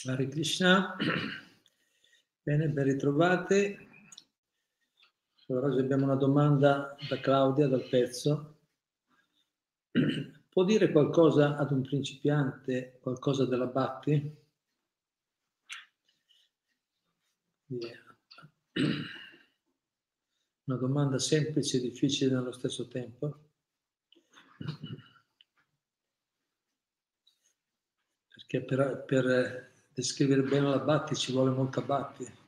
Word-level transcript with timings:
Hare 0.08 0.28
Krishna, 0.30 0.98
bene, 2.48 2.68
ben 2.70 2.86
ritrovate. 2.86 3.78
Allora, 5.49 5.79
abbiamo 5.79 6.05
una 6.05 6.15
domanda 6.15 6.97
da 7.07 7.21
Claudia 7.21 7.69
dal 7.69 7.87
pezzo. 7.87 8.61
Può 10.49 10.65
dire 10.65 10.91
qualcosa 10.91 11.59
ad 11.59 11.71
un 11.71 11.83
principiante, 11.83 12.99
qualcosa 13.03 13.45
della 13.45 13.67
Bhakti? 13.67 14.37
Una 20.65 20.79
domanda 20.79 21.19
semplice 21.19 21.77
e 21.77 21.81
difficile 21.81 22.35
nello 22.35 22.53
stesso 22.53 22.89
tempo. 22.89 23.39
Perché 28.29 28.63
per, 28.63 29.05
per 29.07 29.73
descrivere 29.93 30.41
bene 30.41 30.71
la 30.71 30.79
Bhakti 30.79 31.15
ci 31.15 31.33
vuole 31.33 31.51
molta 31.51 31.83
Bhakti. 31.83 32.44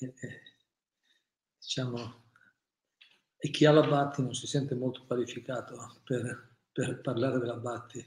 E, 0.00 0.06
e, 0.06 0.42
diciamo, 1.58 2.26
e 3.36 3.50
chi 3.50 3.64
ha 3.64 3.72
la 3.72 3.86
Bhakti 3.86 4.22
non 4.22 4.34
si 4.34 4.46
sente 4.46 4.74
molto 4.74 5.04
qualificato 5.06 6.00
per, 6.04 6.56
per 6.72 7.00
parlare 7.00 7.38
della 7.38 7.56
Bhakti. 7.56 8.04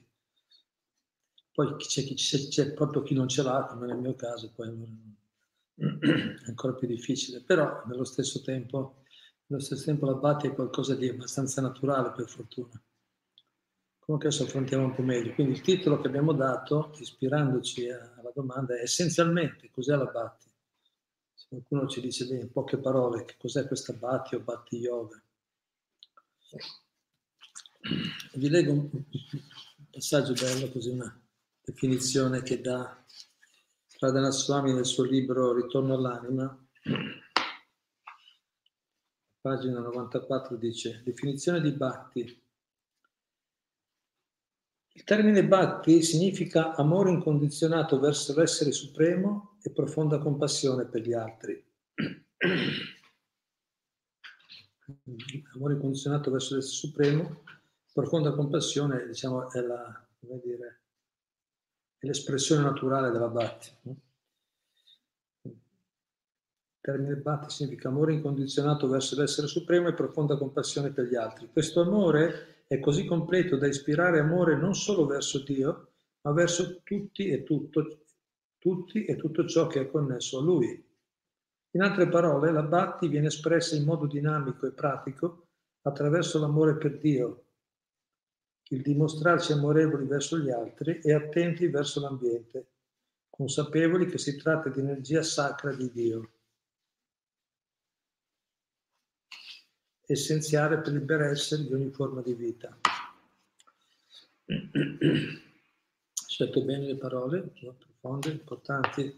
Poi 1.53 1.75
c'è, 1.77 2.03
c'è, 2.13 2.47
c'è, 2.47 2.73
proprio 2.73 3.03
chi 3.03 3.13
non 3.13 3.27
ce 3.27 3.43
l'ha, 3.43 3.66
come 3.69 3.88
nel 3.88 3.97
mio 3.97 4.16
caso, 4.16 4.51
poi 4.51 4.69
è 5.75 5.83
ancora 6.47 6.73
più 6.73 6.88
difficile. 6.88 7.41
Però 7.41 7.83
nello 7.88 8.05
stesso 8.05 8.41
tempo, 8.41 9.03
nello 9.47 9.61
stesso 9.61 9.85
tempo 9.85 10.05
la 10.05 10.16
Bhakti 10.16 10.47
è 10.47 10.53
qualcosa 10.53 10.95
di 10.95 11.09
abbastanza 11.09 11.61
naturale, 11.61 12.11
per 12.11 12.27
fortuna. 12.27 12.81
Comunque 13.99 14.29
adesso 14.29 14.44
affrontiamo 14.44 14.85
un 14.85 14.95
po' 14.95 15.03
meglio. 15.03 15.33
Quindi 15.33 15.53
il 15.53 15.61
titolo 15.61 16.01
che 16.01 16.07
abbiamo 16.07 16.33
dato, 16.33 16.94
ispirandoci 16.99 17.89
alla 17.89 18.31
domanda, 18.33 18.77
è 18.77 18.81
essenzialmente 18.81 19.69
cos'è 19.71 19.95
la 19.95 20.05
Bhakti? 20.05 20.50
Qualcuno 21.52 21.85
ci 21.85 21.99
dice 21.99 22.27
bene, 22.27 22.44
in 22.44 22.52
poche 22.53 22.77
parole, 22.77 23.25
che 23.25 23.35
cos'è 23.38 23.67
questa 23.67 23.91
Bhakti 23.91 24.35
o 24.35 24.39
Bhakti 24.39 24.77
Yoga? 24.77 25.21
Vi 28.35 28.49
leggo 28.49 28.71
un 28.71 28.89
passaggio 29.91 30.31
bello, 30.31 30.72
così 30.72 30.91
una 30.91 31.13
definizione 31.61 32.41
che 32.41 32.61
dà 32.61 33.05
Radhana 33.99 34.31
Swami 34.31 34.72
nel 34.72 34.85
suo 34.85 35.03
libro 35.03 35.52
Ritorno 35.52 35.95
all'anima. 35.95 36.67
Pagina 39.41 39.81
94 39.81 40.55
dice, 40.55 41.02
definizione 41.03 41.59
di 41.59 41.72
Bhakti 41.73 42.41
il 44.94 45.03
termine 45.03 45.45
bhakti 45.45 46.03
significa 46.03 46.75
amore 46.75 47.11
incondizionato 47.11 47.99
verso 47.99 48.33
l'essere 48.35 48.72
supremo 48.72 49.50
e 49.63 49.71
profonda 49.71 50.19
compassione 50.19 50.85
per 50.85 51.01
gli 51.01 51.13
altri. 51.13 51.63
amore 55.55 55.73
incondizionato 55.73 56.31
verso 56.31 56.55
l'essere 56.55 56.75
supremo, 56.75 57.44
profonda 57.94 58.33
compassione, 58.33 59.05
diciamo, 59.05 59.51
è, 59.51 59.61
la, 59.61 60.07
dire, 60.44 60.81
è 61.97 62.05
l'espressione 62.05 62.63
naturale 62.63 63.11
della 63.11 63.27
bhakti. 63.27 63.69
Il 65.44 65.59
termine 66.79 67.16
bhakti 67.16 67.53
significa 67.53 67.89
amore 67.89 68.13
incondizionato 68.13 68.88
verso 68.88 69.16
l'essere 69.19 69.47
supremo 69.47 69.88
e 69.88 69.94
profonda 69.94 70.35
compassione 70.38 70.91
per 70.91 71.05
gli 71.05 71.16
altri. 71.16 71.50
Questo 71.51 71.81
amore 71.81 72.66
è 72.67 72.79
così 72.79 73.05
completo 73.05 73.57
da 73.57 73.67
ispirare 73.67 74.19
amore 74.19 74.55
non 74.55 74.73
solo 74.73 75.05
verso 75.05 75.44
Dio, 75.44 75.91
ma 76.21 76.31
verso 76.31 76.81
tutti 76.83 77.29
e 77.29 77.44
tutto, 77.44 78.05
tutti 78.61 79.05
e 79.05 79.16
tutto 79.16 79.47
ciò 79.47 79.66
che 79.66 79.81
è 79.81 79.89
connesso 79.89 80.38
a 80.38 80.44
Lui. 80.44 80.88
In 81.72 81.81
altre 81.81 82.07
parole, 82.07 82.51
la 82.51 82.61
Bhakti 82.61 83.07
viene 83.07 83.25
espressa 83.27 83.75
in 83.75 83.85
modo 83.85 84.05
dinamico 84.05 84.67
e 84.67 84.72
pratico 84.72 85.47
attraverso 85.81 86.39
l'amore 86.39 86.77
per 86.77 87.00
Dio, 87.00 87.45
il 88.69 88.83
dimostrarci 88.83 89.53
amorevoli 89.53 90.05
verso 90.05 90.38
gli 90.38 90.51
altri 90.51 91.00
e 91.00 91.11
attenti 91.11 91.66
verso 91.69 92.01
l'ambiente, 92.01 92.67
consapevoli 93.31 94.05
che 94.05 94.19
si 94.19 94.38
tratta 94.38 94.69
di 94.69 94.79
energia 94.79 95.23
sacra 95.23 95.73
di 95.73 95.91
Dio. 95.91 96.29
essenziale 100.11 100.79
per 100.79 100.94
il 100.94 101.00
benessere 101.00 101.63
di 101.63 101.73
ogni 101.73 101.89
forma 101.89 102.21
di 102.21 102.33
vita. 102.33 102.77
Scelto 106.27 106.63
bene 106.66 106.85
le 106.85 106.97
parole, 106.97 107.53
profonde, 108.01 108.31
importanti. 108.31 109.17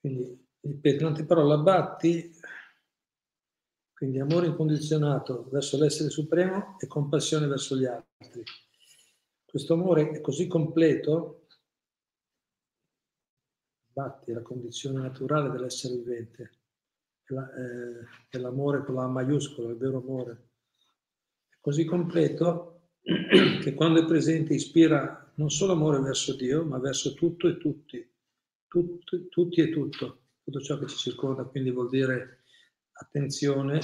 Quindi, 0.00 0.46
ripeto, 0.60 1.02
in 1.02 1.08
altre 1.08 1.24
parole, 1.24 1.54
abbatti, 1.54 2.34
quindi 3.94 4.18
amore 4.18 4.46
incondizionato 4.46 5.48
verso 5.50 5.78
l'essere 5.78 6.10
supremo 6.10 6.76
e 6.80 6.86
compassione 6.86 7.46
verso 7.46 7.76
gli 7.76 7.84
altri. 7.84 8.42
Questo 9.44 9.74
amore 9.74 10.10
è 10.10 10.20
così 10.20 10.46
completo, 10.46 11.46
batti 13.92 14.32
la 14.32 14.42
condizione 14.42 15.00
naturale 15.00 15.50
dell'essere 15.50 15.96
vivente, 15.96 16.50
eh, 17.26 18.28
è 18.28 18.38
l'amore 18.38 18.84
con 18.84 18.94
la 18.94 19.06
maiuscola, 19.06 19.70
il 19.70 19.76
vero 19.76 19.98
amore. 19.98 20.48
È 21.48 21.56
così 21.60 21.84
completo 21.84 22.92
che 23.02 23.74
quando 23.74 24.00
è 24.00 24.06
presente 24.06 24.54
ispira 24.54 25.29
non 25.40 25.48
solo 25.48 25.72
amore 25.72 26.00
verso 26.00 26.36
Dio, 26.36 26.66
ma 26.66 26.78
verso 26.78 27.14
tutto 27.14 27.48
e 27.48 27.56
tutti, 27.56 28.06
tutti, 28.68 29.28
tutti 29.30 29.60
e 29.62 29.70
tutto, 29.70 30.24
tutto 30.44 30.60
ciò 30.60 30.78
che 30.78 30.86
ci 30.86 30.98
circonda, 30.98 31.44
quindi 31.44 31.70
vuol 31.70 31.88
dire 31.88 32.42
attenzione, 32.92 33.80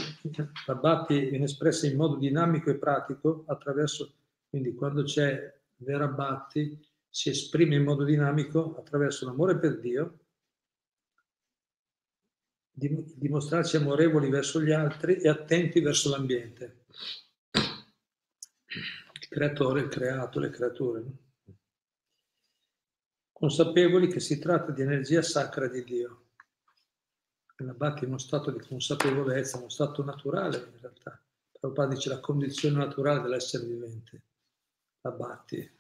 la 0.67 1.07
viene 1.09 1.45
espressa 1.45 1.87
in 1.87 1.97
modo 1.97 2.17
dinamico 2.17 2.69
e 2.69 2.77
pratico 2.77 3.45
attraverso, 3.47 4.17
quindi 4.51 4.75
quando 4.75 5.03
c'è 5.05 5.59
vera 5.77 6.07
Bhakti 6.09 6.79
si 7.09 7.31
esprime 7.31 7.77
in 7.77 7.85
modo 7.85 8.05
dinamico 8.05 8.77
attraverso 8.77 9.25
l'amore 9.25 9.59
per 9.59 9.81
Dio, 9.81 10.19
dimostrarci 12.71 13.77
amorevoli 13.77 14.29
verso 14.29 14.61
gli 14.61 14.73
altri 14.73 15.17
e 15.17 15.31
attenti 15.31 15.81
verso 15.81 16.11
l'ambiente. 16.11 16.85
Il 17.55 19.29
creatore, 19.31 19.81
il 19.81 19.89
creato, 19.89 20.39
le 20.39 20.51
creature. 20.51 21.25
Consapevoli 23.39 24.09
che 24.09 24.19
si 24.19 24.39
tratta 24.39 24.73
di 24.73 24.81
energia 24.81 25.21
sacra 25.21 25.69
di 25.69 25.85
Dio. 25.85 26.29
La 27.57 27.75
Bhakti 27.75 28.05
è 28.05 28.09
uno 28.09 28.17
stato 28.17 28.51
di 28.51 28.59
consapevolezza, 28.67 29.59
uno 29.59 29.69
stato 29.69 30.03
naturale 30.03 30.57
in 30.57 30.81
realtà. 30.81 31.23
Prabhupada 31.53 31.93
dice 31.93 32.09
la 32.09 32.21
condizione 32.21 32.79
naturale 32.79 33.21
dell'essere 33.21 33.67
vivente. 33.67 34.23
La 35.03 35.11
Bhakti. 35.11 35.71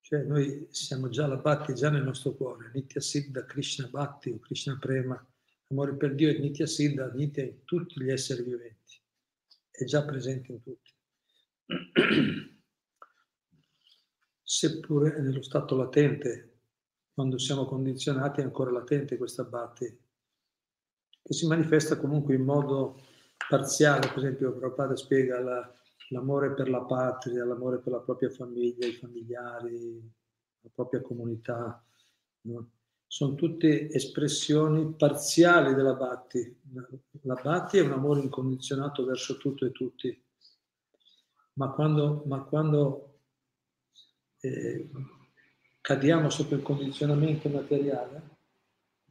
Cioè 0.00 0.22
noi 0.22 0.68
siamo 0.70 1.08
già 1.08 1.26
la 1.26 1.38
Bhakti 1.38 1.74
già 1.74 1.90
nel 1.90 2.04
nostro 2.04 2.34
cuore. 2.34 2.70
Nitya 2.72 3.00
Siddha 3.00 3.44
Krishna 3.44 3.88
Bhakti 3.88 4.30
o 4.30 4.38
Krishna 4.38 4.76
Prema 4.78 5.20
L'amore 5.68 5.96
per 5.96 6.14
Dio 6.14 6.30
è 6.30 6.38
Nitya 6.38 6.66
Siddha, 6.66 7.10
Nitya 7.12 7.42
in 7.42 7.64
tutti 7.64 8.00
gli 8.00 8.10
esseri 8.10 8.44
viventi, 8.44 9.00
è 9.68 9.82
già 9.82 10.04
presente 10.04 10.52
in 10.52 10.62
tutti. 10.62 10.94
Seppure 14.56 15.20
nello 15.20 15.42
stato 15.42 15.76
latente, 15.76 16.60
quando 17.12 17.36
siamo 17.36 17.66
condizionati, 17.66 18.40
è 18.40 18.44
ancora 18.44 18.70
latente 18.70 19.18
questa 19.18 19.44
bhakti, 19.44 19.84
che 21.22 21.34
si 21.34 21.46
manifesta 21.46 21.98
comunque 21.98 22.36
in 22.36 22.42
modo 22.42 22.98
parziale. 23.50 24.08
Per 24.08 24.16
esempio, 24.16 24.56
Prabhupada 24.56 24.96
spiega 24.96 25.40
la, 25.40 25.74
l'amore 26.08 26.54
per 26.54 26.70
la 26.70 26.80
patria, 26.80 27.44
l'amore 27.44 27.80
per 27.80 27.92
la 27.92 28.00
propria 28.00 28.30
famiglia, 28.30 28.86
i 28.86 28.94
familiari, 28.94 30.10
la 30.62 30.70
propria 30.72 31.02
comunità. 31.02 31.84
No? 32.44 32.70
sono 33.06 33.34
tutte 33.34 33.90
espressioni 33.90 34.94
parziali 34.94 35.74
della 35.74 35.96
Bhakti. 35.96 36.62
La 37.24 37.38
Bhakti 37.42 37.76
è 37.76 37.82
un 37.82 37.92
amore 37.92 38.22
incondizionato 38.22 39.04
verso 39.04 39.36
tutto 39.36 39.66
e 39.66 39.72
tutti, 39.72 40.18
ma 41.58 41.72
quando, 41.72 42.22
ma 42.24 42.42
quando 42.42 43.05
eh, 44.46 44.90
cadiamo 45.80 46.30
sotto 46.30 46.54
il 46.54 46.62
condizionamento 46.62 47.48
materiale, 47.48 48.34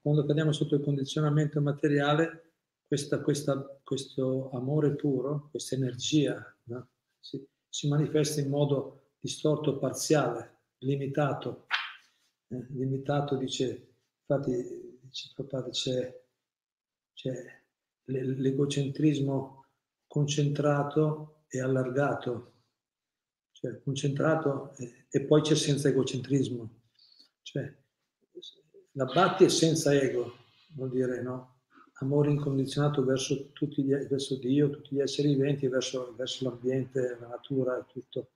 quando 0.01 0.25
cadiamo 0.25 0.51
sotto 0.51 0.75
il 0.75 0.83
condizionamento 0.83 1.61
materiale, 1.61 2.51
questa, 2.87 3.21
questa, 3.21 3.79
questo 3.83 4.51
amore 4.51 4.95
puro, 4.95 5.47
questa 5.49 5.75
energia, 5.75 6.55
no? 6.65 6.89
si, 7.19 7.43
si, 7.67 7.87
manifesta 7.87 8.41
in 8.41 8.49
modo 8.49 9.13
distorto, 9.19 9.79
parziale, 9.79 10.59
limitato. 10.79 11.65
Eh, 12.49 12.67
limitato 12.69 13.35
dice, 13.35 13.95
infatti, 14.21 14.99
dice, 15.01 15.33
c'è, 15.71 16.23
c'è 17.13 17.61
l'egocentrismo 18.03 19.65
concentrato 20.05 21.45
e 21.47 21.59
allargato, 21.59 22.53
cioè 23.65 23.81
concentrato 23.81 24.75
e, 24.77 25.05
e 25.09 25.21
poi 25.21 25.41
c'è 25.41 25.55
senza 25.55 25.89
egocentrismo, 25.89 26.69
cioè 27.41 27.73
la 28.91 29.05
batti 29.05 29.45
è 29.45 29.49
senza 29.49 29.93
ego, 29.93 30.35
vuol 30.75 30.89
dire 30.89 31.21
no? 31.21 31.53
Amore 31.99 32.29
incondizionato 32.29 33.03
verso, 33.03 33.51
tutti 33.53 33.81
gli, 33.81 33.93
verso 33.93 34.37
Dio, 34.37 34.69
tutti 34.69 34.95
gli 34.95 34.99
esseri 34.99 35.29
viventi, 35.29 35.67
verso, 35.67 36.13
verso 36.17 36.43
l'ambiente, 36.43 37.17
la 37.19 37.27
natura 37.27 37.77
e 37.77 37.85
tutto. 37.87 38.31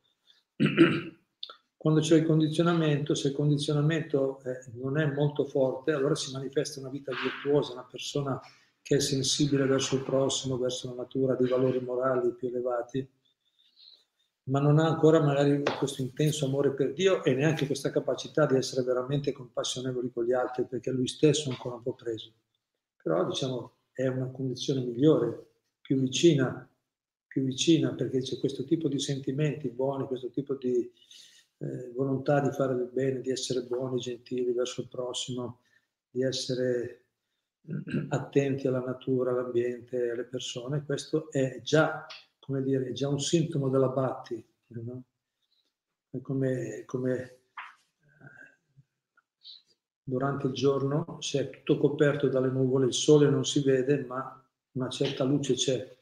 Quando 1.76 2.00
c'è 2.00 2.18
il 2.18 2.26
condizionamento, 2.26 3.16
se 3.16 3.30
il 3.30 3.34
condizionamento 3.34 4.42
eh, 4.44 4.60
non 4.76 4.98
è 4.98 5.06
molto 5.06 5.46
forte, 5.46 5.92
allora 5.92 6.16
si 6.16 6.32
manifesta 6.32 6.80
una 6.80 6.90
vita 6.90 7.12
virtuosa, 7.12 7.74
una 7.74 7.88
persona 7.90 8.40
che 8.82 8.96
è 8.96 9.00
sensibile 9.00 9.66
verso 9.66 9.96
il 9.96 10.04
prossimo, 10.04 10.58
verso 10.58 10.90
la 10.90 10.96
natura, 10.96 11.36
dei 11.36 11.50
valori 11.50 11.80
morali 11.82 12.34
più 12.34 12.48
elevati, 12.48 13.08
ma 14.50 14.60
non 14.60 14.80
ha 14.80 14.88
ancora 14.88 15.22
magari 15.22 15.64
questo 15.78 16.02
intenso 16.02 16.46
amore 16.46 16.74
per 16.74 16.94
Dio 16.94 17.24
e 17.24 17.34
neanche 17.34 17.66
questa 17.66 17.92
capacità 17.92 18.46
di 18.46 18.56
essere 18.56 18.84
veramente 18.84 19.32
compassionevoli 19.32 20.12
con 20.12 20.26
gli 20.26 20.34
altri, 20.34 20.66
perché 20.66 20.92
lui 20.92 21.08
stesso 21.08 21.50
è 21.50 21.52
ancora 21.52 21.76
un 21.76 21.84
po' 21.84 21.94
preso. 21.94 22.34
Però 23.02 23.26
diciamo 23.26 23.74
è 23.94 24.08
una 24.08 24.28
condizione 24.28 24.82
migliore, 24.82 25.48
più 25.82 25.98
vicina, 25.98 26.68
più 27.28 27.44
vicina, 27.44 27.94
perché 27.94 28.22
c'è 28.22 28.38
questo 28.40 28.64
tipo 28.64 28.88
di 28.88 29.00
sentimenti 29.00 29.70
buoni, 29.70 30.08
questo 30.08 30.30
tipo 30.30 30.56
di 30.56 30.92
eh, 31.60 31.92
volontà 31.94 32.40
di 32.40 32.52
fare 32.52 32.76
del 32.76 32.90
bene, 32.92 33.22
di 33.22 33.30
essere 33.30 33.64
buoni, 33.64 34.00
gentili 34.00 34.54
verso 34.54 34.82
il 34.82 34.88
prossimo, 34.88 35.62
di 36.10 36.24
essere 36.24 37.06
attenti 38.10 38.68
alla 38.68 38.80
natura, 38.80 39.32
all'ambiente, 39.32 40.12
alle 40.12 40.24
persone, 40.24 40.84
questo 40.86 41.32
è 41.32 41.60
già, 41.62 42.06
come 42.50 42.64
dire, 42.64 42.88
è 42.88 42.92
già 42.94 43.08
un 43.08 43.20
sintomo 43.20 43.70
della 43.70 43.90
batti. 43.90 44.44
No? 44.70 45.04
come, 46.24 46.82
come 46.88 47.14
eh, 47.14 47.40
durante 50.02 50.48
il 50.48 50.54
giorno 50.54 51.22
se 51.22 51.42
è 51.42 51.50
tutto 51.52 51.78
coperto 51.78 52.28
dalle 52.28 52.50
nuvole, 52.50 52.88
il 52.88 52.94
sole 52.94 53.30
non 53.30 53.46
si 53.46 53.62
vede, 53.62 54.04
ma 54.04 54.44
una 54.72 54.90
certa 54.90 55.24
luce 55.24 55.54
c'è. 55.54 55.98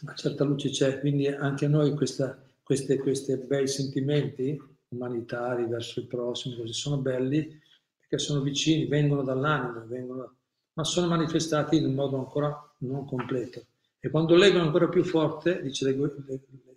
Una 0.00 0.14
certa 0.14 0.44
luce 0.44 0.70
c'è, 0.70 1.00
quindi 1.00 1.28
anche 1.28 1.68
noi 1.68 1.94
questi 1.94 3.36
bei 3.36 3.68
sentimenti 3.68 4.58
umanitari 4.88 5.66
verso 5.66 6.00
il 6.00 6.06
prossimo, 6.06 6.56
così 6.56 6.72
sono 6.72 6.96
belli, 6.96 7.60
che 8.08 8.16
sono 8.16 8.40
vicini, 8.40 8.86
vengono 8.86 9.22
dall'anima, 9.22 9.80
vengono, 9.80 10.36
ma 10.72 10.84
sono 10.84 11.08
manifestati 11.08 11.76
in 11.76 11.84
un 11.84 11.94
modo 11.94 12.16
ancora 12.16 12.74
non 12.78 13.04
completo. 13.04 13.66
E 14.04 14.10
quando 14.10 14.34
l'ego 14.36 14.58
è 14.58 14.60
ancora 14.60 14.86
più 14.90 15.02
forte, 15.02 15.62
dice 15.62 15.86
l'ego, 15.86 16.04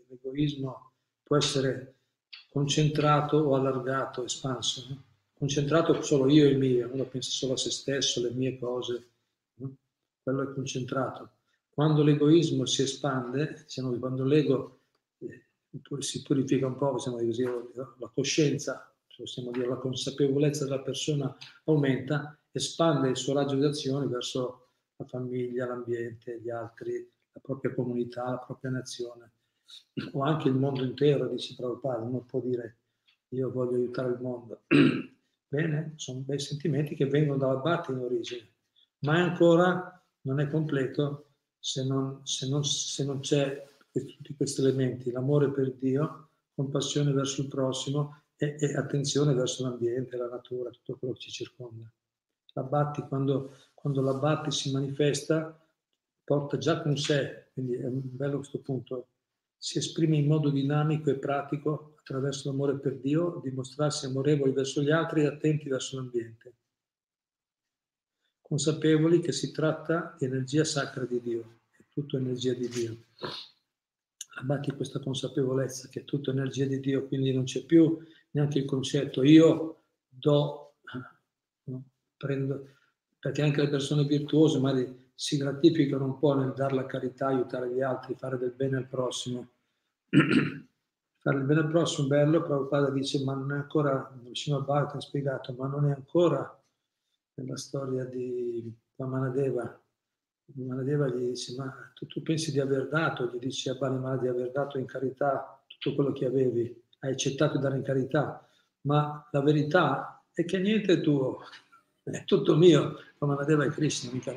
l'egoismo 0.08 0.94
può 1.22 1.36
essere 1.36 1.96
concentrato 2.50 3.36
o 3.36 3.54
allargato, 3.54 4.24
espanso. 4.24 4.86
No? 4.88 5.04
Concentrato 5.34 6.02
solo 6.04 6.30
io 6.30 6.46
e 6.46 6.52
il 6.52 6.58
mio, 6.58 6.90
uno 6.90 7.04
pensa 7.04 7.30
solo 7.30 7.52
a 7.52 7.58
se 7.58 7.70
stesso, 7.70 8.22
alle 8.22 8.30
mie 8.30 8.58
cose, 8.58 9.08
no? 9.56 9.76
quello 10.24 10.50
è 10.50 10.54
concentrato. 10.54 11.32
Quando 11.68 12.02
l'egoismo 12.02 12.66
si 12.66 12.84
espande, 12.84 13.64
diciamo 13.64 13.92
quando 14.00 14.24
l'ego 14.24 14.80
eh, 15.18 15.48
si 16.00 16.22
purifica 16.22 16.66
un 16.66 16.78
po', 16.78 16.94
diciamo 16.94 17.18
così, 17.18 17.44
la 17.44 18.10
coscienza 18.14 18.90
possiamo 19.18 19.52
dire, 19.52 19.68
la 19.68 19.76
consapevolezza 19.76 20.64
della 20.64 20.80
persona 20.80 21.36
aumenta, 21.66 22.40
espande 22.52 23.10
il 23.10 23.18
suo 23.18 23.34
raggio 23.34 23.56
di 23.56 23.66
azione 23.66 24.06
verso 24.06 24.70
la 24.96 25.06
famiglia, 25.06 25.68
l'ambiente, 25.68 26.40
gli 26.40 26.50
altri, 26.50 27.16
la 27.38 27.40
propria 27.42 27.74
comunità, 27.74 28.30
la 28.30 28.40
propria 28.40 28.72
nazione, 28.72 29.32
o 30.14 30.22
anche 30.22 30.48
il 30.48 30.56
mondo 30.56 30.84
intero, 30.84 31.28
dice 31.28 31.56
Prabhupada, 31.56 32.04
uno 32.04 32.22
può 32.22 32.42
dire 32.42 32.78
io 33.30 33.52
voglio 33.52 33.76
aiutare 33.76 34.14
il 34.14 34.20
mondo. 34.20 34.64
Bene, 35.50 35.94
sono 35.96 36.20
bei 36.20 36.40
sentimenti 36.40 36.96
che 36.96 37.06
vengono 37.06 37.38
dalla 37.38 37.58
Bhakti 37.58 37.92
in 37.92 38.00
origine, 38.00 38.54
ma 39.00 39.22
ancora 39.22 40.04
non 40.22 40.40
è 40.40 40.50
completo 40.50 41.36
se 41.60 41.86
non, 41.86 42.22
se 42.24 42.50
non, 42.50 42.64
se 42.64 43.06
non 43.06 43.20
c'è 43.20 43.66
tutti 43.92 44.36
questi 44.36 44.62
elementi, 44.62 45.12
l'amore 45.12 45.52
per 45.52 45.74
Dio, 45.74 46.32
compassione 46.54 47.12
verso 47.14 47.42
il 47.42 47.48
prossimo 47.48 48.24
e, 48.36 48.56
e 48.60 48.76
attenzione 48.76 49.34
verso 49.34 49.64
l'ambiente, 49.64 50.18
la 50.18 50.28
natura, 50.28 50.70
tutto 50.70 50.98
quello 50.98 51.14
che 51.14 51.22
ci 51.22 51.32
circonda. 51.32 51.90
L'abbatti, 52.54 53.02
quando, 53.04 53.56
quando 53.74 54.02
l'abbatti 54.02 54.52
si 54.52 54.72
manifesta, 54.72 55.67
porta 56.28 56.58
già 56.58 56.82
con 56.82 56.98
sé, 56.98 57.52
quindi 57.54 57.76
è 57.76 57.88
bello 57.88 58.40
questo 58.40 58.60
punto, 58.60 59.12
si 59.58 59.78
esprime 59.78 60.18
in 60.18 60.28
modo 60.28 60.50
dinamico 60.50 61.10
e 61.10 61.16
pratico 61.16 61.96
attraverso 62.00 62.50
l'amore 62.50 62.78
per 62.80 62.98
Dio, 62.98 63.40
dimostrarsi 63.42 64.08
amorevoli 64.08 64.52
verso 64.52 64.82
gli 64.82 64.92
altri 64.92 65.22
e 65.22 65.28
attenti 65.28 65.70
verso 65.70 65.96
l'ambiente, 65.96 66.54
consapevoli 68.42 69.22
che 69.22 69.32
si 69.32 69.54
tratta 69.54 70.18
di 70.20 70.26
energia 70.26 70.66
sacra 70.66 71.06
di 71.06 71.22
Dio, 71.22 71.60
è 71.72 71.86
tutto 71.88 72.18
energia 72.18 72.54
di 72.54 72.68
Dio. 72.68 72.98
Abbatti 74.42 74.72
questa 74.72 75.00
consapevolezza 75.00 75.88
che 75.88 76.02
è 76.02 76.04
tutto 76.04 76.32
energia 76.32 76.66
di 76.66 76.82
Dio, 76.82 77.08
quindi 77.08 77.32
non 77.32 77.46
c'è 77.46 77.64
più 77.64 78.06
neanche 78.32 78.60
il 78.60 78.66
concetto 78.66 79.24
io 79.24 79.84
do, 80.10 80.76
no? 81.64 81.84
prendo, 82.18 82.68
perché 83.18 83.42
anche 83.44 83.62
le 83.62 83.70
persone 83.70 84.04
virtuose 84.04 84.60
magari 84.60 85.06
si 85.20 85.36
gratificano 85.38 86.06
un 86.06 86.20
po' 86.20 86.36
nel 86.36 86.54
dare 86.54 86.76
la 86.76 86.86
carità, 86.86 87.28
aiutare 87.28 87.74
gli 87.74 87.82
altri, 87.82 88.14
fare 88.14 88.38
del 88.38 88.52
bene 88.52 88.78
al 88.78 88.88
prossimo. 88.88 89.48
fare 91.18 91.38
del 91.38 91.46
bene 91.46 91.62
al 91.62 91.70
prossimo, 91.70 92.08
bello, 92.08 92.44
Prabhupada 92.44 92.92
dice, 92.92 93.24
ma 93.24 93.34
non 93.34 93.52
è 93.52 93.56
ancora, 93.56 94.16
vicino 94.22 94.58
a 94.58 94.62
Bhakti 94.62 94.98
ha 94.98 95.02
spiegato, 95.02 95.56
ma 95.58 95.66
non 95.66 95.90
è 95.90 95.92
ancora 95.92 96.64
nella 97.34 97.58
storia 97.58 98.06
di 98.06 98.72
Vamanadeva. 98.96 99.82
Vamanadeva 100.54 101.08
gli 101.08 101.30
dice, 101.30 101.56
ma 101.58 101.74
tu, 101.96 102.06
tu 102.06 102.22
pensi 102.22 102.52
di 102.52 102.60
aver 102.60 102.88
dato, 102.88 103.26
gli 103.26 103.40
dice 103.40 103.72
a 103.72 103.74
Bali 103.74 104.20
di 104.20 104.28
aver 104.28 104.52
dato 104.52 104.78
in 104.78 104.86
carità 104.86 105.60
tutto 105.66 105.96
quello 105.96 106.12
che 106.12 106.28
avevi 106.28 106.86
hai 107.00 107.12
accettato 107.12 107.58
di 107.58 107.64
dare 107.64 107.78
in 107.78 107.84
carità, 107.84 108.48
ma 108.82 109.28
la 109.32 109.42
verità 109.42 110.24
è 110.32 110.46
che 110.46 110.60
niente 110.60 110.94
è 110.94 111.02
tuo, 111.02 111.40
è 112.12 112.24
tutto 112.26 112.56
mio, 112.56 113.00
come 113.18 113.36
la 113.36 113.44
Deva 113.44 113.66
è 113.66 113.70
Krishna, 113.70 114.12
mica 114.12 114.34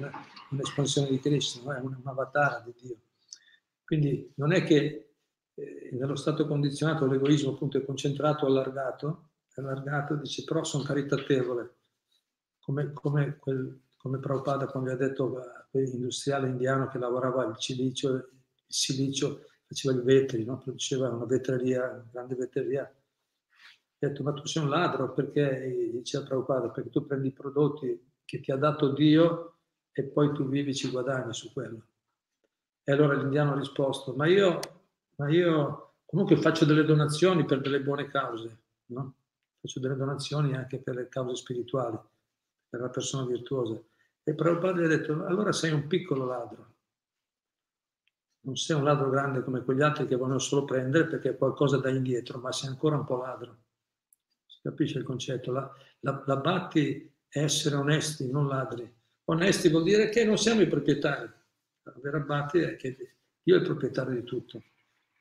un'espansione 0.50 1.08
di 1.08 1.20
Krishna, 1.20 1.76
è 1.76 1.80
un, 1.80 2.00
avatar 2.04 2.62
di 2.64 2.74
Dio. 2.80 2.96
Quindi 3.84 4.32
non 4.36 4.52
è 4.52 4.64
che 4.64 5.14
eh, 5.54 5.88
nello 5.92 6.16
stato 6.16 6.46
condizionato 6.46 7.06
l'egoismo 7.06 7.52
appunto 7.52 7.78
è 7.78 7.84
concentrato, 7.84 8.46
allargato, 8.46 9.30
allargato, 9.56 10.14
dice 10.16 10.44
però 10.44 10.64
sono 10.64 10.84
caritatevole, 10.84 11.74
come, 12.60 12.92
come, 12.92 13.36
quel, 13.38 13.80
come 13.96 14.18
Prabhupada 14.18 14.66
quando 14.66 14.92
ha 14.92 14.96
detto 14.96 15.66
quell'industriale 15.70 16.48
indiano 16.48 16.88
che 16.88 16.98
lavorava 16.98 17.44
il 17.44 17.54
silicio, 17.58 18.14
il 18.14 18.26
silicio 18.66 19.44
faceva 19.66 19.94
i 19.94 20.02
vetri, 20.02 20.44
no? 20.44 20.58
produceva 20.58 21.08
una 21.08 21.24
vetreria, 21.24 21.90
una 21.90 22.08
grande 22.10 22.34
vetreria. 22.34 22.92
Ha 24.02 24.06
detto, 24.08 24.22
ma 24.22 24.32
tu 24.32 24.46
sei 24.46 24.62
un 24.62 24.70
ladro 24.70 25.12
perché, 25.12 25.90
diceva 25.92 26.24
Prabhupada, 26.24 26.70
perché 26.70 26.90
tu 26.90 27.06
prendi 27.06 27.28
i 27.28 27.32
prodotti 27.32 28.12
che 28.24 28.40
ti 28.40 28.50
ha 28.50 28.56
dato 28.56 28.92
Dio 28.92 29.56
e 29.92 30.04
poi 30.04 30.32
tu 30.32 30.48
vivi, 30.48 30.74
ci 30.74 30.90
guadagni 30.90 31.34
su 31.34 31.52
quello. 31.52 31.82
E 32.82 32.92
allora 32.92 33.14
l'indiano 33.14 33.52
ha 33.52 33.56
risposto, 33.56 34.14
ma 34.14 34.26
io, 34.26 34.58
ma 35.16 35.28
io 35.28 35.96
comunque 36.06 36.36
faccio 36.36 36.64
delle 36.64 36.84
donazioni 36.84 37.44
per 37.44 37.60
delle 37.60 37.82
buone 37.82 38.08
cause, 38.08 38.58
no? 38.86 39.14
faccio 39.60 39.80
delle 39.80 39.96
donazioni 39.96 40.56
anche 40.56 40.78
per 40.78 40.94
le 40.94 41.08
cause 41.08 41.36
spirituali, 41.36 41.98
per 42.68 42.80
la 42.80 42.88
persona 42.88 43.26
virtuosa. 43.26 43.78
E 44.22 44.34
Prabhupada 44.34 44.80
gli 44.80 44.84
ha 44.84 44.88
detto, 44.88 45.24
allora 45.26 45.52
sei 45.52 45.72
un 45.72 45.86
piccolo 45.86 46.24
ladro 46.24 46.70
non 48.42 48.56
sei 48.56 48.76
un 48.76 48.84
ladro 48.84 49.10
grande 49.10 49.42
come 49.42 49.62
quegli 49.62 49.82
altri 49.82 50.06
che 50.06 50.16
vogliono 50.16 50.38
solo 50.38 50.64
prendere 50.64 51.06
perché 51.06 51.36
qualcosa 51.36 51.76
da 51.76 51.90
indietro, 51.90 52.38
ma 52.38 52.52
sei 52.52 52.70
ancora 52.70 52.96
un 52.96 53.04
po' 53.04 53.16
ladro. 53.16 53.58
Capisce 54.62 54.98
il 54.98 55.04
concetto? 55.04 55.52
La, 55.52 55.70
la, 56.00 56.22
la 56.26 56.36
batti 56.36 57.10
essere 57.28 57.76
onesti, 57.76 58.30
non 58.30 58.48
ladri. 58.48 58.92
Onesti 59.24 59.68
vuol 59.68 59.84
dire 59.84 60.08
che 60.08 60.24
non 60.24 60.36
siamo 60.36 60.60
i 60.60 60.68
proprietari. 60.68 61.30
La 61.82 61.94
vera 62.02 62.18
batti 62.20 62.58
è 62.58 62.76
che 62.76 62.96
Dio 63.42 63.56
è 63.56 63.58
il 63.58 63.64
proprietario 63.64 64.14
di 64.14 64.24
tutto. 64.24 64.62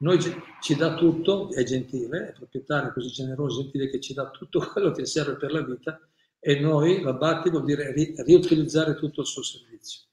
Noi 0.01 0.17
ci 0.61 0.75
dà 0.75 0.95
tutto, 0.95 1.51
è 1.51 1.63
gentile, 1.63 2.29
è 2.29 2.31
proprietario 2.33 2.93
così 2.93 3.09
generoso, 3.09 3.63
gentile 3.63 3.89
che 3.89 3.99
ci 3.99 4.13
dà 4.13 4.29
tutto 4.29 4.59
quello 4.71 4.91
che 4.91 5.05
serve 5.05 5.35
per 5.35 5.51
la 5.51 5.61
vita 5.61 5.99
e 6.39 6.59
noi, 6.59 7.01
la 7.01 7.13
Bhakti 7.13 7.49
vuol 7.49 7.65
dire 7.65 7.91
ri- 7.91 8.15
riutilizzare 8.17 8.95
tutto 8.95 9.21
il 9.21 9.27
suo 9.27 9.43
servizio. 9.43 10.07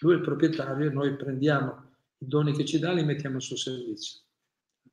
Lui 0.00 0.14
è 0.14 0.16
il 0.16 0.22
proprietario 0.22 0.90
e 0.90 0.92
noi 0.92 1.14
prendiamo 1.14 1.90
i 2.18 2.26
doni 2.26 2.52
che 2.52 2.64
ci 2.64 2.80
dà 2.80 2.90
e 2.90 2.94
li 2.96 3.04
mettiamo 3.04 3.36
al 3.36 3.42
suo 3.42 3.56
servizio. 3.56 4.20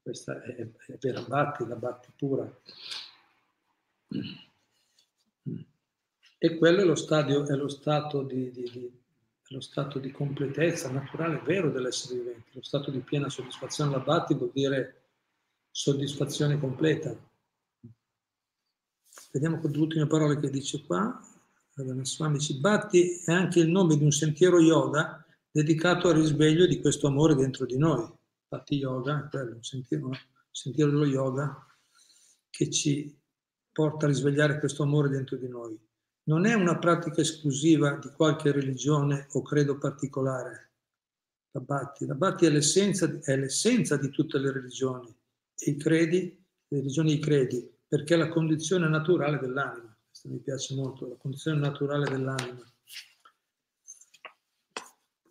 Questa 0.09 0.41
è, 0.41 0.55
è 0.55 0.97
vera 0.99 1.21
Bhakti, 1.21 1.67
la 1.67 1.75
Bhakti 1.75 2.11
pura. 2.15 2.51
E 6.39 6.57
quello 6.57 6.81
è 6.81 6.83
lo, 6.83 6.95
stadio, 6.95 7.45
è 7.45 7.55
lo 7.55 7.67
stato 7.67 8.23
di, 8.23 8.49
di, 8.49 8.63
di 8.71 8.91
lo 9.49 9.59
stato 9.59 9.99
di 9.99 10.09
completezza 10.09 10.89
naturale 10.89 11.39
vero 11.45 11.69
dell'essere 11.69 12.17
vivente, 12.17 12.49
lo 12.53 12.63
stato 12.63 12.89
di 12.89 13.01
piena 13.01 13.29
soddisfazione. 13.29 13.91
La 13.91 13.99
Bhakti 13.99 14.33
vuol 14.33 14.49
dire 14.51 15.09
soddisfazione 15.69 16.59
completa. 16.59 17.15
Vediamo 19.31 19.59
con 19.59 19.69
le 19.69 19.77
ultime 19.77 20.07
parole 20.07 20.39
che 20.39 20.49
dice 20.49 20.83
qua. 20.85 21.23
Swami 22.01 22.39
dice, 22.39 22.55
Bhakti 22.55 23.21
è 23.25 23.31
anche 23.31 23.59
il 23.59 23.69
nome 23.69 23.95
di 23.95 24.03
un 24.03 24.11
sentiero 24.11 24.59
yoga 24.59 25.23
dedicato 25.51 26.07
al 26.07 26.15
risveglio 26.15 26.65
di 26.65 26.81
questo 26.81 27.05
amore 27.05 27.35
dentro 27.35 27.67
di 27.67 27.77
noi. 27.77 28.17
Bhakti 28.49 28.75
yoga 28.77 29.27
quello, 29.29 29.55
un 29.55 29.63
sentiero, 29.63 30.07
un 30.07 30.17
sentiero 30.49 31.05
yoga 31.05 31.65
che 32.49 32.69
ci 32.69 33.15
porta 33.71 34.05
a 34.05 34.09
risvegliare 34.09 34.59
questo 34.59 34.83
amore 34.83 35.09
dentro 35.09 35.37
di 35.37 35.47
noi 35.47 35.79
non 36.29 36.45
è 36.45 36.53
una 36.53 36.77
pratica 36.77 37.21
esclusiva 37.21 37.97
di 37.97 38.09
qualche 38.09 38.51
religione 38.51 39.27
o 39.31 39.41
credo 39.41 39.79
particolare. 39.79 40.73
La 41.51 41.61
Bhatti, 41.61 42.05
la 42.05 42.13
Bhatti 42.13 42.45
è, 42.45 42.49
l'essenza, 42.49 43.19
è 43.23 43.35
l'essenza 43.35 43.97
di 43.97 44.09
tutte 44.09 44.37
le 44.37 44.51
religioni 44.51 45.07
e 45.57 45.71
i 45.71 45.77
credi, 45.77 46.45
le 46.67 46.77
religioni 46.77 47.13
e 47.13 47.15
i 47.15 47.19
credi, 47.19 47.67
perché 47.87 48.13
è 48.13 48.17
la 48.17 48.29
condizione 48.29 48.87
naturale 48.87 49.39
dell'anima. 49.39 49.97
Questo 50.07 50.29
mi 50.29 50.37
piace 50.37 50.75
molto, 50.75 51.07
la 51.07 51.15
condizione 51.15 51.57
naturale 51.57 52.07
dell'anima. 52.07 52.63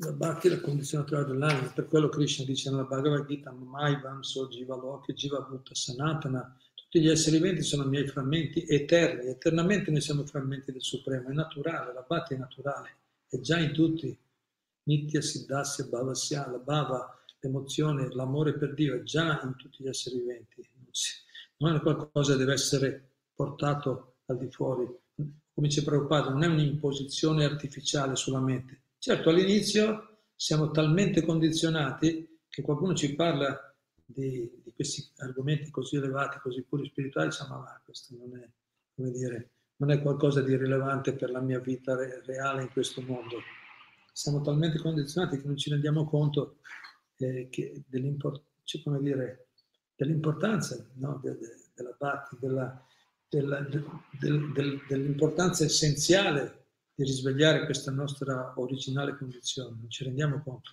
La 0.00 0.12
Bhakti 0.12 0.46
è 0.46 0.50
la 0.50 0.60
condizione 0.60 1.02
naturale 1.02 1.32
dell'anima, 1.32 1.72
per 1.72 1.88
quello 1.88 2.08
Krishna 2.08 2.44
dice 2.44 2.70
nella 2.70 2.84
Bhagavad 2.84 3.26
Gita, 3.26 3.50
Mai 3.50 4.00
Vamso 4.00 4.46
Jiva 4.46 4.76
Loki 4.76 5.12
Jiva 5.12 5.40
Bhutta 5.40 5.74
Sanatana, 5.74 6.56
tutti 6.72 7.00
gli 7.00 7.08
esseri 7.08 7.38
viventi 7.38 7.62
sono 7.62 7.82
miei 7.82 8.06
frammenti 8.06 8.64
eterni, 8.68 9.26
eternamente 9.26 9.90
noi 9.90 10.00
siamo 10.00 10.24
frammenti 10.24 10.70
del 10.70 10.82
Supremo, 10.82 11.30
è 11.30 11.32
naturale, 11.32 11.92
la 11.92 12.04
Bhakti 12.06 12.34
è 12.34 12.36
naturale, 12.36 12.90
è 13.28 13.40
già 13.40 13.58
in 13.58 13.72
tutti. 13.72 14.16
Nitya, 14.84 15.20
Siddhasya, 15.20 15.86
Bhavasya, 15.86 16.48
la 16.48 16.58
Bhava, 16.58 17.18
l'emozione, 17.40 18.08
l'amore 18.14 18.54
per 18.54 18.74
Dio 18.74 18.94
è 18.94 19.02
già 19.02 19.40
in 19.42 19.56
tutti 19.56 19.82
gli 19.82 19.88
esseri 19.88 20.18
viventi. 20.20 20.64
Non 21.56 21.74
è 21.74 21.80
qualcosa 21.80 22.34
che 22.34 22.38
deve 22.38 22.52
essere 22.52 23.14
portato 23.34 24.18
al 24.26 24.38
di 24.38 24.48
fuori. 24.48 24.86
Come 25.16 25.66
dice 25.66 25.82
Prabhupada, 25.82 26.30
non 26.30 26.44
è 26.44 26.46
un'imposizione 26.46 27.44
artificiale 27.44 28.14
sulla 28.14 28.38
mente. 28.38 28.82
Certo, 29.00 29.30
all'inizio 29.30 30.22
siamo 30.34 30.72
talmente 30.72 31.22
condizionati 31.22 32.40
che 32.48 32.62
qualcuno 32.62 32.94
ci 32.94 33.14
parla 33.14 33.72
di, 34.04 34.50
di, 34.64 34.72
questi 34.72 35.08
argomenti 35.18 35.70
così 35.70 35.96
elevati, 35.96 36.40
così 36.40 36.62
puri 36.62 36.86
spirituali, 36.86 37.28
diciamo, 37.28 37.58
ma 37.58 37.80
questo 37.84 38.16
non 38.16 38.36
è, 38.36 38.50
come 38.96 39.12
dire, 39.12 39.50
non 39.76 39.92
è 39.92 40.02
qualcosa 40.02 40.42
di 40.42 40.56
rilevante 40.56 41.12
per 41.12 41.30
la 41.30 41.40
mia 41.40 41.60
vita 41.60 41.94
re, 41.94 42.22
reale 42.24 42.62
in 42.62 42.72
questo 42.72 43.00
mondo. 43.02 43.36
Siamo 44.12 44.40
talmente 44.40 44.78
condizionati 44.78 45.40
che 45.40 45.46
non 45.46 45.56
ci 45.56 45.70
rendiamo 45.70 46.04
conto 46.04 46.56
eh, 47.18 47.48
dell'import, 47.86 48.42
cioè, 48.64 48.82
dire, 48.98 49.46
dell'importanza 49.94 50.84
no? 50.94 51.20
de, 51.22 51.38
de, 51.38 51.56
della 51.72 51.94
Bhakti, 51.96 52.36
della, 52.40 52.84
della, 53.28 53.60
de, 53.60 54.82
dell'importanza 54.88 55.62
essenziale 55.62 56.66
di 56.98 57.04
risvegliare 57.04 57.64
questa 57.64 57.92
nostra 57.92 58.54
originale 58.56 59.16
condizione, 59.16 59.76
non 59.78 59.88
ci 59.88 60.02
rendiamo 60.02 60.42
conto. 60.42 60.72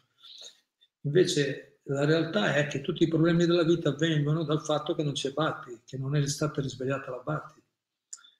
Invece 1.01 1.82
la 1.84 2.03
realtà 2.03 2.55
è 2.55 2.65
che 2.65 2.82
tutti 2.82 3.03
i 3.03 3.08
problemi 3.08 3.46
della 3.46 3.63
vita 3.63 3.89
avvengono 3.89 4.44
dal 4.44 4.63
fatto 4.63 4.96
che 4.96 5.03
non 5.03 5.13
c'è 5.13 5.34
Batti, 5.34 5.82
che 5.86 6.00
non 6.00 6.15
è 6.15 6.25
stata 6.25 6.62
risvegliata 6.62 7.12
la 7.12 7.22
Batti. 7.24 7.62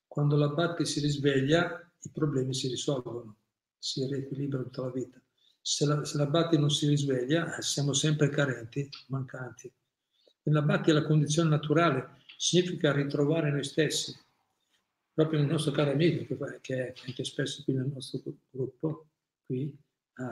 Quando 0.08 0.36
la 0.36 0.48
Batti 0.48 0.84
si 0.84 1.00
risveglia, 1.00 1.80
i 2.02 2.10
problemi 2.12 2.56
si 2.56 2.70
risolvono, 2.70 3.36
si 3.78 4.04
riequilibra 4.08 4.64
tutta 4.64 4.82
la 4.82 4.92
vita. 4.92 5.22
Se 5.62 5.86
la, 5.86 6.04
se 6.04 6.18
la 6.18 6.26
Batti 6.26 6.58
non 6.58 6.72
si 6.72 6.88
risveglia, 6.88 7.56
eh, 7.56 7.62
siamo 7.62 7.94
sempre 7.94 8.30
carenti, 8.30 8.90
mancanti. 9.10 9.72
La 10.46 10.64
Batti 10.64 10.90
è 10.90 10.94
la 10.94 11.06
condizione 11.06 11.50
naturale, 11.50 12.24
significa 12.36 12.92
ritrovare 12.92 13.52
noi 13.52 13.64
stessi. 13.64 14.25
Proprio 15.16 15.40
il 15.40 15.46
nostro 15.46 15.72
caro 15.72 15.92
amico, 15.92 16.26
che, 16.26 16.60
che 16.60 16.88
è 16.88 16.94
anche 17.08 17.24
spesso 17.24 17.64
qui 17.64 17.74
nel 17.74 17.88
nostro 17.88 18.22
gruppo, 18.52 19.08
qui, 19.46 19.74
uh, 20.18 20.24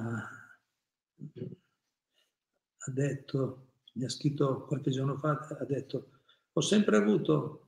ha 2.86 2.92
detto, 2.92 3.68
mi 3.94 4.04
ha 4.04 4.10
scritto 4.10 4.66
qualche 4.66 4.92
giorno 4.92 5.16
fa, 5.16 5.38
ha 5.38 5.63
detto, 5.63 6.10
ho 6.52 6.60
sempre 6.60 6.98
avuto, 6.98 7.68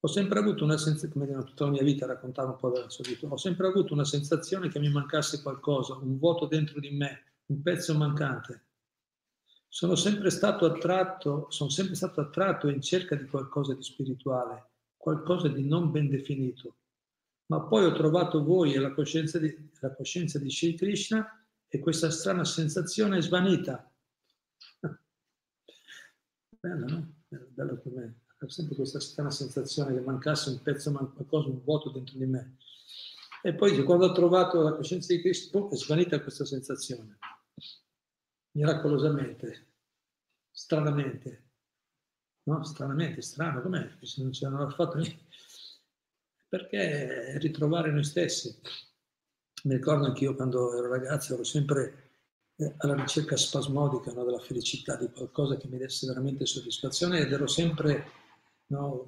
ho 0.00 0.08
sempre 0.08 0.40
avuto 0.40 0.64
una 0.64 0.76
sensazione, 0.76 1.28
come 1.28 1.44
tutta 1.44 1.66
la 1.66 1.70
mia 1.70 1.84
vita 1.84 2.06
raccontava 2.06 2.50
un 2.50 2.56
po' 2.56 2.70
della 2.70 2.90
sua 2.90 3.04
vita, 3.06 3.28
ho 3.28 3.36
sempre 3.36 3.68
avuto 3.68 3.94
una 3.94 4.04
sensazione 4.04 4.68
che 4.68 4.80
mi 4.80 4.90
mancasse 4.90 5.42
qualcosa, 5.42 5.94
un 5.94 6.18
vuoto 6.18 6.46
dentro 6.46 6.80
di 6.80 6.90
me, 6.90 7.22
un 7.46 7.62
pezzo 7.62 7.94
mancante. 7.94 8.64
Sono 9.68 9.94
sempre 9.94 10.30
stato 10.30 10.64
attratto, 10.64 11.46
sono 11.50 11.70
sempre 11.70 11.94
stato 11.94 12.20
attratto 12.20 12.68
in 12.68 12.80
cerca 12.80 13.14
di 13.14 13.26
qualcosa 13.26 13.74
di 13.74 13.82
spirituale, 13.84 14.70
qualcosa 15.06 15.46
di 15.46 15.64
non 15.64 15.92
ben 15.92 16.08
definito. 16.08 16.78
Ma 17.46 17.60
poi 17.60 17.84
ho 17.84 17.92
trovato 17.92 18.42
voi 18.42 18.74
e 18.74 18.80
la 18.80 18.92
coscienza 18.92 19.38
di, 19.38 19.56
la 19.78 19.94
coscienza 19.94 20.40
di 20.40 20.50
Shri 20.50 20.74
Krishna 20.74 21.46
e 21.68 21.78
questa 21.78 22.10
strana 22.10 22.44
sensazione 22.44 23.18
è 23.18 23.22
svanita 23.22 23.88
Bello, 26.58 26.86
no? 26.88 27.14
Bello 27.28 27.80
me. 27.84 28.22
Ho 28.40 28.48
sempre 28.48 28.74
questa 28.74 28.98
strana 28.98 29.30
sensazione 29.30 29.94
che 29.94 30.00
mancasse 30.00 30.50
un 30.50 30.60
pezzo, 30.60 30.90
qualcosa, 30.90 31.50
un 31.50 31.62
vuoto 31.62 31.90
dentro 31.90 32.18
di 32.18 32.26
me. 32.26 32.56
E 33.42 33.54
poi 33.54 33.80
quando 33.84 34.06
ho 34.06 34.12
trovato 34.12 34.60
la 34.60 34.74
coscienza 34.74 35.14
di 35.14 35.20
Cristo, 35.20 35.70
è 35.70 35.76
svanita 35.76 36.20
questa 36.20 36.44
sensazione. 36.44 37.18
Miracolosamente, 38.56 39.68
stranamente. 40.50 41.45
No, 42.46 42.62
stranamente, 42.62 43.22
strano, 43.22 43.60
com'è? 43.60 43.88
Non 44.18 44.32
ce 44.32 44.44
l'hanno 44.48 44.70
fatto 44.70 44.98
niente. 44.98 45.24
Perché 46.48 47.38
ritrovare 47.38 47.90
noi 47.90 48.04
stessi. 48.04 48.56
Mi 49.64 49.74
ricordo 49.74 50.06
anch'io 50.06 50.36
quando 50.36 50.76
ero 50.78 50.88
ragazzo, 50.88 51.34
ero 51.34 51.42
sempre 51.42 52.04
alla 52.78 52.94
ricerca 52.94 53.36
spasmodica 53.36 54.12
no, 54.12 54.24
della 54.24 54.38
felicità, 54.38 54.96
di 54.96 55.10
qualcosa 55.10 55.56
che 55.56 55.66
mi 55.66 55.76
desse 55.76 56.06
veramente 56.06 56.46
soddisfazione 56.46 57.18
ed 57.18 57.32
ero 57.32 57.48
sempre, 57.48 58.06
no, 58.66 59.06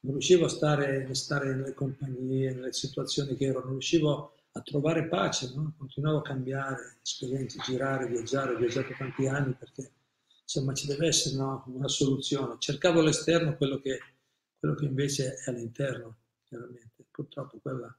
non 0.00 0.12
riuscivo 0.12 0.46
a 0.46 0.48
stare, 0.48 1.14
stare, 1.14 1.54
nelle 1.54 1.74
compagnie, 1.74 2.52
nelle 2.52 2.72
situazioni 2.72 3.36
che 3.36 3.46
ero, 3.46 3.60
non 3.60 3.70
riuscivo 3.70 4.34
a 4.52 4.60
trovare 4.62 5.06
pace, 5.06 5.52
no? 5.54 5.74
continuavo 5.78 6.18
a 6.18 6.22
cambiare 6.22 6.98
esperienze, 7.02 7.60
girare, 7.60 8.08
viaggiare, 8.08 8.54
ho 8.54 8.58
viaggiato 8.58 8.92
tanti 8.98 9.28
anni 9.28 9.52
perché 9.52 9.92
insomma 10.48 10.72
ci 10.72 10.86
deve 10.86 11.08
essere 11.08 11.36
una 11.36 11.88
soluzione. 11.88 12.56
Cercavo 12.58 13.00
all'esterno 13.00 13.54
quello 13.56 13.78
che, 13.80 13.98
quello 14.58 14.74
che 14.74 14.86
invece 14.86 15.34
è 15.34 15.50
all'interno, 15.50 16.16
chiaramente. 16.44 17.04
Purtroppo 17.10 17.58
quella, 17.58 17.94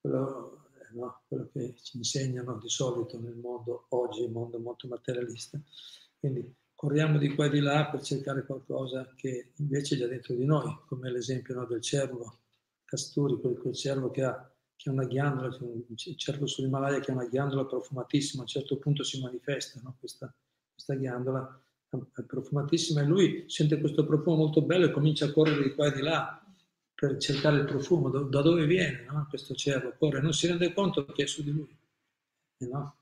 quello 0.00 0.68
no? 0.92 1.22
quello 1.26 1.48
che 1.52 1.74
ci 1.82 1.96
insegnano 1.96 2.58
di 2.58 2.68
solito 2.68 3.18
nel 3.18 3.34
mondo 3.34 3.86
oggi, 3.90 4.22
un 4.22 4.32
mondo 4.32 4.60
molto 4.60 4.86
materialista. 4.86 5.60
Quindi 6.18 6.54
corriamo 6.74 7.18
di 7.18 7.34
qua 7.34 7.46
e 7.46 7.50
di 7.50 7.60
là 7.60 7.88
per 7.90 8.02
cercare 8.02 8.44
qualcosa 8.44 9.12
che 9.16 9.52
invece 9.56 9.96
è 9.96 9.98
già 9.98 10.06
dentro 10.06 10.34
di 10.34 10.44
noi, 10.44 10.78
come 10.86 11.10
l'esempio 11.10 11.54
no, 11.54 11.66
del 11.66 11.80
cervo 11.80 12.38
Casturi, 12.84 13.40
quel, 13.40 13.58
quel 13.58 13.74
cervo 13.74 14.10
che 14.10 14.22
ha, 14.22 14.52
che 14.76 14.88
ha 14.88 14.92
una 14.92 15.04
ghiandola, 15.04 15.56
un 15.60 15.96
cervo 15.96 16.46
sull'Himalaya 16.46 17.00
che 17.00 17.10
ha 17.10 17.14
una 17.14 17.26
ghiandola 17.26 17.64
profumatissima, 17.66 18.42
a 18.42 18.44
un 18.44 18.50
certo 18.50 18.78
punto 18.78 19.02
si 19.02 19.20
manifesta 19.20 19.80
no, 19.82 19.96
questa, 19.98 20.32
questa 20.72 20.94
ghiandola 20.94 21.62
profumatissima 22.26 23.00
e 23.00 23.04
lui 23.04 23.44
sente 23.48 23.80
questo 23.80 24.04
profumo 24.06 24.36
molto 24.36 24.62
bello 24.62 24.86
e 24.86 24.92
comincia 24.92 25.26
a 25.26 25.32
correre 25.32 25.62
di 25.62 25.74
qua 25.74 25.86
e 25.86 25.92
di 25.92 26.02
là 26.02 26.40
per 26.94 27.16
cercare 27.16 27.58
il 27.58 27.64
profumo, 27.64 28.10
da 28.10 28.42
dove 28.42 28.66
viene 28.66 29.06
no? 29.08 29.26
questo 29.28 29.54
cervo, 29.54 29.94
corre, 29.98 30.20
non 30.20 30.32
si 30.32 30.46
rende 30.46 30.72
conto 30.72 31.06
che 31.06 31.22
è 31.22 31.26
su 31.26 31.42
di 31.42 31.50
lui, 31.50 31.76
no? 32.58 32.96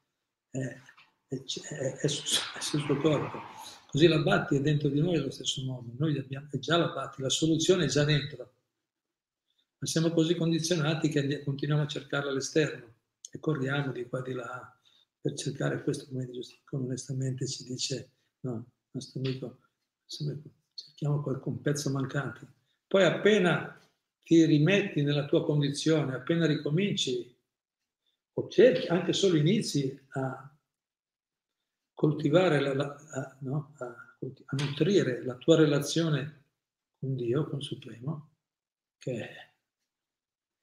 è, 0.51 0.59
è, 0.59 1.35
è, 1.35 1.93
è, 1.97 2.07
su, 2.07 2.41
è, 2.57 2.61
sul 2.61 2.81
suo 2.81 2.97
corpo. 2.99 3.41
Così 3.91 4.07
la 4.07 4.21
Batti 4.21 4.57
è 4.57 4.61
dentro 4.61 4.89
di 4.89 5.01
noi 5.01 5.17
allo 5.17 5.31
stesso 5.31 5.65
modo, 5.65 5.93
noi 5.99 6.17
abbiamo, 6.17 6.47
è 6.51 6.59
già 6.59 6.77
la 6.77 6.93
Batti, 6.93 7.23
la 7.23 7.29
soluzione 7.29 7.85
è 7.85 7.89
già 7.89 8.05
dentro, 8.05 8.53
ma 9.79 9.87
siamo 9.87 10.11
così 10.11 10.37
condizionati 10.37 11.09
che 11.09 11.43
continuiamo 11.43 11.83
a 11.83 11.89
cercarla 11.89 12.31
all'esterno 12.31 12.95
e 13.33 13.41
corriamo 13.41 13.91
di 13.91 14.07
qua 14.07 14.21
e 14.21 14.23
di 14.23 14.33
là 14.33 14.79
per 15.21 15.35
cercare 15.35 15.83
questo, 15.83 16.07
come, 16.07 16.29
come 16.65 16.85
onestamente 16.85 17.49
ci 17.49 17.65
dice 17.65 18.13
no, 18.43 18.65
nostro 18.93 19.21
amico, 19.21 19.59
cerchiamo 20.07 21.23
qualche 21.23 21.51
pezzo 21.63 21.91
mancante. 21.91 22.47
Poi 22.87 23.05
appena 23.05 23.79
ti 24.23 24.45
rimetti 24.45 25.03
nella 25.03 25.27
tua 25.27 25.45
condizione, 25.45 26.15
appena 26.15 26.47
ricominci, 26.47 27.37
o 28.35 28.49
cerchi, 28.49 28.87
anche 28.87 29.13
solo 29.13 29.37
inizi 29.37 29.99
a 30.11 30.57
coltivare, 31.93 32.61
la, 32.61 32.75
la, 32.75 32.97
a, 33.11 33.37
no, 33.41 33.75
a, 33.79 33.87
a 33.87 34.57
nutrire 34.65 35.25
la 35.25 35.35
tua 35.35 35.57
relazione 35.57 36.45
con 36.99 37.17
Dio, 37.17 37.49
con 37.49 37.61
Supremo, 37.61 38.31
che 38.99 39.29
è 39.29 39.49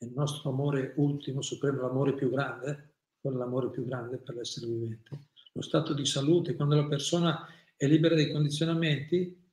il 0.05 0.11
nostro 0.13 0.49
amore 0.49 0.93
ultimo, 0.97 1.41
supremo, 1.41 1.81
l'amore 1.81 2.13
più 2.13 2.29
grande, 2.29 2.93
quello 3.19 3.37
l'amore 3.37 3.69
più 3.71 3.85
grande 3.85 4.17
per 4.17 4.35
l'essere 4.35 4.67
vivente. 4.67 5.29
Lo 5.53 5.61
stato 5.61 5.93
di 5.93 6.05
salute, 6.05 6.55
quando 6.55 6.75
la 6.75 6.85
persona 6.85 7.47
è 7.77 7.87
libera 7.87 8.15
dai 8.15 8.31
condizionamenti, 8.31 9.43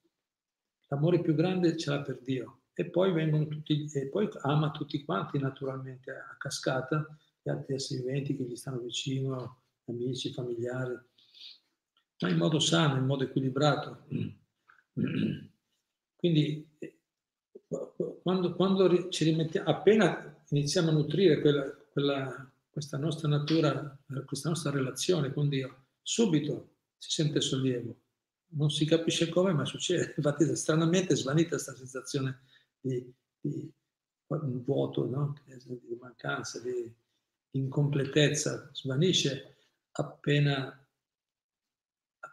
l'amore 0.89 1.21
più 1.21 1.35
grande 1.35 1.77
ce 1.77 1.91
l'ha 1.91 2.03
per 2.03 2.21
Dio. 2.21 2.61
E 2.75 2.87
poi 2.87 3.13
vengono 3.13 3.47
tutti, 3.49 3.87
e 3.93 4.07
poi 4.07 4.29
ama 4.43 4.71
tutti 4.71 5.05
quanti 5.05 5.39
naturalmente 5.39 6.11
a 6.11 6.37
cascata, 6.39 7.07
gli 7.43 7.51
altri 7.51 7.75
esseri 7.75 8.01
viventi 8.01 8.37
che 8.37 8.45
gli 8.45 8.57
stanno 8.57 8.79
vicino, 8.79 9.63
amici, 9.87 10.33
familiari, 10.33 10.99
ma 12.21 12.29
in 12.29 12.37
modo 12.37 12.59
sano, 12.59 12.97
in 12.97 13.05
modo 13.05 13.25
equilibrato. 13.25 14.07
Quindi 16.17 16.69
quando, 18.23 18.55
quando 18.55 19.09
ci 19.09 19.25
rimettiamo, 19.25 19.69
appena 19.69 20.43
iniziamo 20.51 20.91
a 20.91 20.93
nutrire 20.93 21.41
quella, 21.41 21.69
quella, 21.91 22.53
questa 22.71 22.97
nostra 22.97 23.29
natura, 23.29 23.99
questa 24.25 24.49
nostra 24.49 24.71
relazione 24.71 25.33
con 25.33 25.49
Dio, 25.49 25.87
subito 26.01 26.77
si 26.97 27.11
sente 27.11 27.41
sollievo. 27.41 28.02
Non 28.55 28.71
si 28.71 28.85
capisce 28.85 29.29
come, 29.29 29.53
ma 29.53 29.65
succede. 29.65 30.15
Infatti, 30.17 30.57
stranamente 30.57 31.15
è 31.15 31.17
svanita 31.17 31.51
questa 31.51 31.75
sensazione 31.75 32.41
di, 32.81 33.13
di 33.41 33.73
vuoto, 34.65 35.07
no? 35.09 35.35
di 35.45 35.97
mancanza, 36.01 36.61
di, 36.61 36.93
incompletezza. 37.53 38.71
Svanisce 38.73 39.57
appena 39.93 40.77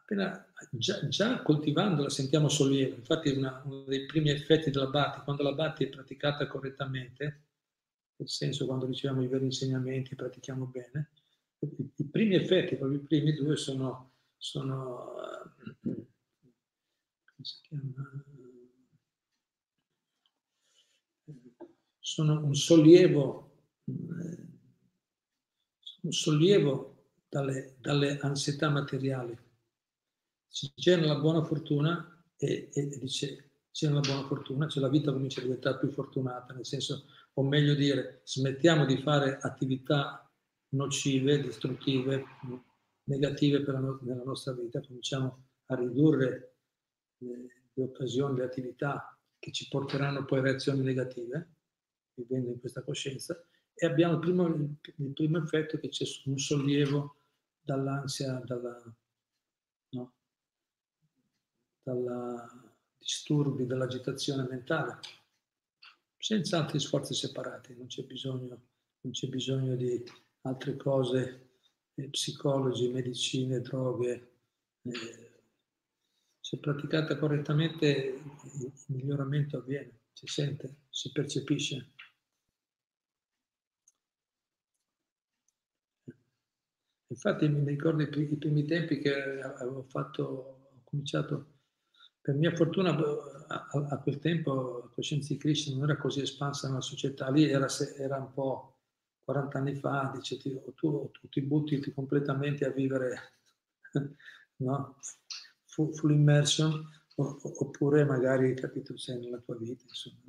appena 0.09 0.51
già, 0.71 1.07
già 1.07 1.41
coltivandola 1.41 2.09
sentiamo 2.09 2.49
sollievo. 2.49 2.95
Infatti 2.95 3.29
una, 3.29 3.61
uno 3.65 3.83
dei 3.83 4.05
primi 4.05 4.31
effetti 4.31 4.71
della 4.71 4.87
Bhatti, 4.87 5.21
quando 5.23 5.43
la 5.43 5.53
Bhatti 5.53 5.83
è 5.83 5.89
praticata 5.89 6.47
correttamente, 6.47 7.43
nel 8.15 8.29
senso 8.29 8.65
quando 8.65 8.85
riceviamo 8.87 9.23
i 9.23 9.27
veri 9.27 9.45
insegnamenti, 9.45 10.15
pratichiamo 10.15 10.65
bene, 10.65 11.11
i, 11.59 11.91
i 11.95 12.03
primi 12.05 12.35
effetti, 12.35 12.75
proprio 12.75 12.99
i 12.99 13.03
primi 13.03 13.33
due 13.33 13.55
sono, 13.55 14.13
sono 14.35 15.13
come 15.81 15.98
si 17.43 17.61
chiama? 17.61 18.23
sono 21.99 22.43
un 22.43 22.55
sollievo, 22.55 23.67
un 26.01 26.11
sollievo 26.11 27.05
dalle, 27.29 27.75
dalle 27.79 28.17
ansietà 28.19 28.69
materiali 28.69 29.37
si 30.49 30.73
c'è 30.75 30.99
la 30.99 31.19
buona 31.19 31.43
fortuna 31.43 32.25
e, 32.35 32.69
e 32.73 32.97
dice 32.99 33.51
c'è 33.71 33.87
la 33.87 33.99
buona 33.99 34.23
fortuna, 34.23 34.67
cioè 34.67 34.81
la 34.81 34.89
vita 34.89 35.13
comincia 35.13 35.39
a 35.39 35.43
diventare 35.43 35.77
più 35.77 35.89
fortunata, 35.89 36.53
nel 36.53 36.65
senso, 36.65 37.05
o 37.33 37.43
meglio 37.43 37.75
dire, 37.75 38.21
smettiamo 38.25 38.85
di 38.85 38.97
fare 38.97 39.37
attività 39.39 40.27
nocive, 40.69 41.39
distruttive, 41.39 42.25
negative 43.03 43.61
per 43.61 43.75
la 43.75 43.79
no- 43.79 43.99
nella 44.01 44.23
nostra 44.23 44.53
vita, 44.53 44.81
cominciamo 44.81 45.45
a 45.67 45.75
ridurre 45.75 46.48
le, 47.19 47.47
occasioni, 47.75 48.37
le 48.37 48.43
attività 48.43 49.17
che 49.37 49.51
ci 49.51 49.67
porteranno 49.67 50.25
poi 50.25 50.39
a 50.39 50.43
reazioni 50.43 50.81
negative, 50.81 51.55
vivendo 52.13 52.51
in 52.51 52.59
questa 52.59 52.83
coscienza, 52.83 53.41
e 53.73 53.85
abbiamo 53.85 54.15
il 54.15 54.19
primo, 54.19 54.45
il 54.47 55.13
primo 55.13 55.37
effetto 55.37 55.77
che 55.79 55.87
c'è 55.87 56.05
un 56.25 56.37
sollievo 56.37 57.15
dall'ansia, 57.61 58.41
dalla, 58.45 58.95
no? 59.91 60.13
dai 61.83 62.67
disturbi, 62.97 63.65
dall'agitazione 63.65 64.45
mentale, 64.49 64.99
senza 66.17 66.59
altri 66.59 66.79
sforzi 66.79 67.13
separati, 67.13 67.75
non 67.77 67.87
c'è 67.87 68.03
bisogno, 68.03 68.67
non 69.01 69.13
c'è 69.13 69.27
bisogno 69.27 69.75
di 69.75 70.03
altre 70.41 70.75
cose, 70.75 71.51
eh, 71.95 72.09
psicologi, 72.09 72.89
medicine, 72.89 73.61
droghe. 73.61 74.31
Eh, 74.81 75.28
se 76.49 76.57
praticata 76.57 77.15
correttamente 77.15 77.85
il 77.85 78.73
miglioramento 78.87 79.57
avviene, 79.57 79.99
si 80.13 80.25
sente, 80.25 80.77
si 80.89 81.11
percepisce. 81.11 81.91
Infatti 87.05 87.47
mi 87.47 87.63
ricordo 87.69 88.01
i 88.01 88.07
primi 88.07 88.65
tempi 88.65 88.97
che 88.97 89.41
avevo 89.41 89.83
fatto, 89.83 90.23
ho 90.23 90.81
cominciato 90.85 91.59
per 92.19 92.33
mia 92.33 92.55
fortuna 92.55 92.97
a, 92.97 93.99
quel 93.99 94.17
tempo 94.17 94.79
la 94.85 94.89
coscienza 94.91 95.31
di 95.31 95.39
Krishna 95.39 95.75
non 95.75 95.87
era 95.87 95.99
così 95.99 96.21
espansa 96.21 96.67
nella 96.67 96.81
società, 96.81 97.29
lì 97.29 97.47
era, 97.47 97.67
era 97.95 98.17
un 98.17 98.33
po' 98.33 98.79
40 99.23 99.57
anni 99.59 99.75
fa, 99.75 100.11
dice 100.15 100.37
tu, 100.37 100.73
tu, 100.73 101.11
tu 101.11 101.29
ti 101.29 101.41
butti 101.41 101.79
completamente 101.93 102.65
a 102.65 102.71
vivere 102.71 103.33
no? 104.57 104.97
Full, 105.69 106.11
immersion 106.11 106.87
oppure 107.15 108.05
magari 108.05 108.53
capito 108.55 108.97
sei 108.97 109.19
nella 109.19 109.39
tua 109.39 109.57
vita 109.57 109.83
insomma. 109.87 110.21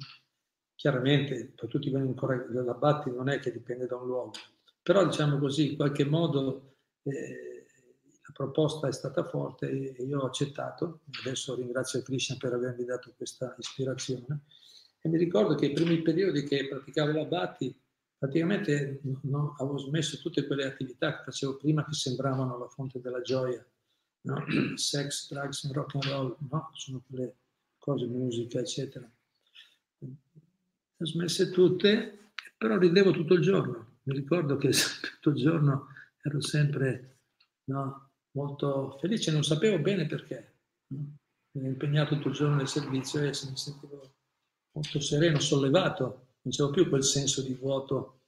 chiaramente 0.75 1.53
poi 1.55 1.69
tutti 1.69 1.89
vengono 1.89 2.11
ancora 2.11 2.45
la 2.63 2.75
batti 2.75 3.11
non 3.11 3.29
è 3.29 3.39
che 3.39 3.53
dipende 3.53 3.87
da 3.87 3.97
un 3.97 4.07
luogo 4.07 4.33
però 4.83 5.05
diciamo 5.05 5.39
così 5.39 5.71
in 5.71 5.77
qualche 5.77 6.05
modo 6.05 6.77
eh, 7.05 7.51
la 8.31 8.33
proposta 8.33 8.89
è 8.89 8.93
stata 8.93 9.25
forte 9.25 9.69
e 9.69 10.03
io 10.05 10.21
ho 10.21 10.27
accettato. 10.27 11.01
Adesso 11.25 11.57
ringrazio 11.57 12.03
Krishna 12.03 12.37
per 12.39 12.53
avermi 12.53 12.85
dato 12.85 13.13
questa 13.17 13.55
ispirazione. 13.59 14.43
E 15.01 15.09
mi 15.09 15.19
ricordo 15.19 15.55
che 15.55 15.67
i 15.67 15.73
primi 15.73 16.01
periodi 16.03 16.45
che 16.45 16.69
praticavo 16.69 17.13
la 17.13 17.25
Bhatti, 17.25 17.75
praticamente 18.17 19.01
no, 19.23 19.55
avevo 19.59 19.79
smesso 19.79 20.19
tutte 20.19 20.47
quelle 20.47 20.65
attività 20.65 21.17
che 21.17 21.25
facevo 21.25 21.57
prima 21.57 21.85
che 21.85 21.95
sembravano 21.95 22.59
la 22.59 22.69
fonte 22.69 23.01
della 23.01 23.21
gioia. 23.21 23.65
No? 24.23 24.45
Sex, 24.77 25.29
drugs 25.31 25.71
rock 25.73 25.95
and 25.95 26.05
roll, 26.05 26.37
no? 26.51 26.71
sono 26.75 27.03
quelle 27.07 27.37
cose, 27.79 28.07
musica, 28.07 28.61
eccetera. 28.61 29.11
Le 29.99 30.09
ho 30.99 31.07
smesse 31.07 31.51
tutte, 31.51 32.33
però 32.57 32.77
ridevo 32.77 33.11
tutto 33.11 33.35
il 33.35 33.41
giorno. 33.41 33.99
Mi 34.03 34.15
ricordo 34.15 34.57
che 34.57 34.71
tutto 35.01 35.31
il 35.31 35.37
giorno 35.37 35.89
ero 36.23 36.41
sempre 36.41 37.21
no, 37.65 38.11
molto 38.33 38.99
felice, 39.01 39.33
non 39.33 39.43
sapevo 39.43 39.79
bene 39.79 40.07
perché. 40.07 40.59
Mi 40.89 41.17
ero 41.53 41.67
impegnato 41.67 42.15
tutto 42.17 42.29
il 42.29 42.35
giorno 42.35 42.57
nel 42.57 42.69
servizio 42.69 43.21
e 43.21 43.27
mi 43.29 43.57
sentivo 43.57 44.15
molto 44.73 45.01
sereno, 45.01 45.41
sollevato, 45.41 46.29
non 46.43 46.53
c'avevo 46.55 46.71
più 46.71 46.89
quel 46.89 47.05
senso 47.05 47.43
di 47.43 47.55
vuoto, 47.55 48.21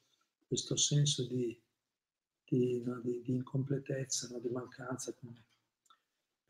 questo 0.47 0.77
senso 0.77 1.27
di, 1.27 1.59
di, 2.45 2.83
no, 2.83 3.01
di, 3.01 3.23
di 3.23 3.33
incompletezza, 3.33 4.29
no, 4.31 4.39
di 4.39 4.49
mancanza. 4.49 5.15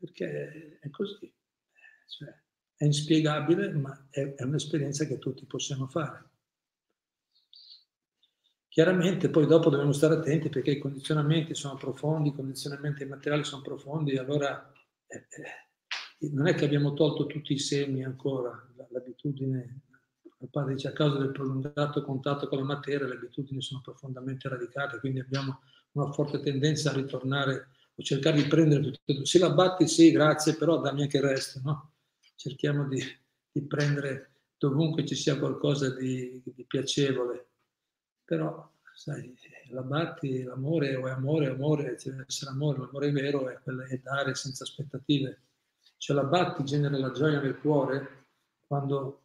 Perché 0.03 0.79
è 0.81 0.89
così, 0.89 1.33
cioè, 2.07 2.27
è 2.75 2.83
inspiegabile, 2.83 3.71
ma 3.71 4.07
è, 4.09 4.33
è 4.33 4.43
un'esperienza 4.43 5.05
che 5.05 5.17
tutti 5.17 5.45
possiamo 5.45 5.87
fare. 5.87 6.29
Chiaramente 8.67 9.29
poi 9.29 9.45
dopo 9.45 9.69
dobbiamo 9.69 9.93
stare 9.93 10.15
attenti 10.15 10.49
perché 10.49 10.71
i 10.71 10.79
condizionamenti 10.79 11.55
sono 11.55 11.75
profondi, 11.75 12.29
i 12.29 12.33
condizionamenti 12.33 13.05
materiali 13.05 13.45
sono 13.45 13.61
profondi, 13.61 14.17
allora 14.17 14.69
eh, 15.07 15.25
eh, 15.29 16.29
non 16.31 16.47
è 16.47 16.53
che 16.53 16.65
abbiamo 16.65 16.93
tolto 16.93 17.25
tutti 17.25 17.53
i 17.53 17.59
semi 17.59 18.03
ancora, 18.03 18.51
l'abitudine, 18.89 19.83
il 20.39 20.49
padre 20.49 20.73
dice 20.73 20.89
a 20.89 20.93
causa 20.93 21.17
del 21.17 21.31
prolungato 21.31 22.03
contatto 22.03 22.49
con 22.49 22.57
la 22.57 22.65
materia 22.65 23.07
le 23.07 23.15
abitudini 23.15 23.61
sono 23.61 23.79
profondamente 23.79 24.49
radicate, 24.49 24.99
quindi 24.99 25.21
abbiamo 25.21 25.61
una 25.93 26.11
forte 26.11 26.41
tendenza 26.41 26.89
a 26.89 26.93
ritornare 26.93 27.67
o 27.95 28.03
cercare 28.03 28.41
di 28.41 28.47
prendere 28.47 28.81
tutto. 28.81 29.25
Se 29.25 29.39
la 29.39 29.51
batti 29.51 29.87
sì, 29.87 30.11
grazie, 30.11 30.55
però 30.55 30.79
dammi 30.79 31.03
anche 31.03 31.17
il 31.17 31.23
resto, 31.23 31.61
no? 31.63 31.91
Cerchiamo 32.35 32.87
di, 32.87 33.01
di 33.51 33.61
prendere 33.63 34.31
dovunque 34.57 35.05
ci 35.05 35.15
sia 35.15 35.37
qualcosa 35.37 35.93
di, 35.93 36.41
di 36.43 36.65
piacevole 36.65 37.47
però 38.33 38.71
sai, 38.95 39.35
la 39.69 39.81
batti, 39.81 40.43
l'amore 40.43 40.95
o 40.95 41.07
è 41.07 41.11
amore, 41.11 41.49
amore, 41.49 41.97
deve 42.01 42.25
essere 42.27 42.51
amore, 42.51 42.79
l'amore 42.79 43.11
vero 43.11 43.49
è, 43.49 43.59
è 43.61 43.97
dare 43.99 44.35
senza 44.35 44.63
aspettative. 44.63 45.41
Cioè 45.97 46.15
la 46.15 46.23
batti 46.23 46.63
genera 46.63 46.97
la 46.97 47.11
gioia 47.11 47.39
nel 47.39 47.59
cuore 47.59 48.25
quando 48.65 49.21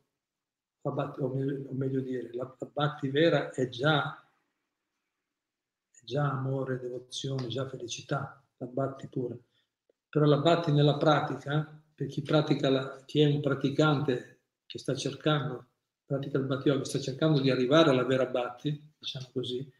batti, 0.82 1.20
o, 1.20 1.28
meglio, 1.28 1.68
o 1.68 1.72
meglio 1.74 2.00
dire, 2.00 2.32
la, 2.34 2.54
la 2.58 2.70
batti 2.72 3.08
vera 3.08 3.50
è 3.50 3.68
già, 3.68 4.22
è 5.90 6.04
già 6.04 6.30
amore, 6.30 6.78
devozione, 6.78 7.46
già 7.48 7.68
felicità, 7.68 8.42
la 8.58 8.66
batti 8.66 9.08
pure. 9.08 9.38
però 10.08 10.24
la 10.24 10.38
batti 10.38 10.72
nella 10.72 10.96
pratica, 10.96 11.82
per 11.94 12.06
chi, 12.06 12.22
pratica 12.22 12.70
la, 12.70 13.02
chi 13.04 13.20
è 13.20 13.26
un 13.26 13.40
praticante 13.40 14.40
che 14.66 14.78
sta 14.78 14.94
cercando, 14.94 15.66
pratica 16.04 16.38
il 16.38 16.44
batti 16.44 16.68
yoga, 16.68 16.84
sta 16.84 16.98
cercando 17.00 17.40
di 17.40 17.50
arrivare 17.50 17.90
alla 17.90 18.04
vera 18.04 18.26
batti, 18.26 18.94
diciamo 18.98 19.28
così, 19.32 19.70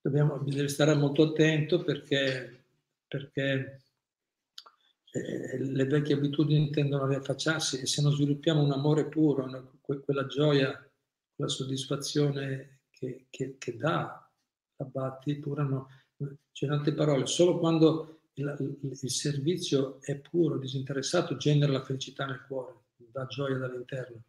dobbiamo, 0.00 0.38
bisogna 0.38 0.68
stare 0.68 0.94
molto 0.94 1.22
attento 1.22 1.82
perché, 1.82 2.64
perché 3.06 3.82
eh, 5.12 5.58
le 5.58 5.84
vecchie 5.84 6.14
abitudini 6.14 6.70
tendono 6.70 7.04
a 7.04 7.08
riaffacciarsi 7.08 7.78
e 7.78 7.86
se 7.86 8.02
non 8.02 8.12
sviluppiamo 8.12 8.62
un 8.62 8.72
amore 8.72 9.08
puro, 9.08 9.44
una, 9.44 9.64
quella 9.80 10.26
gioia, 10.26 10.72
quella 11.34 11.50
soddisfazione 11.50 12.80
che, 12.90 13.26
che, 13.30 13.56
che 13.58 13.76
dà 13.76 14.28
la 14.76 14.84
batti, 14.84 15.36
pura 15.36 15.62
no, 15.62 15.88
cioè, 16.52 16.68
in 16.68 16.74
altre 16.74 16.94
parole, 16.94 17.26
solo 17.26 17.58
quando 17.58 18.14
il, 18.34 18.78
il, 18.82 19.10
servizio 19.10 20.00
è 20.00 20.16
puro, 20.16 20.58
disinteressato, 20.58 21.36
genera 21.36 21.72
la 21.72 21.84
felicità 21.84 22.26
nel 22.26 22.44
cuore, 22.46 22.84
dà 22.96 23.26
gioia 23.26 23.58
dall'interno. 23.58 24.22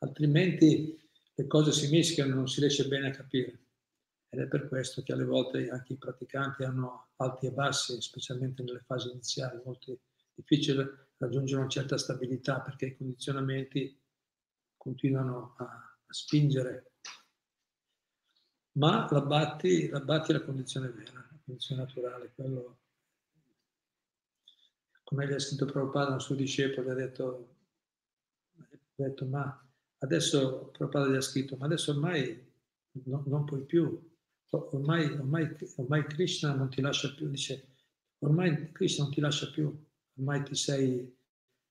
Altrimenti 0.00 0.98
le 1.34 1.46
cose 1.46 1.72
si 1.72 1.88
mischiano 1.88 2.32
e 2.32 2.34
non 2.34 2.48
si 2.48 2.60
riesce 2.60 2.86
bene 2.88 3.08
a 3.08 3.12
capire. 3.12 3.58
Ed 4.28 4.40
è 4.40 4.46
per 4.48 4.68
questo 4.68 5.02
che 5.02 5.12
alle 5.12 5.24
volte 5.24 5.68
anche 5.68 5.92
i 5.92 5.98
praticanti 5.98 6.64
hanno 6.64 7.10
alti 7.16 7.46
e 7.46 7.52
bassi, 7.52 8.00
specialmente 8.00 8.62
nelle 8.62 8.82
fasi 8.84 9.10
iniziali, 9.10 9.60
molto 9.64 10.00
difficile 10.34 11.10
raggiungere 11.18 11.60
una 11.60 11.68
certa 11.68 11.96
stabilità 11.96 12.60
perché 12.60 12.86
i 12.86 12.96
condizionamenti 12.96 13.96
continuano 14.76 15.54
a, 15.58 15.64
a 15.64 16.12
spingere. 16.12 16.92
Ma 18.72 19.06
la 19.10 19.20
batti, 19.20 19.88
la 19.88 20.00
batti 20.00 20.32
è 20.32 20.34
la 20.34 20.42
condizione 20.42 20.88
vera 20.88 21.23
condizione 21.44 21.82
naturale, 21.82 22.32
quello, 22.34 22.78
come 25.04 25.26
gli 25.26 25.32
ha 25.32 25.38
scritto 25.38 25.66
Prabhupada, 25.66 26.14
un 26.14 26.20
suo 26.20 26.34
discepolo, 26.34 26.90
ha 26.90 26.94
detto, 26.94 27.56
detto 28.94 29.26
ma 29.26 29.68
adesso 29.98 30.70
Prabhupada 30.72 31.08
gli 31.08 31.16
ha 31.16 31.20
scritto, 31.20 31.56
ma 31.56 31.66
adesso 31.66 31.90
ormai 31.92 32.52
no, 33.04 33.22
non 33.26 33.44
puoi 33.44 33.64
più, 33.64 34.12
ormai, 34.50 35.04
ormai, 35.04 35.56
ormai 35.76 36.06
Krishna 36.06 36.54
non 36.54 36.70
ti 36.70 36.80
lascia 36.80 37.12
più, 37.12 37.28
dice, 37.28 37.74
ormai 38.20 38.72
Krishna 38.72 39.04
non 39.04 39.12
ti 39.12 39.20
lascia 39.20 39.50
più, 39.50 39.84
ormai 40.16 40.42
ti 40.44 40.54
sei, 40.54 41.16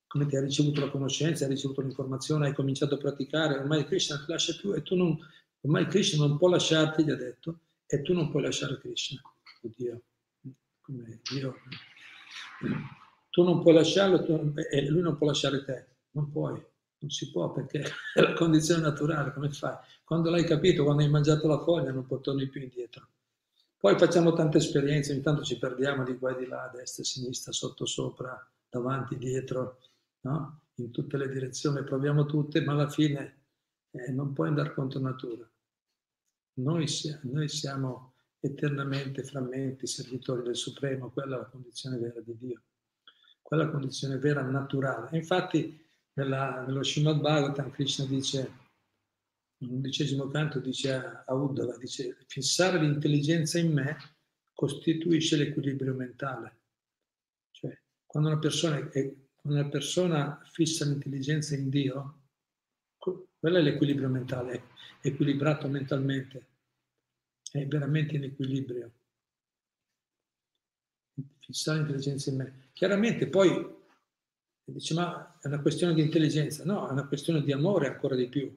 come 0.06 0.28
ti 0.28 0.36
hai 0.36 0.44
ricevuto 0.44 0.82
la 0.82 0.92
conoscenza, 0.92 1.46
hai 1.46 1.52
ricevuto 1.52 1.82
l'informazione, 1.82 2.48
hai 2.48 2.54
cominciato 2.54 2.96
a 2.96 3.00
praticare, 3.00 3.58
ormai 3.58 3.86
Krishna 3.86 4.16
non 4.16 4.26
ti 4.26 4.32
lascia 4.32 4.56
più 4.56 4.74
e 4.74 4.84
tu 4.84 4.96
non, 4.96 5.18
ormai 5.62 5.88
Krishna 5.88 6.26
non 6.26 6.38
può 6.38 6.50
lasciarti, 6.50 7.04
gli 7.04 7.10
ha 7.10 7.16
detto, 7.16 7.60
e 7.88 8.02
tu 8.04 8.14
non 8.14 8.30
puoi 8.30 8.44
lasciare 8.44 8.78
Krishna. 8.78 9.22
Dio, 9.76 10.02
come 10.82 11.20
Dio. 11.32 11.56
Tu 13.30 13.44
non 13.44 13.62
puoi 13.62 13.74
lasciarlo 13.74 14.24
tu, 14.24 14.54
e 14.72 14.90
lui 14.90 15.02
non 15.02 15.18
può 15.18 15.28
lasciare 15.28 15.64
te, 15.64 15.88
non 16.12 16.30
puoi, 16.30 16.54
non 17.00 17.10
si 17.10 17.32
può 17.32 17.52
perché 17.52 17.84
è 18.14 18.22
la 18.22 18.34
condizione 18.34 18.82
naturale, 18.82 19.34
come 19.34 19.52
fai? 19.52 19.76
Quando 20.04 20.30
l'hai 20.30 20.46
capito, 20.46 20.84
quando 20.84 21.04
hai 21.04 21.10
mangiato 21.10 21.48
la 21.48 21.60
foglia, 21.60 21.92
non 21.92 22.06
puoi 22.06 22.22
tornare 22.22 22.48
più 22.48 22.62
indietro. 22.62 23.08
Poi 23.78 23.98
facciamo 23.98 24.34
tante 24.34 24.60
esperienze, 24.60 25.12
ogni 25.12 25.22
tanto 25.22 25.44
ci 25.44 25.58
perdiamo 25.58 26.04
di 26.04 26.18
qua 26.18 26.32
e 26.32 26.40
di 26.40 26.48
là, 26.48 26.64
a 26.64 26.70
destra, 26.70 27.04
a 27.04 27.06
sinistra, 27.06 27.52
sotto, 27.52 27.86
sopra, 27.86 28.50
davanti, 28.70 29.18
dietro, 29.18 29.80
no? 30.22 30.62
in 30.76 30.92
tutte 30.92 31.18
le 31.18 31.28
direzioni, 31.28 31.84
proviamo 31.84 32.26
tutte, 32.26 32.62
ma 32.62 32.72
alla 32.72 32.90
fine 32.90 33.42
eh, 33.92 34.12
non 34.12 34.34
puoi 34.34 34.48
andare 34.48 34.74
contro 34.74 35.00
natura. 35.00 35.46
Noi, 36.56 36.88
noi 37.24 37.50
siamo 37.50 38.13
eternamente 38.46 39.24
frammenti, 39.24 39.88
servitori 39.88 40.44
del 40.44 40.58
Supremo, 40.58 41.12
quella 41.12 41.38
è 41.38 41.40
la 41.40 41.46
condizione 41.46 41.98
vera 41.98 42.20
di 42.20 42.36
Dio, 42.38 42.62
quella 43.42 43.64
è 43.64 43.66
la 43.68 43.72
condizione 43.72 44.18
vera 44.18 44.42
naturale. 44.42 45.10
E 45.12 45.18
infatti 45.18 45.82
nella, 46.16 46.66
nello 46.66 46.84
Srimad 46.84 47.22
Bhagavatam 47.22 47.72
Krishna 47.72 48.06
dice, 48.06 48.52
nell'undicesimo 49.60 50.28
canto 50.28 50.60
dice 50.60 50.94
a 51.26 51.34
Uddhava, 51.34 51.78
dice 51.78 52.18
fissare 52.28 52.80
l'intelligenza 52.80 53.60
in 53.60 53.72
me 53.72 53.98
costituisce 54.54 55.38
l'equilibrio 55.38 55.94
mentale. 55.94 56.60
Cioè, 57.50 57.82
quando 58.06 58.28
una 58.28 58.40
persona, 58.40 58.76
è, 58.90 59.14
quando 59.36 59.60
una 59.62 59.70
persona 59.70 60.42
fissa 60.52 60.84
l'intelligenza 60.84 61.56
in 61.56 61.70
Dio, 61.70 62.24
quello 62.98 63.58
è 63.58 63.62
l'equilibrio 63.62 64.10
mentale, 64.10 64.68
è 65.00 65.08
equilibrato 65.08 65.70
mentalmente 65.70 66.52
è 67.54 67.68
veramente 67.68 68.16
in 68.16 68.24
equilibrio. 68.24 68.92
Fissare 71.38 71.78
l'intelligenza 71.78 72.32
in 72.32 72.38
me. 72.38 72.70
Chiaramente 72.74 73.28
poi 73.28 73.82
dice 74.66 74.94
ma 74.96 75.38
è 75.40 75.48
una 75.48 75.62
questione 75.62 75.94
di 75.94 76.02
intelligenza, 76.02 76.64
no, 76.64 76.88
è 76.88 76.92
una 76.92 77.08
questione 77.08 77.44
di 77.44 77.52
amore 77.52 77.88
ancora 77.88 78.16
di 78.16 78.28
più, 78.28 78.52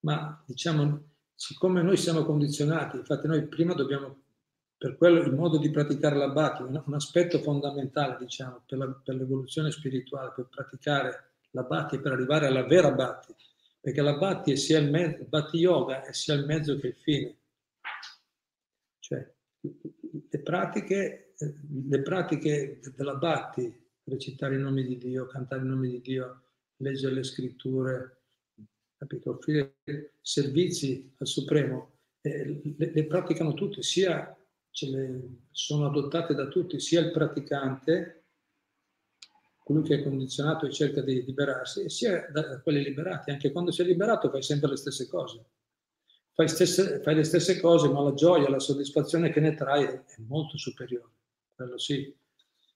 ma 0.00 0.40
diciamo, 0.46 1.14
siccome 1.34 1.82
noi 1.82 1.96
siamo 1.96 2.24
condizionati, 2.24 2.98
infatti 2.98 3.26
noi 3.26 3.44
prima 3.46 3.74
dobbiamo, 3.74 4.22
per 4.76 4.96
quello 4.96 5.20
il 5.22 5.32
modo 5.32 5.58
di 5.58 5.70
praticare 5.70 6.16
la 6.16 6.28
bhakti, 6.28 6.62
un 6.62 6.94
aspetto 6.94 7.40
fondamentale 7.40 8.16
diciamo, 8.20 8.62
per, 8.64 8.78
la, 8.78 8.86
per 8.86 9.16
l'evoluzione 9.16 9.72
spirituale, 9.72 10.32
per 10.36 10.46
praticare 10.48 11.30
la 11.50 11.62
bhakti, 11.62 11.98
per 11.98 12.12
arrivare 12.12 12.46
alla 12.46 12.64
vera 12.64 12.92
bhakti, 12.92 13.34
perché 13.80 14.02
la 14.02 14.16
bhakti 14.16 14.52
è 14.52 14.56
sia 14.56 14.78
il 14.78 14.90
mezzo, 14.90 15.24
bhakti 15.24 15.56
yoga 15.56 16.04
è 16.04 16.12
sia 16.12 16.34
il 16.34 16.44
mezzo 16.44 16.78
che 16.78 16.88
il 16.88 16.96
fine. 16.96 17.36
Cioè, 19.06 19.34
le 19.60 20.40
pratiche, 20.42 21.34
le 21.38 22.02
pratiche 22.02 22.80
della 22.96 23.14
Bhatti, 23.14 23.72
recitare 24.02 24.56
i 24.56 24.58
nomi 24.58 24.84
di 24.84 24.98
Dio, 24.98 25.26
cantare 25.26 25.62
i 25.62 25.68
nomi 25.68 25.90
di 25.90 26.00
Dio, 26.00 26.42
leggere 26.78 27.14
le 27.14 27.22
scritture, 27.22 28.22
capito? 28.96 29.30
offrire 29.30 29.76
servizi 30.20 31.14
al 31.18 31.26
Supremo, 31.28 31.98
eh, 32.20 32.74
le, 32.76 32.90
le, 32.92 33.06
praticano 33.06 33.54
tutti, 33.54 33.80
sia 33.84 34.36
le, 34.90 35.20
sono 35.52 35.86
adottate 35.86 36.34
da 36.34 36.48
tutti, 36.48 36.80
sia 36.80 37.00
il 37.00 37.12
praticante, 37.12 38.24
colui 39.58 39.84
che 39.84 40.00
è 40.00 40.02
condizionato 40.02 40.66
e 40.66 40.72
cerca 40.72 41.00
di 41.00 41.24
liberarsi, 41.24 41.88
sia 41.88 42.28
da 42.32 42.60
quelli 42.60 42.82
liberati. 42.82 43.30
Anche 43.30 43.52
quando 43.52 43.70
sei 43.70 43.86
liberato 43.86 44.30
fai 44.30 44.42
sempre 44.42 44.70
le 44.70 44.76
stesse 44.76 45.06
cose 45.06 45.50
fai, 46.36 46.48
stesse, 46.48 47.00
fai, 47.00 47.14
le 47.14 47.24
stesse 47.24 47.58
cose, 47.58 47.88
ma 47.88 48.02
la 48.02 48.12
gioia, 48.12 48.50
la 48.50 48.58
soddisfazione 48.58 49.30
che 49.30 49.40
ne 49.40 49.54
trai 49.54 49.84
è, 49.84 50.02
molto 50.28 50.58
superiore, 50.58 51.10
quello 51.54 51.78
sì. 51.78 52.14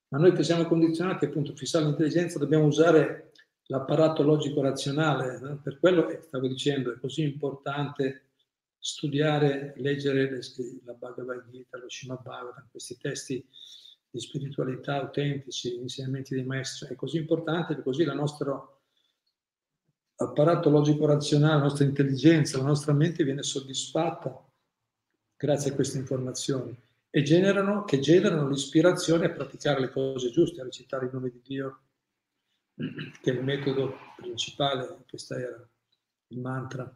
Ma 0.09 0.19
noi 0.19 0.33
che 0.33 0.43
siamo 0.43 0.65
condizionati 0.65 1.27
appunto 1.27 1.55
fissare 1.55 1.85
l'intelligenza 1.85 2.39
dobbiamo 2.39 2.65
usare 2.65 3.33
l'apparato 3.67 4.23
logico-razionale, 4.23 5.39
no? 5.41 5.61
per 5.63 5.79
quello 5.79 6.07
che 6.07 6.23
stavo 6.23 6.49
dicendo 6.49 6.91
è 6.93 6.99
così 6.99 7.23
importante 7.23 8.31
studiare, 8.79 9.75
leggere 9.77 10.31
le, 10.31 10.41
la 10.85 10.95
Bhagavad 10.95 11.47
Gita, 11.51 11.77
lo 11.77 11.89
Srimad 11.89 12.23
Bhagavatam, 12.23 12.69
questi 12.71 12.97
testi 12.97 13.47
di 14.09 14.19
spiritualità 14.19 14.97
autentici, 14.97 15.77
insegnamenti 15.77 16.35
dei 16.35 16.45
maestri, 16.45 16.89
è 16.89 16.97
così 16.97 17.19
importante 17.19 17.75
perché 17.75 17.83
così 17.83 18.05
la 18.05 18.15
nostra 18.15 18.59
apparato 20.23 20.69
logico-razionale, 20.69 21.55
la 21.55 21.63
nostra 21.63 21.85
intelligenza, 21.85 22.59
la 22.59 22.65
nostra 22.65 22.93
mente 22.93 23.25
viene 23.25 23.43
soddisfatta 23.43 24.47
grazie 25.37 25.71
a 25.71 25.75
queste 25.75 25.99
informazioni 25.99 26.77
e 27.09 27.23
generano, 27.23 27.85
che 27.85 27.99
generano 27.99 28.49
l'ispirazione 28.49 29.27
a 29.27 29.31
praticare 29.31 29.81
le 29.81 29.91
cose 29.91 30.31
giuste, 30.31 30.61
a 30.61 30.65
recitare 30.65 31.07
il 31.07 31.13
nome 31.13 31.31
di 31.31 31.41
Dio, 31.43 31.81
che 32.75 33.31
è 33.31 33.35
il 33.35 33.43
metodo 33.43 33.97
principale, 34.17 34.99
questo 35.09 35.35
era 35.35 35.69
il 36.29 36.39
mantra. 36.39 36.95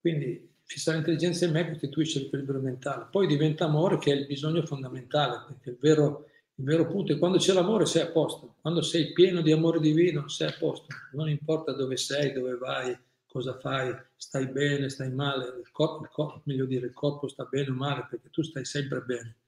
Quindi 0.00 0.52
fissare 0.62 0.96
l'intelligenza 0.96 1.44
in 1.44 1.52
me 1.52 1.68
costituisce 1.68 2.20
l'equilibrio 2.20 2.60
mentale. 2.60 3.08
Poi 3.10 3.26
diventa 3.26 3.66
amore 3.66 3.98
che 3.98 4.10
è 4.10 4.16
il 4.16 4.26
bisogno 4.26 4.64
fondamentale, 4.64 5.44
perché 5.46 5.70
il 5.70 5.78
vero 5.78 6.30
il 6.56 6.64
vero 6.64 6.86
punto 6.86 7.12
è 7.12 7.18
quando 7.18 7.38
c'è 7.38 7.52
l'amore 7.52 7.84
sei 7.84 8.02
a 8.02 8.10
posto, 8.10 8.56
quando 8.60 8.80
sei 8.80 9.12
pieno 9.12 9.40
di 9.40 9.50
amore 9.50 9.80
divino 9.80 10.28
sei 10.28 10.48
a 10.48 10.56
posto, 10.56 10.86
non 11.12 11.28
importa 11.28 11.72
dove 11.72 11.96
sei, 11.96 12.32
dove 12.32 12.56
vai, 12.56 12.96
cosa 13.26 13.58
fai, 13.58 13.92
stai 14.14 14.46
bene, 14.46 14.88
stai 14.88 15.10
male, 15.10 15.46
il 15.58 15.70
corpo, 15.72 16.04
il 16.04 16.10
corpo, 16.10 16.42
meglio 16.44 16.66
dire 16.66 16.86
il 16.86 16.92
corpo 16.92 17.26
sta 17.26 17.44
bene 17.44 17.70
o 17.70 17.74
male 17.74 18.06
perché 18.08 18.30
tu 18.30 18.42
stai 18.42 18.64
sempre 18.64 19.00
bene. 19.00 19.38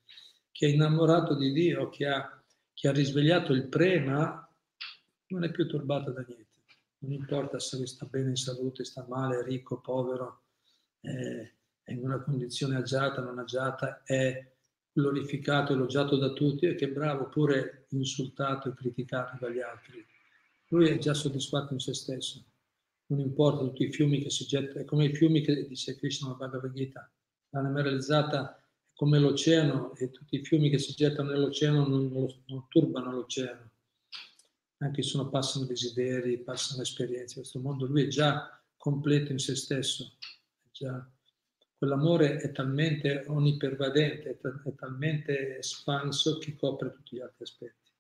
Chi 0.50 0.64
è 0.64 0.68
innamorato 0.68 1.36
di 1.36 1.52
Dio, 1.52 1.88
chi 1.90 2.04
ha, 2.04 2.42
chi 2.72 2.88
ha 2.88 2.92
risvegliato 2.92 3.52
il 3.52 3.68
prema, 3.68 4.42
non 5.28 5.44
è 5.44 5.50
più 5.52 5.68
turbato 5.68 6.10
da 6.10 6.24
niente. 6.26 6.44
Non 6.98 7.12
importa 7.12 7.60
se 7.60 7.86
sta 7.86 8.06
bene 8.06 8.30
in 8.30 8.36
salute, 8.36 8.82
sta 8.82 9.06
male, 9.08 9.44
ricco, 9.44 9.78
povero, 9.78 10.42
è 11.00 11.92
in 11.92 12.02
una 12.02 12.20
condizione 12.20 12.76
agiata, 12.76 13.20
non 13.20 13.38
agiata, 13.38 14.02
è 14.02 14.54
glorificato, 14.96 15.74
elogiato 15.74 16.16
da 16.16 16.32
tutti 16.32 16.64
e 16.64 16.74
che 16.74 16.88
bravo, 16.88 17.24
oppure 17.24 17.87
insultato 17.90 18.70
e 18.70 18.74
criticato 18.74 19.37
dagli 19.38 19.61
altri. 19.61 20.04
Lui 20.68 20.88
è 20.88 20.96
già 20.96 21.12
soddisfatto 21.12 21.74
in 21.74 21.80
se 21.80 21.92
stesso. 21.92 22.42
Non 23.09 23.20
importa 23.20 23.62
tutti 23.62 23.85
i 23.85 23.92
fiumi 23.92 24.22
che 24.22 24.30
si 24.30 24.46
gettano, 24.46 24.80
è 24.80 24.85
come 24.87 25.04
i 25.04 25.14
fiumi 25.14 25.42
che 25.42 25.66
dice 25.66 25.96
Krishna 25.96 26.32
Bhagavad 26.32 26.72
Gita. 26.72 27.11
L'anima 27.50 27.82
realizzata 27.82 28.56
è 28.56 28.64
come 28.94 29.18
l'oceano 29.18 29.94
e 29.96 30.11
tutti 30.11 30.37
i 30.37 30.44
fiumi 30.44 30.70
che 30.70 30.78
si 30.78 30.94
gettano 30.94 31.30
nell'oceano 31.30 31.87
non, 31.87 32.11
non 32.46 32.66
turbano 32.68 33.12
l'oceano. 33.12 33.70
Anche 34.78 35.02
se 35.02 35.26
passano 35.30 35.66
desideri, 35.66 36.38
passano 36.38 36.82
esperienze. 36.82 37.37
Questo 37.37 37.61
mondo 37.61 37.85
lui 37.87 38.04
è 38.04 38.09
già 38.09 38.61
completo 38.78 39.30
in 39.30 39.38
se 39.38 39.54
stesso. 39.54 40.16
Già, 40.72 41.06
quell'amore 41.78 42.36
è 42.36 42.52
talmente 42.52 43.24
onnipervadente, 43.26 44.38
è, 44.40 44.48
è 44.68 44.74
talmente 44.74 45.58
espanso 45.58 46.38
che 46.38 46.54
copre 46.56 46.90
tutti 46.90 47.16
gli 47.16 47.20
altri 47.20 47.44
aspetti. 47.44 47.90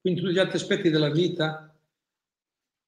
Quindi 0.00 0.20
tutti 0.20 0.32
gli 0.32 0.38
altri 0.38 0.56
aspetti 0.56 0.90
della 0.90 1.10
vita 1.10 1.74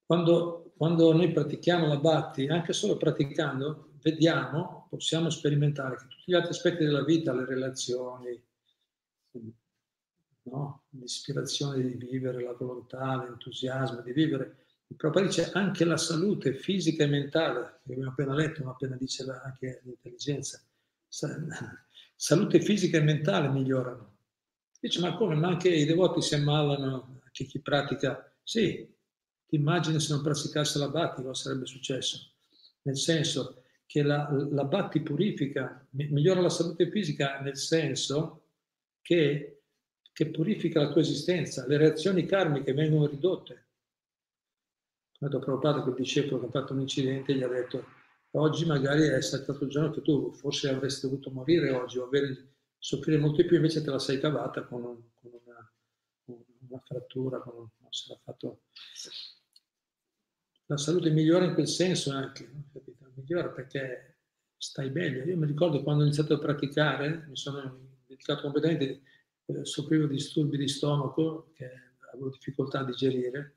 quando, 0.07 0.71
quando 0.77 1.11
noi 1.11 1.31
pratichiamo 1.31 1.85
la 1.85 1.97
Bhakti, 1.97 2.47
anche 2.47 2.71
solo 2.71 2.95
praticando, 2.95 3.89
vediamo, 4.01 4.87
possiamo 4.89 5.29
sperimentare 5.29 5.97
che 5.97 6.07
tutti 6.07 6.23
gli 6.31 6.33
altri 6.33 6.51
aspetti 6.51 6.85
della 6.85 7.03
vita, 7.03 7.33
le 7.33 7.45
relazioni, 7.45 8.41
no? 10.43 10.83
l'ispirazione 10.91 11.83
di 11.83 11.93
vivere, 11.95 12.41
la 12.41 12.53
volontà, 12.53 13.21
l'entusiasmo 13.21 14.01
di 14.01 14.13
vivere, 14.13 14.66
il 14.89 14.95
Prabhupada 14.95 15.25
dice 15.25 15.51
anche 15.51 15.83
la 15.83 15.97
salute 15.97 16.53
fisica 16.53 17.03
e 17.03 17.07
mentale, 17.07 17.79
che 17.85 17.91
abbiamo 17.91 18.11
appena 18.11 18.33
letto, 18.33 18.63
ma 18.63 18.71
appena 18.71 18.95
dice 18.95 19.25
anche 19.43 19.81
l'intelligenza, 19.83 20.61
salute 22.15 22.61
fisica 22.61 22.97
e 22.97 23.01
mentale 23.01 23.49
migliorano. 23.49 24.15
Dice, 24.79 24.99
ma 24.99 25.15
come? 25.15 25.35
Ma 25.35 25.47
anche 25.47 25.69
i 25.69 25.85
devoti 25.85 26.21
si 26.21 26.35
ammalano, 26.35 27.19
anche 27.23 27.45
chi 27.45 27.59
pratica, 27.59 28.33
sì, 28.43 28.95
ti 29.45 29.55
immagini 29.55 29.99
se 29.99 30.13
non 30.13 30.21
praticasse 30.21 30.77
la 30.77 30.89
Bhakti 30.89 31.21
cosa 31.21 31.43
sarebbe 31.43 31.65
successo? 31.65 32.33
Nel 32.83 32.97
senso 32.97 33.63
che 33.85 34.03
la, 34.03 34.29
la 34.51 34.65
Bhakti 34.65 35.01
purifica, 35.01 35.85
migliora 35.91 36.41
la 36.41 36.49
salute 36.49 36.89
fisica 36.89 37.39
nel 37.39 37.57
senso 37.57 38.49
che, 39.01 39.63
che 40.13 40.27
purifica 40.27 40.81
la 40.81 40.91
tua 40.91 41.01
esistenza, 41.01 41.65
le 41.65 41.77
reazioni 41.77 42.25
karmiche 42.25 42.73
vengono 42.73 43.07
ridotte. 43.07 43.66
Ho 45.19 45.39
Prabhupada, 45.39 45.81
quel 45.81 45.95
discepolo 45.95 46.39
che 46.39 46.45
ha 46.45 46.61
fatto 46.61 46.73
un 46.73 46.81
incidente, 46.81 47.33
gli 47.33 47.41
ha 47.41 47.47
detto 47.47 47.85
oggi 48.31 48.65
magari 48.65 49.07
è 49.07 49.21
stato 49.21 49.57
il 49.63 49.69
giorno 49.69 49.89
che 49.91 50.01
tu 50.01 50.31
forse 50.33 50.69
avresti 50.69 51.07
dovuto 51.07 51.31
morire 51.31 51.71
oggi 51.71 51.97
o 51.97 52.05
avere, 52.05 52.55
soffrire 52.77 53.17
molto 53.17 53.41
di 53.41 53.47
più, 53.47 53.55
invece 53.55 53.81
te 53.81 53.89
la 53.89 53.97
sei 53.97 54.19
cavata 54.19 54.63
con, 54.63 54.81
con 55.15 55.31
una, 55.43 55.73
una, 56.25 56.81
frattura, 56.85 57.39
con 57.39 57.55
non 57.55 57.91
se 57.91 58.05
l'ha 58.09 58.19
fatto 58.23 58.61
la 60.67 60.77
salute 60.77 61.09
migliora 61.09 61.45
in 61.45 61.53
quel 61.55 61.67
senso 61.67 62.11
anche, 62.11 62.47
capito? 62.71 62.97
migliora 63.15 63.49
perché 63.49 64.19
stai 64.57 64.91
meglio. 64.91 65.23
Io 65.23 65.37
mi 65.37 65.45
ricordo 65.45 65.81
quando 65.81 66.03
ho 66.03 66.05
iniziato 66.05 66.35
a 66.35 66.39
praticare, 66.39 67.25
mi 67.27 67.35
sono 67.35 67.97
dedicato 68.05 68.43
completamente, 68.43 69.01
eh, 69.45 69.65
soffrivo 69.65 70.05
di 70.05 70.15
disturbi 70.15 70.57
di 70.57 70.67
stomaco 70.67 71.51
che 71.53 71.69
avevo 72.11 72.29
difficoltà 72.29 72.79
a 72.79 72.85
digerire, 72.85 73.55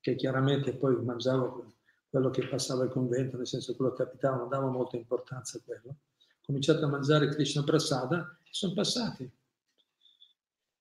perché 0.00 0.18
chiaramente 0.18 0.72
poi 0.74 0.96
mangiavo 1.02 1.74
quello 2.08 2.30
che 2.30 2.48
passava 2.48 2.82
al 2.82 2.90
convento, 2.90 3.36
nel 3.36 3.46
senso 3.46 3.76
quello 3.76 3.92
che 3.92 4.04
capitava, 4.04 4.36
non 4.36 4.48
davo 4.48 4.68
molta 4.68 4.96
importanza 4.96 5.58
a 5.58 5.60
quello. 5.64 5.88
Ho 5.90 6.46
cominciato 6.46 6.84
a 6.84 6.88
mangiare 6.88 7.28
Krishna 7.28 7.62
Prasada 7.62 8.36
e 8.42 8.48
sono 8.50 8.72
passati 8.72 9.30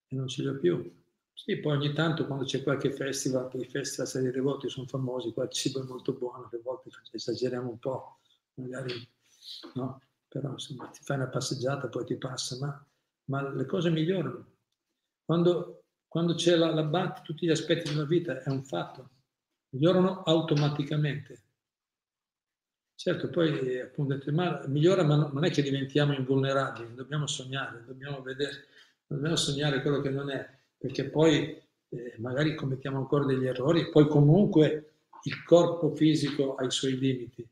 e 0.08 0.15
non 0.15 0.27
ce 0.27 0.41
li 0.41 0.47
ho 0.47 0.58
più. 0.58 0.97
Sì, 1.34 1.58
poi 1.58 1.77
ogni 1.77 1.93
tanto 1.93 2.25
quando 2.25 2.45
c'è 2.45 2.63
qualche 2.63 2.91
festival, 2.91 3.47
per 3.47 3.62
i 3.62 3.65
festival 3.65 4.08
Serie 4.08 4.32
Devoti 4.32 4.69
sono 4.69 4.88
famosi, 4.88 5.32
qua 5.32 5.43
il 5.43 5.51
cibo 5.51 5.82
è 5.82 5.86
molto 5.86 6.13
buono, 6.13 6.49
a 6.51 6.58
volte 6.63 6.89
esageriamo 7.12 7.69
un 7.69 7.79
po', 7.79 8.19
magari, 8.55 8.93
no? 9.75 10.01
Però 10.27 10.51
insomma 10.51 10.88
ti 10.88 10.99
fai 11.01 11.17
una 11.17 11.27
passeggiata, 11.27 11.88
poi 11.88 12.05
ti 12.05 12.15
passa, 12.15 12.58
ma, 12.60 12.86
ma 13.25 13.49
le 13.53 13.65
cose 13.65 13.89
migliorano. 13.89 14.45
Quando, 15.23 15.79
quando 16.10 16.34
c'è 16.34 16.56
la, 16.56 16.74
la 16.74 16.84
BAT, 16.84 17.22
tutti 17.22 17.45
gli 17.45 17.52
aspetti 17.52 17.89
della 17.89 18.06
vita 18.06 18.41
è 18.41 18.50
un 18.50 18.63
fatto, 18.63 19.10
migliorano 19.69 20.24
automaticamente. 20.24 21.43
Certo, 22.95 23.30
poi 23.30 23.80
appunto, 23.80 24.19
ma 24.34 24.62
migliora, 24.67 25.04
ma 25.04 25.15
non 25.15 25.45
è 25.45 25.52
che 25.52 25.62
diventiamo 25.62 26.13
invulnerabili, 26.13 26.95
dobbiamo 26.95 27.28
sognare, 27.28 27.86
dobbiamo 27.86 28.22
vedere, 28.22 28.65
dobbiamo 29.08 29.38
sognare 29.38 29.82
quello 29.82 30.02
che 30.02 30.10
non 30.10 30.30
è 30.30 30.58
perché 30.78 31.06
poi 31.06 31.62
eh, 31.89 32.15
magari 32.17 32.56
commettiamo 32.56 32.98
ancora 32.98 33.26
degli 33.26 33.45
errori, 33.45 33.89
poi 33.89 34.08
comunque 34.08 34.93
il 35.24 35.43
corpo 35.43 35.93
fisico 35.93 36.56
ha 36.56 36.65
i 36.65 36.72
suoi 36.72 36.98
limiti, 36.98 37.48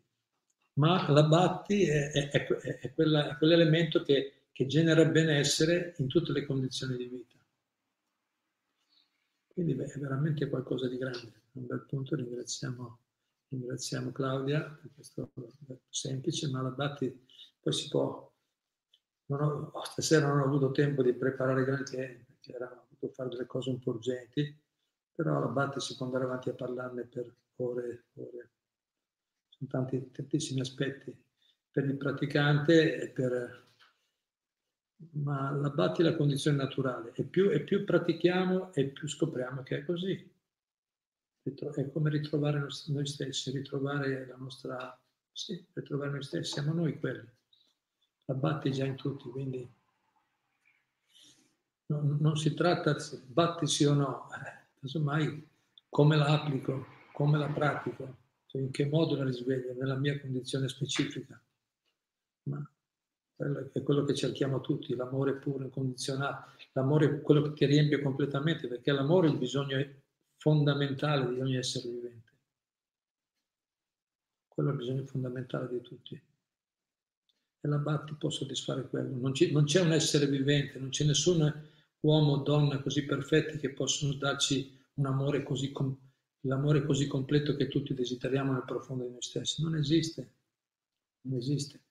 ma 0.79 1.09
la 1.11 1.23
Bhakti 1.23 1.85
è, 1.87 2.11
è, 2.11 2.29
è, 2.29 2.79
è 2.79 2.93
quella, 2.93 3.35
quell'elemento 3.37 4.01
che, 4.01 4.45
che 4.51 4.65
genera 4.65 5.05
benessere 5.05 5.93
in 5.97 6.07
tutte 6.07 6.31
le 6.31 6.45
condizioni 6.45 6.97
di 6.97 7.05
vita. 7.05 7.36
Quindi 9.57 9.73
beh, 9.73 9.85
è 9.85 9.97
veramente 9.97 10.47
qualcosa 10.49 10.87
di 10.87 10.99
grande. 10.99 11.41
Un 11.53 11.65
bel 11.65 11.83
punto 11.87 12.15
ringraziamo, 12.15 12.99
ringraziamo 13.47 14.11
Claudia 14.11 14.61
per 14.61 14.91
questo 14.93 15.31
semplice, 15.89 16.47
ma 16.51 16.61
la 16.61 16.69
Bhakti 16.69 17.25
poi 17.59 17.73
si 17.73 17.87
può... 17.89 18.31
Non 19.25 19.41
ho, 19.41 19.83
stasera 19.83 20.27
non 20.27 20.41
ho 20.41 20.43
avuto 20.43 20.69
tempo 20.69 21.01
di 21.01 21.11
preparare 21.11 21.63
granché, 21.63 22.23
perché 22.27 22.53
era 22.53 22.87
può 22.99 23.09
fare 23.09 23.29
delle 23.29 23.47
cose 23.47 23.71
un 23.71 23.79
po' 23.79 23.93
urgenti, 23.93 24.55
però 25.11 25.39
la 25.39 25.47
Bhatti 25.47 25.79
si 25.79 25.95
può 25.95 26.05
andare 26.05 26.25
avanti 26.25 26.49
a 26.49 26.53
parlarne 26.53 27.05
per 27.05 27.35
ore 27.55 28.05
e 28.13 28.21
ore. 28.21 28.51
Sono 29.49 29.71
tanti, 29.71 30.11
tantissimi 30.11 30.59
aspetti 30.59 31.19
per 31.71 31.85
il 31.85 31.97
praticante 31.97 33.01
e 33.01 33.09
per... 33.09 33.65
Ma 34.97 35.51
la 35.51 35.69
Bhatti 35.69 36.01
è 36.01 36.03
la 36.03 36.15
condizione 36.15 36.57
naturale 36.57 37.11
e 37.13 37.23
più, 37.23 37.51
e 37.51 37.61
più 37.61 37.83
pratichiamo 37.83 38.73
e 38.73 38.85
più 38.85 39.07
scopriamo 39.07 39.61
che 39.63 39.77
è 39.77 39.85
così. 39.85 40.35
È 41.43 41.91
come 41.91 42.09
ritrovare 42.09 42.65
noi 42.87 43.05
stessi, 43.05 43.51
ritrovare 43.51 44.25
la 44.27 44.35
nostra... 44.35 44.99
Sì, 45.31 45.63
ritrovare 45.73 46.11
noi 46.11 46.23
stessi, 46.23 46.53
siamo 46.53 46.73
noi 46.73 46.99
quelli. 46.99 47.27
La 48.25 48.33
Bhatti 48.33 48.69
è 48.69 48.71
già 48.71 48.85
in 48.85 48.95
tutti, 48.95 49.29
quindi 49.29 49.69
non, 51.87 52.17
non 52.19 52.35
si 52.35 52.53
tratta 52.53 52.93
di 52.93 53.21
batti 53.27 53.67
sì 53.67 53.85
o 53.85 53.93
no, 53.93 54.27
eh, 54.33 54.79
casomai 54.79 55.47
come 55.89 56.17
la 56.17 56.25
applico, 56.25 56.85
come 57.13 57.37
la 57.37 57.47
pratico, 57.47 58.17
cioè 58.47 58.61
in 58.61 58.71
che 58.71 58.85
modo 58.87 59.15
la 59.15 59.23
risveglio 59.23 59.73
nella 59.73 59.95
mia 59.95 60.19
condizione 60.19 60.67
specifica. 60.67 61.39
Ma 62.43 62.69
è 63.37 63.83
quello 63.83 64.03
che 64.03 64.15
cerchiamo 64.15 64.61
tutti, 64.61 64.95
l'amore 64.95 65.35
puro, 65.35 65.63
incondizionato, 65.63 66.51
l'amore 66.73 67.05
è 67.05 67.21
quello 67.21 67.53
che 67.53 67.67
riempie 67.67 68.01
completamente, 68.01 68.67
perché 68.67 68.91
l'amore 68.91 69.27
è 69.27 69.31
il 69.31 69.37
bisogno 69.37 69.85
fondamentale 70.37 71.33
di 71.33 71.39
ogni 71.39 71.55
essere 71.55 71.87
vivente. 71.87 72.31
Quello 74.47 74.69
è 74.69 74.71
il 74.71 74.77
bisogno 74.79 75.05
fondamentale 75.05 75.69
di 75.69 75.81
tutti. 75.81 76.15
E 77.59 77.67
la 77.67 77.77
Bhakti 77.77 78.15
può 78.15 78.29
soddisfare 78.31 78.87
quello. 78.87 79.15
Non, 79.15 79.33
non 79.51 79.63
c'è 79.65 79.81
un 79.81 79.91
essere 79.91 80.25
vivente, 80.25 80.79
non 80.79 80.89
c'è 80.89 81.05
nessuno 81.05 81.53
uomo 81.99 82.33
o 82.33 82.37
donna 82.37 82.79
così 82.81 83.05
perfetti 83.05 83.57
che 83.57 83.71
possono 83.71 84.13
darci 84.13 84.75
un 84.95 85.05
amore 85.05 85.43
così, 85.43 85.71
l'amore 86.41 86.85
così 86.85 87.05
completo 87.05 87.55
che 87.55 87.67
tutti 87.67 87.93
desideriamo 87.93 88.51
nel 88.51 88.65
profondo 88.65 89.03
di 89.03 89.11
noi 89.11 89.21
stessi. 89.21 89.61
Non 89.61 89.75
esiste, 89.75 90.33
non 91.21 91.37
esiste. 91.37 91.81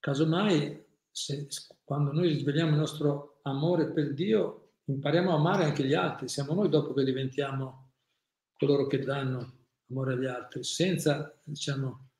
Casomai, 0.00 0.84
se, 1.10 1.48
quando 1.84 2.12
noi 2.12 2.38
svegliamo 2.38 2.72
il 2.72 2.78
nostro 2.78 3.40
amore 3.42 3.92
per 3.92 4.14
Dio, 4.14 4.74
impariamo 4.84 5.32
a 5.32 5.36
amare 5.36 5.64
anche 5.64 5.84
gli 5.84 5.94
altri. 5.94 6.28
Siamo 6.28 6.54
noi 6.54 6.68
dopo 6.68 6.92
che 6.92 7.04
diventiamo 7.04 7.92
coloro 8.56 8.86
che 8.86 8.98
danno 8.98 9.66
amore 9.90 10.14
agli 10.14 10.26
altri, 10.26 10.64
senza, 10.64 11.40
diciamo, 11.42 12.10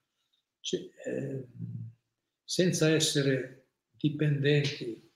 cioè, 0.60 0.80
eh, 1.06 1.48
senza 2.44 2.88
essere 2.88 3.68
dipendenti 3.90 5.10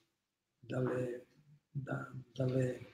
dalle 0.59 1.23
da, 1.73 2.13
dalle, 2.33 2.93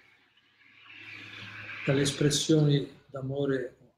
dalle 1.84 2.02
espressioni 2.02 2.88
d'amore, 3.06 3.94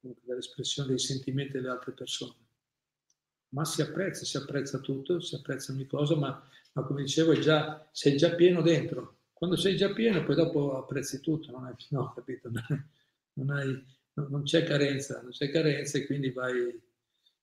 dalle 0.00 0.38
espressioni 0.38 0.88
dei 0.88 0.98
sentimenti 0.98 1.52
delle 1.52 1.68
altre 1.70 1.92
persone. 1.92 2.39
Ma 3.50 3.64
si 3.64 3.82
apprezza, 3.82 4.24
si 4.24 4.36
apprezza 4.36 4.78
tutto, 4.78 5.20
si 5.20 5.34
apprezza 5.34 5.72
ogni 5.72 5.86
cosa, 5.86 6.16
ma, 6.16 6.48
ma 6.72 6.82
come 6.82 7.02
dicevo, 7.02 7.32
già, 7.38 7.88
sei 7.92 8.16
già 8.16 8.34
pieno 8.34 8.62
dentro. 8.62 9.18
Quando 9.32 9.56
sei 9.56 9.76
già 9.76 9.92
pieno, 9.92 10.22
poi 10.22 10.34
dopo 10.34 10.76
apprezzi 10.76 11.20
tutto, 11.20 11.50
non 11.50 11.64
hai, 11.64 11.74
no, 11.90 12.12
capito? 12.14 12.50
Non, 13.32 13.50
hai, 13.50 13.84
non 14.14 14.42
c'è 14.42 14.64
carenza, 14.64 15.22
non 15.22 15.30
c'è 15.30 15.50
carenza 15.50 15.96
e 15.96 16.04
quindi 16.04 16.30
vai, 16.30 16.78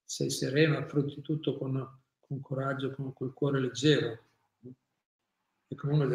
sei 0.03 0.29
sereno, 0.29 0.77
affronti 0.77 1.21
tutto 1.21 1.57
con, 1.57 1.85
con 2.19 2.41
coraggio, 2.41 2.91
con 2.91 3.13
quel 3.13 3.33
cuore 3.33 3.59
leggero. 3.59 4.19
E 5.69 5.75
comunque 5.75 6.07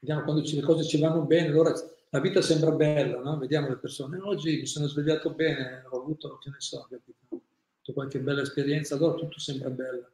vediamo 0.00 0.22
quando 0.22 0.44
ci, 0.44 0.56
le 0.56 0.62
cose 0.62 0.84
ci 0.84 1.00
vanno 1.00 1.22
bene, 1.22 1.48
allora 1.48 1.72
la 2.10 2.20
vita 2.20 2.40
sembra 2.40 2.70
bella, 2.70 3.20
no? 3.20 3.36
Vediamo 3.38 3.68
le 3.68 3.76
persone. 3.76 4.18
Oggi 4.20 4.58
mi 4.58 4.66
sono 4.66 4.86
svegliato 4.86 5.34
bene, 5.34 5.84
ho 5.90 6.00
avuto, 6.00 6.38
che 6.38 6.50
ne 6.50 6.56
so, 6.60 6.86
capito? 6.88 7.35
Qualche 7.96 8.20
bella 8.20 8.42
esperienza, 8.42 8.94
allora 8.94 9.14
tutto 9.14 9.38
sembra 9.38 9.70
bello, 9.70 10.10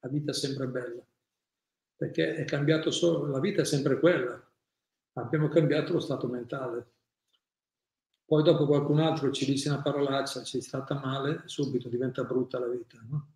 la 0.00 0.08
vita 0.10 0.34
sembra 0.34 0.66
bella. 0.66 1.02
perché 1.96 2.34
è 2.34 2.44
cambiato 2.44 2.90
solo, 2.90 3.26
la 3.26 3.40
vita 3.40 3.62
è 3.62 3.64
sempre 3.64 3.98
quella, 3.98 4.38
abbiamo 5.14 5.48
cambiato 5.48 5.94
lo 5.94 6.00
stato 6.00 6.26
mentale. 6.26 6.90
Poi 8.26 8.42
dopo 8.42 8.66
qualcun 8.66 8.98
altro 8.98 9.30
ci 9.30 9.46
dice 9.46 9.70
una 9.70 9.80
parolaccia, 9.80 10.42
ci 10.42 10.60
tratta 10.60 10.94
male, 10.94 11.42
subito 11.46 11.88
diventa 11.88 12.22
brutta 12.24 12.58
la 12.58 12.66
vita. 12.66 12.98
No? 13.08 13.28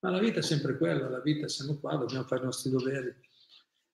Ma 0.00 0.10
la 0.10 0.20
vita 0.20 0.38
è 0.38 0.42
sempre 0.42 0.78
quella, 0.78 1.08
la 1.10 1.20
vita 1.20 1.46
siamo 1.48 1.76
qua, 1.78 1.96
dobbiamo 1.96 2.24
fare 2.24 2.42
i 2.42 2.44
nostri 2.44 2.70
doveri. 2.70 3.14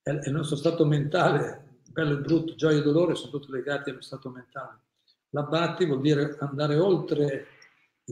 È, 0.00 0.10
è 0.10 0.28
il 0.28 0.32
nostro 0.32 0.56
stato 0.56 0.84
mentale, 0.84 1.78
bello 1.90 2.18
e 2.18 2.20
brutto, 2.20 2.54
gioia 2.54 2.78
e 2.78 2.82
dolore 2.82 3.16
sono 3.16 3.32
tutti 3.32 3.50
legati 3.50 3.90
allo 3.90 4.02
stato 4.02 4.28
mentale. 4.28 4.80
L'abbatti 5.30 5.86
vuol 5.86 6.02
dire 6.02 6.36
andare 6.38 6.76
oltre 6.76 7.58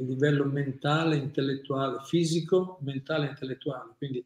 il 0.00 0.06
livello 0.06 0.44
mentale, 0.44 1.16
intellettuale, 1.16 1.98
fisico, 2.04 2.78
mentale 2.82 3.26
e 3.26 3.30
intellettuale, 3.30 3.94
quindi 3.96 4.24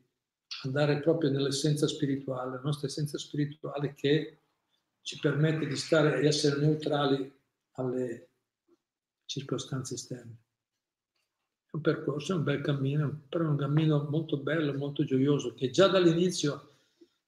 andare 0.64 1.00
proprio 1.00 1.30
nell'essenza 1.30 1.86
spirituale, 1.86 2.56
la 2.56 2.60
nostra 2.62 2.86
essenza 2.86 3.18
spirituale 3.18 3.94
che 3.94 4.38
ci 5.02 5.18
permette 5.18 5.66
di 5.66 5.76
stare 5.76 6.20
e 6.20 6.26
essere 6.26 6.60
neutrali 6.60 7.32
alle 7.72 8.28
circostanze 9.24 9.94
esterne. 9.94 10.36
È 11.66 11.76
un 11.76 11.80
percorso, 11.80 12.32
è 12.32 12.36
un 12.36 12.44
bel 12.44 12.60
cammino, 12.60 13.22
però 13.28 13.44
è 13.44 13.48
un 13.48 13.56
cammino 13.56 14.06
molto 14.10 14.36
bello, 14.38 14.74
molto 14.74 15.04
gioioso, 15.04 15.54
che 15.54 15.70
già 15.70 15.88
dall'inizio, 15.88 16.70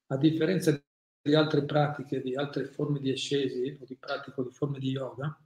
a 0.09 0.16
differenza 0.16 0.78
di 1.22 1.35
altre 1.35 1.64
pratiche, 1.64 2.20
di 2.20 2.37
altre 2.37 2.66
forme 2.66 3.00
di 3.00 3.11
ascesi 3.11 3.78
o 3.80 3.85
di 3.87 3.96
pratico 3.96 4.42
di 4.42 4.52
forme 4.52 4.78
di 4.78 4.90
yoga, 4.90 5.37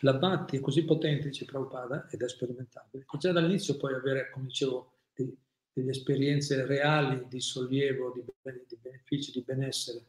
la 0.00 0.14
Bhatti 0.14 0.56
è 0.56 0.60
così 0.60 0.84
potente, 0.84 1.28
dice 1.28 1.44
Prabhupada, 1.44 2.08
ed 2.08 2.22
è 2.22 2.28
sperimentabile, 2.28 3.04
che 3.08 3.18
già 3.18 3.32
dall'inizio 3.32 3.76
puoi 3.76 3.94
avere, 3.94 4.30
come 4.30 4.46
dicevo, 4.46 4.98
dei, 5.14 5.36
delle 5.72 5.90
esperienze 5.90 6.66
reali 6.66 7.26
di 7.28 7.40
sollievo, 7.40 8.12
di, 8.12 8.22
di 8.66 8.78
benefici, 8.80 9.32
di 9.32 9.42
benessere, 9.42 10.04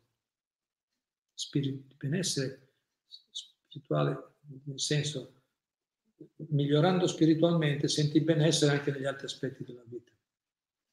spirit, 1.34 1.95
benessere 1.95 2.73
spirituale, 3.32 4.36
nel 4.65 4.80
senso, 4.80 5.34
migliorando 6.49 7.08
spiritualmente, 7.08 7.88
senti 7.88 8.21
benessere 8.21 8.78
anche 8.78 8.91
negli 8.91 9.06
altri 9.06 9.25
aspetti 9.25 9.63
della 9.63 9.84
vita. 9.86 10.12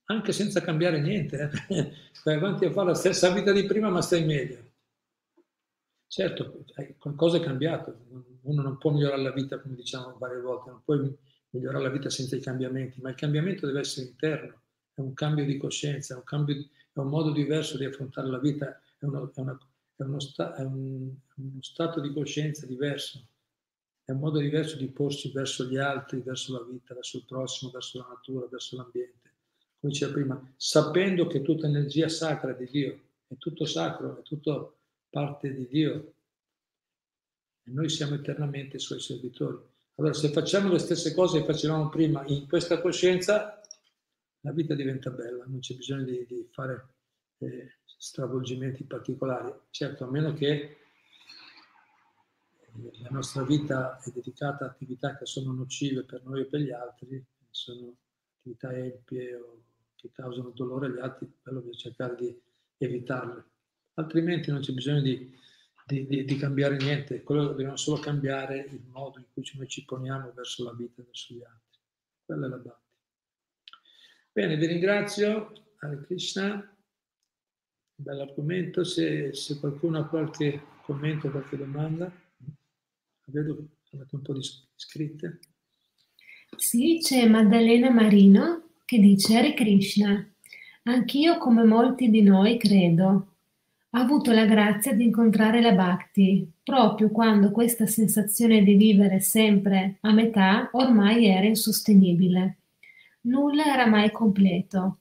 Anche 0.09 0.32
senza 0.32 0.61
cambiare 0.61 1.00
niente, 1.00 1.50
eh? 1.68 2.32
avanti 2.32 2.64
a 2.64 2.70
fare 2.70 2.88
la 2.88 2.94
stessa 2.94 3.32
vita 3.32 3.52
di 3.52 3.64
prima, 3.64 3.88
ma 3.88 4.00
stai 4.02 4.24
meglio. 4.24 4.64
Certo, 6.06 6.64
qualcosa 6.98 7.38
è 7.38 7.40
cambiato, 7.40 8.36
uno 8.46 8.62
non 8.62 8.78
può 8.78 8.90
migliorare 8.92 9.22
la 9.22 9.32
vita, 9.32 9.61
come 9.61 9.74
diciamo 9.74 10.16
varie 10.18 10.40
volte, 10.40 10.70
non 10.70 10.82
puoi 10.85 11.16
migliorare 11.50 11.85
la 11.85 11.90
vita 11.90 12.11
senza 12.11 12.37
i 12.37 12.40
cambiamenti, 12.40 13.00
ma 13.00 13.11
il 13.11 13.16
cambiamento 13.16 13.66
deve 13.66 13.80
essere 13.80 14.06
interno, 14.06 14.61
è 14.94 15.00
un 15.00 15.14
cambio 15.14 15.44
di 15.44 15.56
coscienza, 15.56 16.14
è 16.14 16.16
un, 16.16 16.24
cambio, 16.24 16.54
è 16.54 16.98
un 16.98 17.09
modo 17.09 17.32
diverso 17.32 17.76
di 17.76 17.85
affrontare 17.85 18.28
la 18.28 18.38
vita, 18.38 18.80
è, 18.98 19.04
uno, 19.04 19.32
è, 19.32 19.40
una, 19.40 19.59
è, 19.96 20.02
uno, 20.02 20.20
sta, 20.20 20.54
un, 20.59 21.12
uno 21.37 21.62
stato 21.62 22.00
di 22.00 22.12
coscienza 22.12 22.66
diverso, 22.66 23.26
è 24.04 24.12
un 24.12 24.20
modo 24.20 24.38
diverso 24.38 24.76
di 24.76 24.87
porsi 24.88 25.32
verso 25.32 25.64
gli 25.64 25.76
altri, 25.76 26.20
verso 26.20 26.52
la 26.52 26.64
vita, 26.64 26.94
verso 26.94 27.16
il 27.16 27.24
prossimo, 27.26 27.72
verso 27.72 27.98
la 27.98 28.06
natura, 28.09 28.46
verso 28.48 28.76
l'ambiente. 28.76 29.32
Come 29.80 29.92
diceva 29.92 30.12
prima, 30.12 30.54
sapendo 30.56 31.26
che 31.26 31.42
tutta 31.42 31.66
energia 31.66 32.09
sacra 32.09 32.52
di 32.52 32.68
Dio, 32.70 33.00
è 33.26 33.37
tutto 33.37 33.64
sacro, 33.64 34.18
è 34.18 34.22
tutto 34.22 34.78
parte 35.11 35.52
di 35.52 35.66
Dio, 35.66 36.14
e 37.66 37.72
noi 37.72 37.88
siamo 37.88 38.14
eternamente 38.14 38.79
suoi 38.79 39.00
servitori. 39.00 39.59
Allora, 39.96 40.14
se 40.14 40.29
facciamo 40.29 40.70
le 40.70 40.79
stesse 40.79 41.12
cose 41.14 41.40
che 41.40 41.46
facevamo 41.46 41.88
prima 41.88 42.24
in 42.26 42.46
questa 42.46 42.81
coscienza, 42.81 43.61
la 44.40 44.52
vita 44.52 44.74
diventa 44.74 45.11
bella, 45.11 45.44
non 45.46 45.59
c'è 45.59 45.74
bisogno 45.74 46.05
di, 46.05 46.24
di 46.29 46.48
fare 46.52 46.94
eh, 47.38 47.79
stravolgimenti 47.85 48.85
particolari. 48.85 49.52
Certo, 49.70 50.05
a 50.05 50.11
meno 50.11 50.33
che 50.35 50.52
eh, 50.52 50.76
la 53.02 53.09
nostra 53.11 53.42
vita 53.42 53.98
è 53.98 54.11
dedicata 54.11 54.64
a 54.64 54.68
attività 54.68 55.16
che 55.16 55.26
sono 55.26 55.52
nocive 55.52 56.05
per 56.05 56.22
noi 56.24 56.42
e 56.42 56.46
per 56.46 56.61
gli 56.61 56.70
altri, 56.70 57.24
sono 57.50 57.96
attività 58.38 58.72
empie 58.72 59.35
o 59.35 59.62
che 59.96 60.11
causano 60.12 60.50
dolore 60.50 60.87
agli 60.87 60.98
altri, 60.98 61.33
quello 61.42 61.61
bisogna 61.61 61.79
cercare 61.79 62.14
di 62.14 62.40
evitarle. 62.76 63.44
Altrimenti 63.94 64.50
non 64.50 64.61
c'è 64.61 64.72
bisogno 64.72 65.00
di 65.00 65.35
di, 65.87 66.05
di, 66.07 66.25
di, 66.25 66.37
cambiare 66.37 66.77
niente, 66.77 67.22
quello 67.22 67.46
dobbiamo 67.46 67.77
solo 67.77 68.01
cambiare 68.01 68.59
il 68.59 68.83
modo 68.88 69.20
in 69.20 69.27
cui 69.33 69.49
noi 69.55 69.68
ci 69.68 69.85
poniamo 69.85 70.33
verso 70.33 70.64
la 70.64 70.75
vita 70.75 71.01
e 71.01 71.05
verso 71.05 71.35
gli 71.35 71.42
altri. 71.42 71.81
Quella 72.25 72.46
è 72.46 72.49
la 72.49 72.57
base. 72.57 72.85
Bene, 74.33 74.57
vi 74.57 74.66
ringrazio. 74.66 75.53
Hare 75.79 76.01
Krishna, 76.05 76.77
bell'argomento. 77.94 78.83
Se, 78.83 79.33
se 79.33 79.61
qualcuno 79.61 80.01
ha 80.01 80.09
qualche 80.09 80.61
commento, 80.83 81.31
qualche 81.31 81.57
domanda, 81.57 82.12
vedo 83.27 83.68
avete 83.92 84.14
un 84.16 84.22
po' 84.22 84.33
di 84.33 84.42
scritte. 84.75 85.38
Sì, 86.57 86.99
c'è 87.01 87.29
Maddalena 87.29 87.90
Marino 87.90 88.70
che 88.85 88.99
dice 88.99 89.37
Hare 89.37 89.55
Krishna. 89.55 90.33
Anch'io, 90.83 91.38
come 91.38 91.64
molti 91.64 92.11
di 92.11 92.22
noi, 92.22 92.59
credo 92.59 93.36
ha 93.96 94.00
avuto 94.00 94.30
la 94.32 94.44
grazia 94.44 94.92
di 94.92 95.04
incontrare 95.04 95.62
la 95.62 95.72
Bhakti, 95.72 96.46
proprio 96.62 97.09
quando 97.11 97.50
questa 97.50 97.87
sensazione 97.87 98.62
di 98.62 98.74
vivere 98.74 99.20
sempre 99.20 99.96
a 100.02 100.12
metà 100.12 100.68
ormai 100.72 101.24
era 101.24 101.46
insostenibile. 101.46 102.59
Nulla 103.22 103.64
era 103.64 103.87
mai 103.87 104.12
completo. 104.12 104.98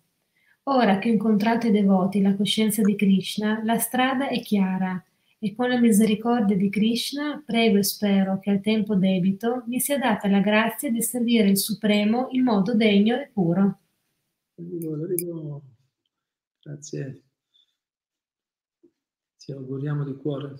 Ora 0.63 0.97
che 0.97 1.10
ho 1.10 1.12
incontrato 1.12 1.67
i 1.67 1.71
devoti 1.71 2.21
la 2.21 2.36
coscienza 2.36 2.81
di 2.84 2.95
Krishna, 2.95 3.62
la 3.65 3.77
strada 3.79 4.29
è 4.29 4.39
chiara 4.39 5.03
e 5.39 5.53
con 5.53 5.67
la 5.67 5.77
misericordia 5.77 6.55
di 6.55 6.69
Krishna 6.69 7.43
prego 7.45 7.77
e 7.77 7.84
spero 7.84 8.39
che 8.39 8.49
al 8.49 8.62
tempo 8.62 8.95
debito 8.95 9.63
mi 9.67 9.81
sia 9.81 9.99
data 9.99 10.29
la 10.29 10.39
grazia 10.39 10.89
di 10.89 11.01
servire 11.01 11.49
il 11.49 11.58
Supremo 11.58 12.27
in 12.31 12.43
modo 12.43 12.73
degno 12.73 13.19
e 13.19 13.29
puro. 13.31 13.79
Grazie 16.62 17.24
ci 19.45 19.51
auguriamo 19.51 20.03
di 20.03 20.15
cuore. 20.15 20.55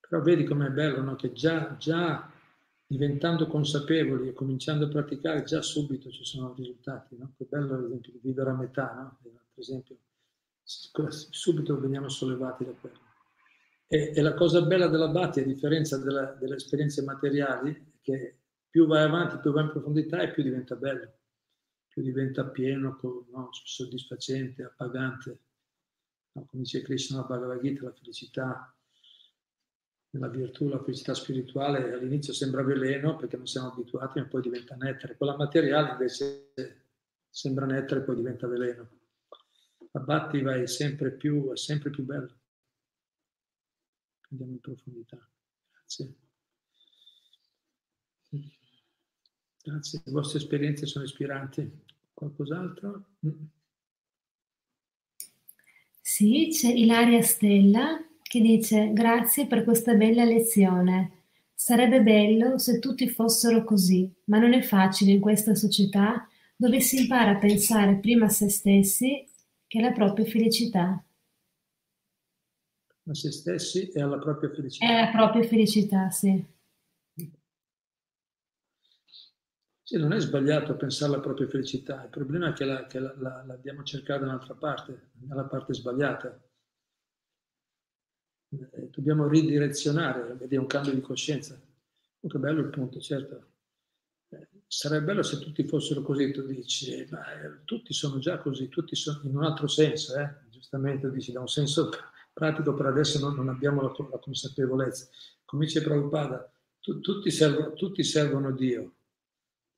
Però 0.00 0.22
vedi 0.22 0.44
com'è 0.44 0.70
bello, 0.70 1.02
no? 1.02 1.16
che 1.16 1.32
già, 1.32 1.76
già, 1.76 2.32
diventando 2.86 3.46
consapevoli 3.46 4.28
e 4.28 4.32
cominciando 4.32 4.86
a 4.86 4.88
praticare, 4.88 5.42
già 5.42 5.60
subito 5.60 6.10
ci 6.10 6.24
sono 6.24 6.54
risultati. 6.54 7.14
No? 7.18 7.34
Che 7.36 7.44
bello, 7.46 7.74
ad 7.74 7.84
esempio, 7.84 8.14
vivere 8.22 8.48
a 8.48 8.54
metà, 8.54 8.94
no? 8.94 9.18
per 9.20 9.62
esempio, 9.62 9.98
subito 10.62 11.78
veniamo 11.78 12.08
sollevati 12.08 12.64
da 12.64 12.72
quello. 12.72 13.00
E, 13.86 14.12
e 14.14 14.22
la 14.22 14.32
cosa 14.32 14.62
bella 14.62 14.86
della 14.86 15.08
Bhatti, 15.08 15.40
a 15.40 15.44
differenza 15.44 15.98
della, 15.98 16.32
delle 16.40 16.56
esperienze 16.56 17.02
materiali, 17.02 17.70
è 17.70 17.98
che 18.00 18.38
più 18.70 18.86
vai 18.86 19.02
avanti, 19.02 19.40
più 19.40 19.52
vai 19.52 19.64
in 19.64 19.70
profondità 19.72 20.22
e 20.22 20.30
più 20.30 20.42
diventa 20.42 20.74
bello, 20.74 21.12
più 21.86 22.00
diventa 22.00 22.46
pieno, 22.46 22.98
no? 23.30 23.48
soddisfacente, 23.52 24.62
appagante 24.62 25.40
no? 26.32 26.46
come 26.46 26.62
dice 26.62 26.82
Krishna 26.82 27.22
Bhagavad 27.22 27.60
Gita, 27.60 27.84
la 27.84 27.92
felicità 27.92 28.74
nella 30.10 30.28
virtù, 30.28 30.68
la 30.68 30.82
felicità 30.82 31.14
spirituale 31.14 31.92
all'inizio 31.92 32.32
sembra 32.32 32.62
veleno 32.62 33.16
perché 33.16 33.36
non 33.36 33.46
siamo 33.46 33.68
abituati, 33.68 34.20
ma 34.20 34.26
poi 34.26 34.42
diventa 34.42 34.74
nettare. 34.76 35.16
Quella 35.16 35.36
materiale 35.36 35.90
invece 35.92 36.52
sembra 37.28 37.66
nettare 37.66 38.00
e 38.00 38.04
poi 38.04 38.16
diventa 38.16 38.46
veleno. 38.46 38.88
La 39.90 40.00
battiva 40.00 40.54
è 40.54 40.66
sempre 40.66 41.12
più, 41.12 41.52
è 41.52 41.56
sempre 41.56 41.90
più 41.90 42.04
bella. 42.04 42.34
Andiamo 44.30 44.52
in 44.52 44.60
profondità. 44.60 45.28
Grazie. 45.72 46.14
Grazie, 49.62 50.02
le 50.04 50.12
vostre 50.12 50.38
esperienze 50.38 50.86
sono 50.86 51.04
ispiranti. 51.04 51.84
Qualcos'altro? 52.14 53.16
Sì, 56.10 56.48
c'è 56.50 56.72
Ilaria 56.72 57.20
Stella 57.20 58.02
che 58.22 58.40
dice 58.40 58.94
grazie 58.94 59.46
per 59.46 59.62
questa 59.62 59.92
bella 59.92 60.24
lezione. 60.24 61.24
Sarebbe 61.52 62.00
bello 62.00 62.56
se 62.56 62.78
tutti 62.78 63.10
fossero 63.10 63.62
così, 63.62 64.10
ma 64.24 64.38
non 64.38 64.54
è 64.54 64.62
facile 64.62 65.12
in 65.12 65.20
questa 65.20 65.54
società 65.54 66.26
dove 66.56 66.80
si 66.80 67.00
impara 67.00 67.32
a 67.32 67.38
pensare 67.38 67.96
prima 67.96 68.24
a 68.24 68.30
se 68.30 68.48
stessi 68.48 69.22
che 69.66 69.78
alla 69.78 69.92
propria 69.92 70.24
felicità. 70.24 71.04
A 73.04 73.14
se 73.14 73.30
stessi 73.30 73.90
e 73.90 74.00
alla 74.00 74.18
propria 74.18 74.48
felicità. 74.48 74.86
E 74.86 74.90
alla 74.90 75.10
propria 75.10 75.42
felicità, 75.46 76.08
sì. 76.08 76.42
Sì, 79.88 79.96
non 79.96 80.12
è 80.12 80.20
sbagliato 80.20 80.76
pensare 80.76 81.14
alla 81.14 81.22
propria 81.22 81.48
felicità, 81.48 82.02
il 82.02 82.10
problema 82.10 82.50
è 82.50 82.52
che 82.52 82.66
la, 82.66 82.84
che 82.84 82.98
la, 82.98 83.14
la, 83.16 83.42
la 83.46 83.54
andiamo 83.54 83.82
da 83.82 84.16
un'altra 84.16 84.52
parte, 84.52 85.12
nella 85.26 85.44
parte 85.44 85.72
sbagliata. 85.72 86.38
Eh, 88.50 88.90
dobbiamo 88.90 89.26
ridirezionare, 89.26 90.34
vedi, 90.34 90.56
è 90.56 90.58
un 90.58 90.66
cambio 90.66 90.92
di 90.92 91.00
coscienza. 91.00 91.58
Comunque 92.20 92.38
bello 92.38 92.66
il 92.66 92.68
punto, 92.68 93.00
certo. 93.00 93.46
Eh, 94.28 94.48
sarebbe 94.66 95.06
bello 95.06 95.22
se 95.22 95.38
tutti 95.38 95.66
fossero 95.66 96.02
così, 96.02 96.32
tu 96.32 96.42
dici, 96.42 97.08
ma 97.08 97.24
eh, 97.40 97.64
tutti 97.64 97.94
sono 97.94 98.18
già 98.18 98.36
così, 98.36 98.68
tutti 98.68 98.94
sono 98.94 99.20
in 99.22 99.36
un 99.36 99.44
altro 99.44 99.68
senso, 99.68 100.18
eh? 100.18 100.34
giustamente 100.50 101.10
dici, 101.10 101.32
da 101.32 101.40
un 101.40 101.48
senso 101.48 101.88
pratico 102.30 102.74
per 102.74 102.84
adesso 102.84 103.18
non, 103.20 103.34
non 103.34 103.48
abbiamo 103.48 103.80
la, 103.80 103.94
la, 104.10 104.18
consapevolezza. 104.18 105.08
Come 105.46 105.64
dice 105.64 105.80
Prabhupada, 105.80 106.52
tu, 106.78 107.00
tutti, 107.00 107.30
servono, 107.30 107.72
tutti 107.72 108.04
servono 108.04 108.52
Dio, 108.52 108.96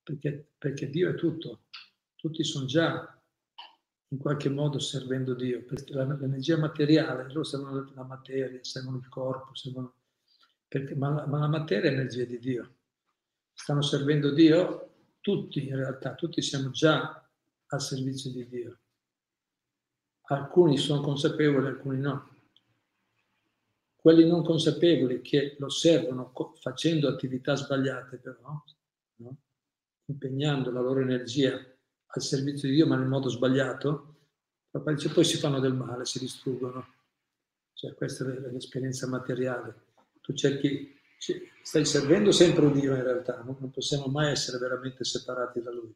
perché, 0.03 0.53
perché 0.59 0.90
Dio 0.90 1.11
è 1.11 1.14
tutto, 1.14 1.64
tutti 2.16 2.44
sono 2.44 2.66
già 2.66 3.16
in 4.12 4.18
qualche 4.18 4.48
modo 4.48 4.78
servendo 4.78 5.34
Dio, 5.34 5.64
perché 5.64 5.92
l'energia 5.94 6.59
materiale, 6.59 7.26
loro 7.28 7.44
servono 7.44 7.92
la 7.94 8.05
materia, 8.05 8.59
servono 8.62 8.96
il 8.98 9.09
corpo, 9.09 9.55
servono, 9.55 9.94
perché, 10.66 10.94
ma, 10.96 11.11
la, 11.11 11.26
ma 11.26 11.38
la 11.38 11.48
materia 11.48 11.90
è 11.90 11.92
energia 11.92 12.24
di 12.24 12.38
Dio 12.38 12.74
stanno 13.61 13.82
servendo 13.82 14.32
Dio, 14.32 14.88
tutti 15.20 15.68
in 15.68 15.76
realtà, 15.76 16.14
tutti 16.14 16.40
siamo 16.40 16.70
già 16.70 17.28
al 17.66 17.80
servizio 17.80 18.30
di 18.30 18.48
Dio. 18.48 18.78
Alcuni 20.28 20.78
sono 20.78 21.03
consapevoli, 21.03 21.66
alcuni 21.66 21.98
no. 21.98 22.28
Quelli 23.96 24.26
non 24.26 24.42
consapevoli 24.42 25.20
che 25.20 25.57
lo 25.59 25.68
servono 25.68 26.32
facendo 26.59 27.07
attività 27.09 27.55
sbagliate 27.55 28.16
però, 28.16 28.62
no? 29.16 29.36
Impegnando 30.11 30.71
la 30.71 30.81
loro 30.81 31.01
energia 31.01 31.53
al 31.53 32.23
servizio 32.23 32.69
di 32.69 32.75
Dio 32.75 32.87
ma 32.87 32.97
nel 32.97 33.09
modo 33.09 33.29
sbagliato, 33.29 34.17
poi 34.71 35.25
si 35.25 35.37
fanno 35.39 35.61
del 35.61 35.75
male, 35.75 36.05
si 36.05 36.19
distruggono. 36.19 36.95
Cioè, 37.73 37.95
questa 37.95 38.25
è 38.25 38.51
l'esperienza 38.51 39.07
materiale. 39.07 39.87
Tu 40.21 40.35
cerchi 40.35 40.99
stai 41.63 41.85
servendo 41.85 42.33
sempre 42.33 42.71
Dio 42.73 42.95
in 42.95 43.03
realtà, 43.03 43.43
non 43.43 43.71
possiamo 43.71 44.07
mai 44.07 44.31
essere 44.31 44.59
veramente 44.59 45.05
separati 45.05 45.61
da 45.63 45.71
Lui, 45.71 45.95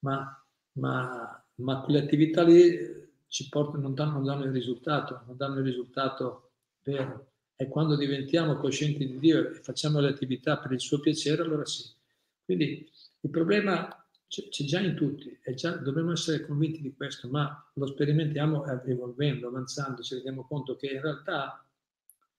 ma, 0.00 0.44
ma, 0.72 1.44
ma 1.56 1.80
quelle 1.80 2.00
attività 2.00 2.42
lì 2.42 3.04
ci 3.28 3.48
portano, 3.48 3.82
non, 3.82 3.94
danno, 3.94 4.12
non 4.12 4.24
danno 4.24 4.44
il 4.44 4.52
risultato, 4.52 5.22
non 5.26 5.36
danno 5.36 5.58
il 5.58 5.64
risultato 5.64 6.50
vero. 6.82 7.32
E 7.56 7.68
quando 7.68 7.96
diventiamo 7.96 8.56
coscienti 8.56 9.06
di 9.06 9.18
Dio 9.18 9.38
e 9.38 9.54
facciamo 9.54 10.00
le 10.00 10.08
attività 10.08 10.58
per 10.58 10.72
il 10.72 10.80
suo 10.80 11.00
piacere, 11.00 11.42
allora 11.42 11.64
sì. 11.64 11.84
Quindi 12.44 12.88
il 13.20 13.30
problema 13.30 13.88
c'è, 14.28 14.48
già 14.48 14.80
in 14.80 14.94
tutti, 14.94 15.38
già, 15.54 15.72
dobbiamo 15.76 16.12
essere 16.12 16.44
convinti 16.44 16.80
di 16.80 16.94
questo, 16.94 17.28
ma 17.28 17.70
lo 17.74 17.86
sperimentiamo 17.86 18.66
evolvendo, 18.84 19.48
avanzando, 19.48 20.02
ci 20.02 20.14
rendiamo 20.14 20.46
conto 20.46 20.76
che 20.76 20.88
in 20.88 21.00
realtà 21.00 21.64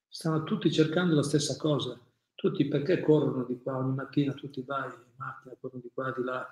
stanno 0.08 0.44
tutti 0.44 0.70
cercando 0.70 1.14
la 1.14 1.22
stessa 1.22 1.56
cosa 1.56 1.98
tutti 2.38 2.68
perché 2.68 3.00
corrono 3.00 3.42
di 3.42 3.60
qua 3.60 3.78
ogni 3.78 3.96
mattina, 3.96 4.32
tutti 4.32 4.62
vai 4.62 4.88
in 4.88 5.12
macchina, 5.16 5.56
corrono 5.58 5.82
di 5.82 5.90
qua, 5.92 6.14
di 6.16 6.22
là, 6.22 6.46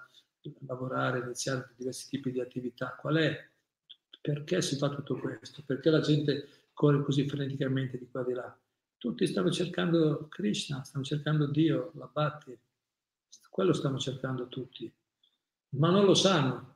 lavorare, 0.67 1.21
iniziare 1.21 1.75
diversi 1.77 2.09
tipi 2.09 2.33
di 2.33 2.41
attività. 2.41 2.97
Qual 3.01 3.15
è? 3.15 3.49
Perché 4.21 4.61
si 4.63 4.75
fa 4.75 4.89
tutto 4.89 5.17
questo? 5.17 5.63
Perché 5.65 5.91
la 5.91 6.01
gente 6.01 6.49
corre 6.73 7.05
così 7.05 7.29
freneticamente 7.29 7.99
di 7.99 8.09
qua 8.11 8.23
e 8.23 8.25
di 8.25 8.33
là? 8.33 8.59
Tutti 8.99 9.29
stanno 9.29 9.53
cercando 9.53 10.27
Krishna, 10.29 10.83
stanno 10.83 11.05
cercando 11.05 11.47
Dio, 11.47 11.93
la 11.95 12.11
Bhakti, 12.13 12.59
quello 13.57 13.73
stanno 13.73 13.97
cercando 13.97 14.49
tutti, 14.49 14.93
ma 15.77 15.89
non 15.89 16.05
lo 16.05 16.13
sanno. 16.13 16.75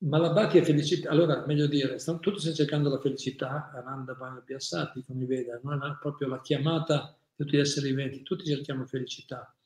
Ma 0.00 0.18
la 0.18 0.28
Bhakti 0.28 0.58
è 0.58 0.62
felicità, 0.62 1.08
allora 1.08 1.42
meglio 1.46 1.66
dire, 1.66 1.98
stanno, 1.98 2.18
tutti 2.18 2.52
cercando 2.52 2.90
la 2.90 3.00
felicità, 3.00 3.70
Ananda 3.72 4.12
Bhagavad 4.12 4.44
Piassati, 4.44 5.02
come 5.06 5.24
vede, 5.24 5.58
non 5.62 5.82
è 5.82 5.96
proprio 5.98 6.28
la 6.28 6.42
chiamata 6.42 7.16
tutti 7.34 7.56
gli 7.56 7.60
esseri 7.60 7.88
viventi, 7.88 8.22
tutti 8.22 8.44
cerchiamo 8.44 8.84
felicità, 8.84 9.56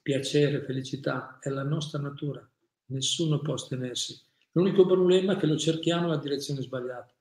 piacere, 0.00 0.62
felicità, 0.62 1.40
è 1.40 1.48
la 1.48 1.64
nostra 1.64 1.98
natura, 1.98 2.48
nessuno 2.86 3.40
può 3.40 3.54
astenersi. 3.54 4.16
L'unico 4.52 4.86
problema 4.86 5.32
è 5.32 5.36
che 5.36 5.46
lo 5.46 5.56
cerchiamo 5.56 6.02
nella 6.02 6.18
direzione 6.18 6.62
sbagliata, 6.62 7.12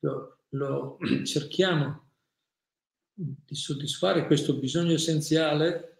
lo, 0.00 0.40
lo 0.50 0.98
cerchiamo 1.24 2.10
di 3.14 3.54
soddisfare 3.54 4.26
questo 4.26 4.52
bisogno 4.58 4.92
essenziale 4.92 5.91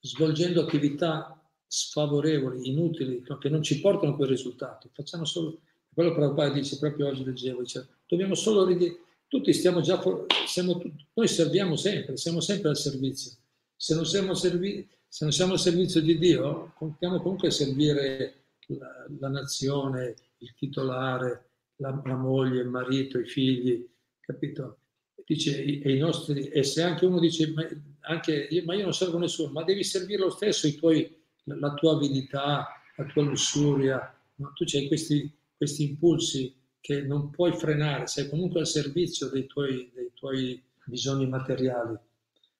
svolgendo 0.00 0.62
attività 0.62 1.40
sfavorevoli, 1.66 2.68
inutili, 2.68 3.22
che 3.38 3.48
non 3.48 3.62
ci 3.62 3.80
portano 3.80 4.12
a 4.12 4.16
quel 4.16 4.28
risultato. 4.28 4.88
Facciamo 4.92 5.24
solo, 5.24 5.60
quello 5.92 6.10
che 6.10 6.16
Prabhupada 6.16 6.52
dice 6.52 6.78
proprio 6.78 7.08
oggi 7.08 7.24
leggevo, 7.24 7.60
dice, 7.60 7.86
dobbiamo 8.06 8.34
solo 8.34 8.64
ridire 8.64 9.00
tutti 9.28 9.52
stiamo 9.52 9.82
già, 9.82 10.02
siamo, 10.46 10.82
noi 11.12 11.28
serviamo 11.28 11.76
sempre, 11.76 12.16
siamo 12.16 12.40
sempre 12.40 12.70
al 12.70 12.76
servizio. 12.76 13.32
Se 13.76 13.94
non 13.94 14.06
siamo, 14.06 14.34
servi, 14.34 14.88
se 15.06 15.24
non 15.24 15.32
siamo 15.32 15.52
al 15.52 15.58
servizio 15.58 16.00
di 16.00 16.18
Dio, 16.18 16.72
contiamo 16.76 17.20
comunque 17.20 17.48
a 17.48 17.52
servire 17.52 18.44
la, 18.68 19.06
la 19.20 19.28
nazione, 19.28 20.14
il 20.38 20.54
titolare, 20.54 21.50
la, 21.76 22.00
la, 22.04 22.16
moglie, 22.16 22.62
il 22.62 22.68
marito, 22.68 23.18
i 23.18 23.26
figli, 23.26 23.86
capito? 24.20 24.78
Dice, 25.28 25.62
e, 25.62 25.94
nostri, 25.96 26.48
e 26.48 26.62
se 26.62 26.80
anche 26.80 27.04
uno 27.04 27.20
dice, 27.20 27.52
ma, 27.52 27.62
anche, 28.00 28.48
ma 28.64 28.74
io 28.74 28.84
non 28.84 28.94
servo 28.94 29.18
nessuno, 29.18 29.52
ma 29.52 29.62
devi 29.62 29.84
servire 29.84 30.22
lo 30.22 30.30
stesso 30.30 30.74
tuoi, 30.76 31.14
la 31.44 31.74
tua 31.74 31.92
avidità, 31.92 32.66
la 32.96 33.04
tua 33.04 33.24
lussuria, 33.24 34.18
no? 34.36 34.52
tu 34.54 34.64
hai 34.74 34.86
questi, 34.88 35.30
questi 35.54 35.82
impulsi 35.82 36.56
che 36.80 37.02
non 37.02 37.28
puoi 37.28 37.52
frenare, 37.52 38.06
sei 38.06 38.26
comunque 38.30 38.60
al 38.60 38.66
servizio 38.66 39.28
dei 39.28 39.46
tuoi, 39.46 39.90
dei 39.94 40.12
tuoi 40.14 40.62
bisogni 40.86 41.28
materiali. 41.28 41.94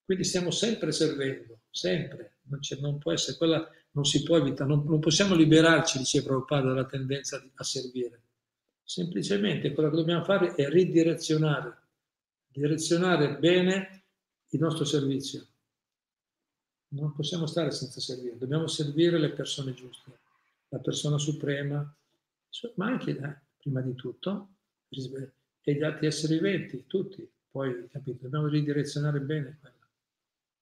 Quindi 0.04 0.24
stiamo 0.24 0.50
sempre 0.50 0.92
servendo, 0.92 1.60
sempre, 1.70 2.36
non, 2.48 2.60
non, 2.80 2.98
può 2.98 3.12
essere 3.12 3.38
quella, 3.38 3.66
non 3.92 4.04
si 4.04 4.22
può 4.22 4.36
evitare, 4.36 4.68
non, 4.68 4.84
non 4.86 5.00
possiamo 5.00 5.34
liberarci, 5.34 5.96
diceva 5.96 6.26
Prabhupada, 6.26 6.68
dalla 6.68 6.84
tendenza 6.84 7.42
a 7.54 7.64
servire. 7.64 8.24
Semplicemente 8.84 9.72
quello 9.72 9.88
che 9.88 9.96
dobbiamo 9.96 10.24
fare 10.24 10.54
è 10.54 10.68
ridirezionare, 10.68 11.88
direzionare 12.59 13.38
bene 13.38 14.04
il 14.50 14.61
nostro 14.61 14.84
servizio. 14.84 15.46
Non 16.88 17.14
possiamo 17.14 17.46
stare 17.46 17.70
senza 17.70 18.00
servire, 18.00 18.36
dobbiamo 18.36 18.66
servire 18.66 19.18
le 19.18 19.30
persone 19.30 19.74
giuste, 19.74 20.18
la 20.68 20.78
persona 20.78 21.18
suprema, 21.18 21.94
ma 22.74 22.86
anche 22.86 23.11
eh, 23.11 23.36
prima 23.59 23.80
di 23.80 23.94
tutto, 23.94 24.48
e 24.88 25.74
gli 25.74 25.82
altri 25.82 26.06
esseri 26.06 26.34
viventi, 26.34 26.84
tutti, 26.86 27.30
poi 27.50 27.88
capito, 27.88 28.22
dobbiamo 28.22 28.46
ridirezionare 28.46 29.20
bene 29.20 29.59
quello. 29.61 29.76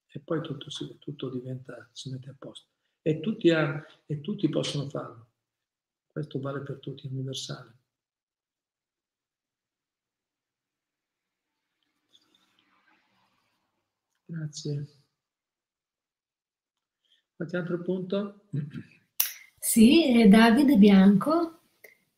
E 0.09 0.19
poi 0.19 0.41
tutto, 0.41 0.67
tutto 0.99 1.29
diventa, 1.29 1.89
si 1.93 2.09
mette 2.09 2.29
a 2.29 2.35
posto. 2.37 2.67
E 3.01 3.19
tutti, 3.19 3.49
ha, 3.51 3.85
e 4.05 4.19
tutti 4.19 4.49
possono 4.49 4.89
farlo. 4.89 5.27
Questo 6.07 6.39
vale 6.39 6.59
per 6.59 6.79
tutti, 6.79 7.07
è 7.07 7.11
universale. 7.11 7.76
Grazie. 14.27 14.87
Qualche 17.35 17.57
altro 17.57 17.81
punto? 17.81 18.41
Sì, 19.59 20.27
Davide 20.27 20.77
Bianco 20.77 21.57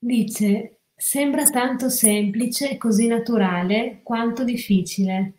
Dice: 0.01 0.79
"Sembra 0.95 1.43
tanto 1.49 1.89
semplice 1.89 2.71
e 2.71 2.77
così 2.77 3.07
naturale 3.07 3.99
quanto 4.01 4.45
difficile. 4.45 5.33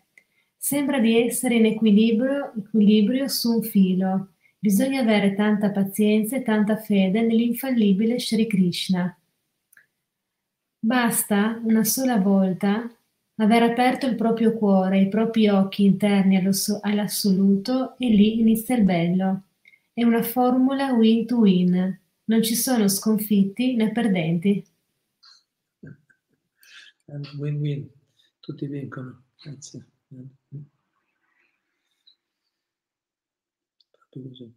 Sembra 0.55 0.99
di 0.99 1.19
essere 1.19 1.55
in 1.55 1.65
equilibrio 1.65 2.53
equilibrio 2.55 3.27
su 3.27 3.55
un 3.55 3.63
filo. 3.63 4.33
Bisogna 4.59 5.01
avere 5.01 5.33
tanta 5.33 5.71
pazienza 5.71 6.35
e 6.35 6.43
tanta 6.43 6.77
fede 6.77 7.21
nell'infallibile 7.21 8.19
Sri 8.19 8.45
Krishna. 8.45 9.17
Basta, 10.79 11.59
una 11.63 11.83
sola 11.83 12.17
volta, 12.17 12.87
aver 13.41 13.63
aperto 13.63 14.05
il 14.05 14.15
proprio 14.15 14.53
cuore, 14.53 15.01
i 15.01 15.09
propri 15.09 15.47
occhi 15.47 15.83
interni 15.83 16.37
all'assoluto 16.37 17.97
e 17.97 18.07
lì 18.07 18.39
inizia 18.39 18.75
il 18.75 18.83
bello. 18.83 19.43
È 19.91 20.03
una 20.03 20.21
formula 20.21 20.93
win 20.93 21.25
to 21.25 21.37
win. 21.37 21.99
Non 22.25 22.43
ci 22.43 22.55
sono 22.55 22.87
sconfitti 22.87 23.75
né 23.75 23.91
perdenti. 23.91 24.63
Win-win, 27.37 27.89
tutti 28.39 28.67
vincono. 28.67 29.23
Grazie. 29.43 29.85
Proprio 34.09 34.29
così. 34.29 34.53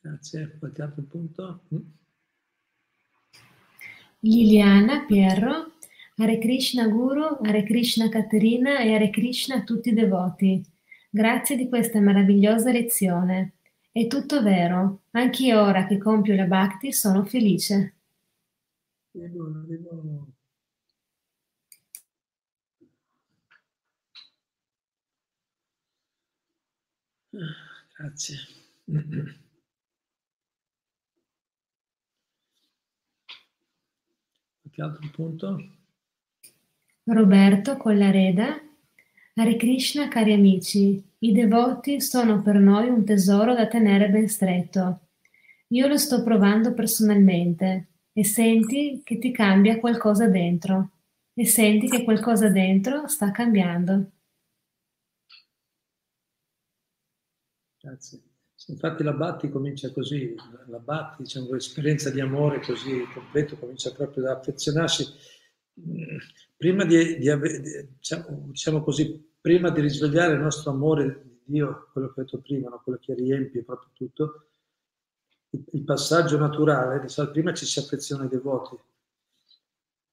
Grazie. 0.00 0.56
Qualche 0.58 0.82
altro 0.82 1.02
punto? 1.02 1.62
Liliana, 4.20 5.04
Pierro, 5.06 5.72
Hare 6.16 6.38
Krishna 6.38 6.88
Guru, 6.88 7.38
Hare 7.42 7.62
Krishna 7.64 8.08
Caterina 8.08 8.80
e 8.80 8.94
Hare 8.94 9.10
Krishna 9.10 9.56
a 9.56 9.62
tutti 9.64 9.90
i 9.90 9.94
devoti. 9.94 10.64
Grazie 11.10 11.56
di 11.56 11.68
questa 11.68 12.00
meravigliosa 12.00 12.72
lezione. 12.72 13.54
È 13.92 14.06
tutto 14.06 14.42
vero, 14.42 15.02
anch'io 15.12 15.62
ora 15.62 15.86
che 15.86 15.98
compio 15.98 16.34
la 16.34 16.44
bhakti 16.44 16.92
sono 16.92 17.24
felice. 17.24 17.94
Di 19.10 19.26
buono, 19.28 19.64
di. 19.64 19.78
Grazie. 27.96 28.36
Qualche 34.76 34.82
altro 34.82 35.10
punto? 35.10 35.70
Roberto 37.04 37.78
Collareda. 37.78 38.60
Hare 39.34 39.56
Krishna, 39.56 40.08
cari 40.08 40.34
amici, 40.34 41.02
i 41.20 41.32
devoti 41.32 42.00
sono 42.00 42.42
per 42.42 42.56
noi 42.56 42.88
un 42.88 43.04
tesoro 43.04 43.54
da 43.54 43.66
tenere 43.68 44.10
ben 44.10 44.28
stretto. 44.28 45.00
Io 45.68 45.86
lo 45.86 45.96
sto 45.96 46.22
provando 46.22 46.74
personalmente 46.74 47.86
e 48.12 48.24
senti 48.24 49.00
che 49.02 49.18
ti 49.18 49.30
cambia 49.30 49.78
qualcosa 49.78 50.28
dentro 50.28 50.90
e 51.32 51.46
senti 51.46 51.88
che 51.88 52.04
qualcosa 52.04 52.50
dentro 52.50 53.08
sta 53.08 53.30
cambiando. 53.30 54.10
Grazie. 57.80 58.25
Infatti 58.68 59.04
la 59.04 59.12
Batti 59.12 59.48
comincia 59.48 59.92
così, 59.92 60.34
la 60.66 60.78
Batti, 60.78 61.22
diciamo, 61.22 61.52
l'esperienza 61.52 62.10
di 62.10 62.20
amore 62.20 62.60
così 62.60 63.04
completo 63.12 63.56
comincia 63.56 63.92
proprio 63.92 64.24
da 64.24 64.32
affezionarsi. 64.32 65.06
Prima 66.56 66.84
di, 66.84 67.18
di, 67.18 67.30
diciamo, 67.96 68.46
diciamo 68.46 68.82
così, 68.82 69.34
prima 69.40 69.70
di 69.70 69.80
risvegliare 69.80 70.34
il 70.34 70.40
nostro 70.40 70.72
amore 70.72 71.22
di 71.22 71.40
Dio, 71.44 71.90
quello 71.92 72.12
che 72.12 72.20
ho 72.20 72.24
detto 72.24 72.40
prima, 72.40 72.68
no? 72.68 72.80
quello 72.82 72.98
che 73.00 73.14
riempie 73.14 73.62
proprio 73.62 73.90
tutto, 73.92 74.46
il, 75.50 75.64
il 75.72 75.84
passaggio 75.84 76.36
naturale, 76.36 77.00
diciamo, 77.00 77.30
prima 77.30 77.54
ci 77.54 77.66
si 77.66 77.78
affeziona 77.78 78.24
ai 78.24 78.28
devoti. 78.28 78.76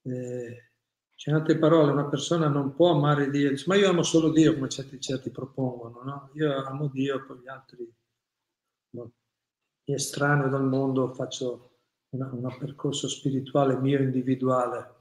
Eh, 0.04 0.70
cioè, 1.16 1.34
in 1.34 1.40
altre 1.40 1.58
parole, 1.58 1.92
una 1.92 2.06
persona 2.06 2.48
non 2.50 2.76
può 2.76 2.92
amare 2.92 3.32
Dio, 3.32 3.50
dice, 3.50 3.66
ma 3.68 3.76
io 3.76 3.90
amo 3.90 4.04
solo 4.04 4.30
Dio, 4.30 4.54
come 4.54 4.70
certi, 4.70 5.00
certi 5.00 5.32
propongono, 5.32 6.04
no? 6.04 6.30
Io 6.34 6.54
amo 6.66 6.88
Dio, 6.88 7.26
poi 7.26 7.40
gli 7.40 7.48
altri, 7.48 7.92
no? 8.94 9.12
estraneo 9.86 10.50
dal 10.50 10.64
mondo, 10.64 11.14
faccio 11.14 11.72
un 12.10 12.56
percorso 12.60 13.08
spirituale 13.08 13.78
mio 13.78 14.00
individuale. 14.00 14.92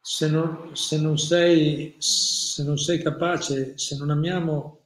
Se 0.00 0.28
non, 0.30 0.76
se 0.76 1.00
non, 1.00 1.18
sei, 1.18 1.96
se 1.98 2.62
non 2.62 2.78
sei 2.78 3.02
capace, 3.02 3.76
se 3.76 3.96
non 3.96 4.10
amiamo, 4.10 4.84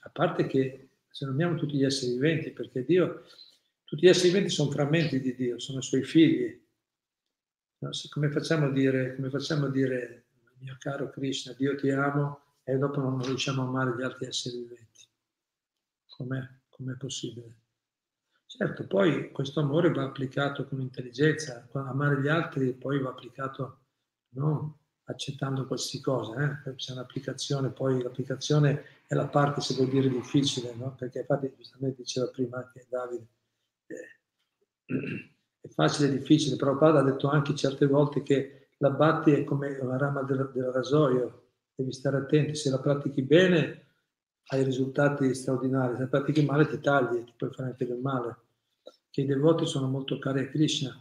a 0.00 0.10
parte 0.10 0.46
che 0.46 0.88
se 1.08 1.24
non 1.24 1.34
amiamo 1.34 1.56
tutti 1.56 1.76
gli 1.76 1.84
esseri 1.84 2.12
viventi, 2.12 2.50
perché 2.50 2.84
Dio, 2.84 3.22
tutti 3.84 4.04
gli 4.04 4.08
esseri 4.08 4.28
viventi 4.28 4.50
sono 4.50 4.70
frammenti 4.70 5.20
di 5.20 5.34
Dio, 5.34 5.58
sono 5.58 5.78
i 5.78 5.82
suoi 5.82 6.04
figli, 6.04 6.60
No, 7.82 7.88
come, 8.10 8.30
facciamo 8.30 8.66
a 8.66 8.70
dire, 8.70 9.16
come 9.16 9.30
facciamo 9.30 9.66
a 9.66 9.70
dire, 9.70 10.26
mio 10.58 10.76
caro 10.78 11.08
Krishna, 11.08 11.54
Dio 11.54 11.74
ti 11.76 11.88
amo 11.88 12.40
e 12.62 12.76
dopo 12.76 13.00
non 13.00 13.22
riusciamo 13.24 13.62
a 13.62 13.66
amare 13.66 13.96
gli 13.96 14.02
altri 14.02 14.26
esseri 14.26 14.58
viventi? 14.58 14.89
Com'è, 16.20 16.46
com'è 16.68 16.96
possibile? 16.96 17.56
Certo, 18.44 18.86
poi 18.86 19.32
questo 19.32 19.60
amore 19.60 19.90
va 19.90 20.04
applicato 20.04 20.66
con 20.66 20.78
intelligenza, 20.82 21.66
amare 21.72 22.20
gli 22.20 22.28
altri 22.28 22.74
poi 22.74 23.00
va 23.00 23.08
applicato 23.08 23.78
non 24.34 24.70
accettando 25.04 25.66
qualsiasi 25.66 26.04
cosa, 26.04 26.62
eh? 26.62 26.74
c'è 26.74 26.92
un'applicazione, 26.92 27.70
poi 27.70 28.02
l'applicazione 28.02 28.84
è 29.06 29.14
la 29.14 29.28
parte, 29.28 29.62
se 29.62 29.74
vuol 29.74 29.88
dire, 29.88 30.10
difficile, 30.10 30.74
no? 30.74 30.94
perché 30.94 31.20
infatti 31.20 31.54
giustamente 31.56 32.02
diceva 32.02 32.26
prima 32.26 32.58
anche 32.58 32.86
Davide, 32.90 33.26
eh, 33.86 34.92
è 35.58 35.68
facile 35.68 36.08
e 36.08 36.18
difficile. 36.18 36.56
Prabhupada 36.56 36.98
ha 36.98 37.02
detto 37.02 37.30
anche 37.30 37.54
certe 37.54 37.86
volte 37.86 38.22
che 38.22 38.68
la 38.76 38.90
batti 38.90 39.32
è 39.32 39.42
come 39.44 39.78
una 39.78 39.96
rama 39.96 40.22
del, 40.22 40.50
del 40.52 40.64
rasoio, 40.64 41.52
devi 41.74 41.92
stare 41.92 42.18
attenti, 42.18 42.54
se 42.54 42.68
la 42.68 42.78
pratichi 42.78 43.22
bene 43.22 43.88
hai 44.46 44.64
risultati 44.64 45.34
straordinari, 45.34 45.96
se 45.96 46.06
pratichi 46.06 46.44
male 46.44 46.66
ti 46.66 46.80
tagli, 46.80 47.24
ti 47.24 47.32
puoi 47.36 47.50
fare 47.50 47.70
anche 47.70 47.86
del 47.86 47.98
male. 47.98 48.36
Che 49.10 49.20
i 49.20 49.26
devoti 49.26 49.66
sono 49.66 49.88
molto 49.88 50.18
cari 50.18 50.40
a 50.40 50.48
Krishna, 50.48 50.98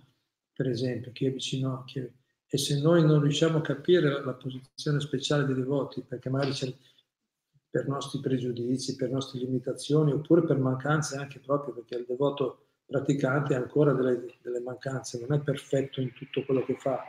per 0.53 0.67
esempio, 0.67 1.11
chi 1.11 1.25
è 1.25 1.31
vicino, 1.31 1.83
chi 1.85 1.99
è... 1.99 2.11
e 2.47 2.57
se 2.57 2.79
noi 2.81 3.03
non 3.05 3.21
riusciamo 3.21 3.59
a 3.59 3.61
capire 3.61 4.23
la 4.23 4.33
posizione 4.33 4.99
speciale 4.99 5.45
dei 5.45 5.55
devoti, 5.55 6.01
perché 6.01 6.29
magari 6.29 6.51
c'è 6.51 6.73
per 7.69 7.87
nostri 7.87 8.19
pregiudizi, 8.19 8.95
per 8.95 9.11
nostre 9.11 9.39
limitazioni, 9.39 10.11
oppure 10.11 10.43
per 10.43 10.57
mancanze 10.57 11.17
anche 11.17 11.39
proprio, 11.39 11.73
perché 11.73 11.95
il 11.95 12.05
devoto 12.07 12.65
praticante 12.85 13.53
ha 13.53 13.59
ancora 13.59 13.93
delle, 13.93 14.25
delle 14.41 14.59
mancanze, 14.59 15.19
non 15.19 15.37
è 15.37 15.41
perfetto 15.41 16.01
in 16.01 16.11
tutto 16.13 16.43
quello 16.43 16.65
che 16.65 16.75
fa. 16.75 17.03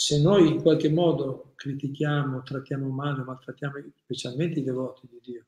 Se 0.00 0.22
noi 0.22 0.46
in 0.46 0.62
qualche 0.62 0.88
modo 0.88 1.54
critichiamo, 1.56 2.44
trattiamo 2.44 2.88
male, 2.88 3.24
maltrattiamo 3.24 3.82
specialmente 3.96 4.60
i 4.60 4.62
devoti 4.62 5.08
di 5.08 5.18
Dio, 5.20 5.46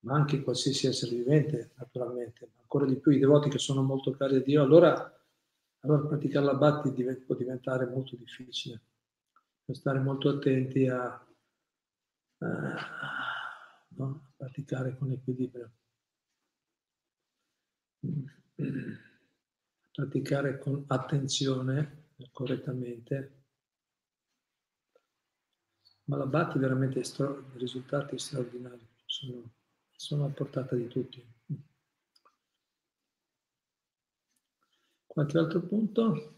ma 0.00 0.14
anche 0.14 0.42
qualsiasi 0.42 0.88
essere 0.88 1.14
vivente, 1.14 1.70
naturalmente, 1.76 2.50
ma 2.52 2.62
ancora 2.62 2.84
di 2.84 2.96
più 2.96 3.12
i 3.12 3.20
devoti 3.20 3.48
che 3.48 3.58
sono 3.58 3.80
molto 3.82 4.10
cari 4.10 4.34
a 4.34 4.42
Dio, 4.42 4.60
allora, 4.60 5.24
allora 5.82 6.08
praticare 6.08 6.44
la 6.44 6.56
batti 6.56 6.92
può 7.24 7.36
diventare 7.36 7.86
molto 7.86 8.16
difficile. 8.16 8.82
Bisogna 9.60 9.78
stare 9.78 10.00
molto 10.00 10.30
attenti 10.30 10.88
a, 10.88 11.04
a, 12.38 12.76
no? 13.88 14.22
a 14.26 14.32
praticare 14.36 14.98
con 14.98 15.12
equilibrio 15.12 15.70
praticare 19.92 20.58
con 20.58 20.86
attenzione, 20.88 22.08
correttamente, 22.32 23.41
ma 26.04 26.16
la 26.16 26.26
batti 26.26 26.58
veramente 26.58 27.02
stra- 27.04 27.34
risultati 27.54 28.18
straordinari, 28.18 28.86
sono, 29.04 29.42
sono 29.96 30.24
a 30.26 30.28
portata 30.28 30.76
di 30.76 30.86
tutti. 30.88 31.24
Qualche 35.06 35.38
altro 35.38 35.60
punto? 35.60 36.34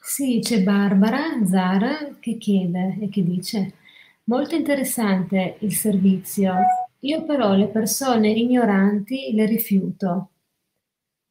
Sì, 0.00 0.38
c'è 0.40 0.62
Barbara 0.62 1.44
Zara 1.46 2.16
che 2.20 2.36
chiede 2.38 2.98
e 3.00 3.08
che 3.08 3.24
dice 3.24 3.74
Molto 4.24 4.54
interessante 4.54 5.56
il 5.60 5.72
servizio. 5.74 6.54
Io 7.00 7.24
però 7.24 7.54
le 7.54 7.66
persone 7.68 8.30
ignoranti 8.30 9.32
le 9.34 9.44
rifiuto. 9.46 10.28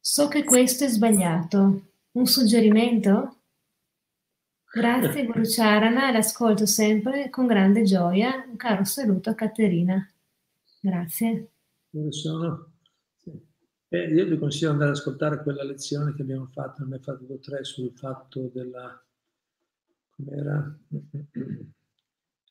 So 0.00 0.28
che 0.28 0.44
questo 0.44 0.84
è 0.84 0.88
sbagliato. 0.88 1.93
Un 2.14 2.26
suggerimento? 2.26 3.40
Grazie 4.72 5.26
Guru 5.26 5.42
Charana, 5.42 6.12
l'ascolto 6.12 6.64
sempre 6.64 7.28
con 7.28 7.46
grande 7.46 7.82
gioia. 7.82 8.44
Un 8.48 8.54
caro 8.54 8.84
saluto 8.84 9.30
a 9.30 9.34
Caterina. 9.34 10.08
Grazie. 10.78 11.50
Dove 11.90 12.12
sono? 12.12 12.72
Eh, 13.88 14.14
io 14.14 14.26
vi 14.26 14.38
consiglio 14.38 14.68
di 14.68 14.72
andare 14.74 14.90
ad 14.90 14.96
ascoltare 14.96 15.42
quella 15.42 15.64
lezione 15.64 16.14
che 16.14 16.22
abbiamo 16.22 16.48
fatto, 16.52 16.84
ne 16.84 16.96
ho 16.96 16.98
fatto 17.00 17.38
tre 17.40 17.64
sul 17.64 17.90
fatto 17.96 18.48
della... 18.52 19.04
com'era? 20.10 20.78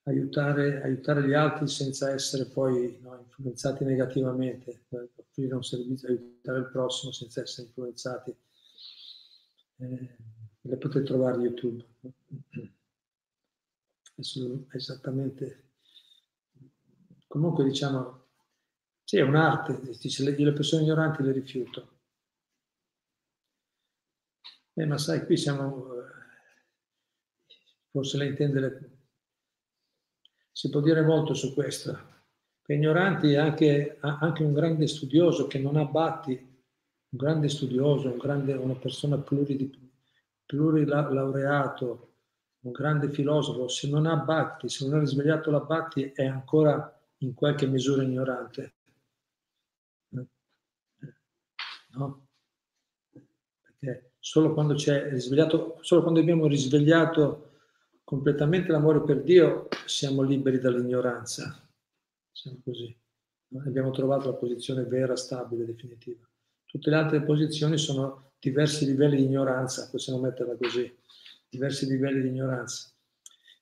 aiutare, 0.03 0.81
aiutare 0.83 1.25
gli 1.25 1.33
altri 1.33 1.69
senza 1.69 2.11
essere 2.11 2.45
poi 2.47 2.99
no, 3.01 3.17
influenzati 3.17 3.85
negativamente, 3.85 4.83
offrire 4.89 5.55
un 5.55 5.63
servizio, 5.63 6.09
aiutare 6.09 6.59
il 6.59 6.69
prossimo 6.69 7.13
senza 7.13 7.41
essere 7.41 7.67
influenzati. 7.67 8.35
Eh, 9.83 10.15
le 10.61 10.77
potete 10.77 11.05
trovare 11.05 11.41
YouTube. 11.41 11.83
Esattamente. 14.71 15.71
Comunque 17.27 17.65
diciamo, 17.65 18.27
sì, 19.03 19.17
è 19.17 19.21
un'arte, 19.21 19.81
dice, 19.99 20.23
le, 20.23 20.37
le 20.37 20.53
persone 20.53 20.83
ignoranti 20.83 21.23
le 21.23 21.31
rifiuto. 21.33 21.91
Eh, 24.73 24.85
ma 24.85 24.97
sai, 24.97 25.25
qui 25.25 25.35
siamo, 25.35 25.93
eh, 25.99 26.05
forse 27.89 28.17
lei 28.17 28.29
intende 28.29 28.59
le, 28.59 28.97
si 30.51 30.69
può 30.69 30.79
dire 30.79 31.01
molto 31.01 31.33
su 31.33 31.53
questo. 31.53 32.11
Ignoranti 32.65 33.33
è 33.33 33.37
anche, 33.37 33.97
anche, 33.99 34.43
un 34.43 34.53
grande 34.53 34.87
studioso 34.87 35.47
che 35.47 35.59
non 35.59 35.75
ha 35.75 35.85
batti, 35.85 36.52
un 37.13 37.19
grande 37.19 37.47
studioso, 37.47 38.11
un 38.11 38.17
grande, 38.17 38.53
una 38.53 38.73
persona 38.75 39.23
plurilaureato, 40.45 42.13
un 42.61 42.71
grande 42.71 43.11
filosofo, 43.11 43.67
se 43.67 43.87
non 43.87 44.07
ha 44.07 44.15
batti, 44.15 44.67
se 44.67 44.87
non 44.87 44.97
ha 44.97 45.01
risvegliato 45.01 45.51
la 45.51 45.59
batti, 45.59 46.11
è 46.11 46.25
ancora 46.25 46.99
in 47.17 47.35
qualche 47.35 47.67
misura 47.67 48.01
ignorante. 48.01 48.73
No? 51.95 52.27
Perché 53.61 54.13
solo 54.17 54.53
quando 54.53 54.73
risvegliato, 54.73 55.77
solo 55.81 56.01
quando 56.01 56.19
abbiamo 56.19 56.47
risvegliato 56.47 57.51
completamente 58.03 58.71
l'amore 58.71 59.03
per 59.03 59.21
Dio, 59.21 59.67
siamo 59.85 60.23
liberi 60.23 60.57
dall'ignoranza. 60.57 61.63
Siamo 62.31 62.59
così. 62.63 62.99
Abbiamo 63.65 63.91
trovato 63.91 64.31
la 64.31 64.35
posizione 64.35 64.83
vera, 64.85 65.15
stabile, 65.15 65.63
definitiva. 65.65 66.27
Tutte 66.73 66.89
le 66.89 66.95
altre 66.95 67.21
posizioni 67.21 67.77
sono 67.77 68.31
diversi 68.39 68.85
livelli 68.85 69.17
di 69.17 69.25
ignoranza, 69.25 69.87
possiamo 69.91 70.19
metterla 70.19 70.57
così. 70.57 70.91
diversi 71.47 71.85
livelli 71.85 72.23
di 72.23 72.29
ignoranza. 72.29 72.91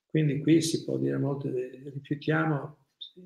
Quindi 0.05 0.39
qui 0.39 0.61
si 0.61 0.85
può 0.85 0.95
dire 0.95 1.17
molto, 1.17 1.49
rifiutiamo, 1.49 2.77
sì, 2.95 3.21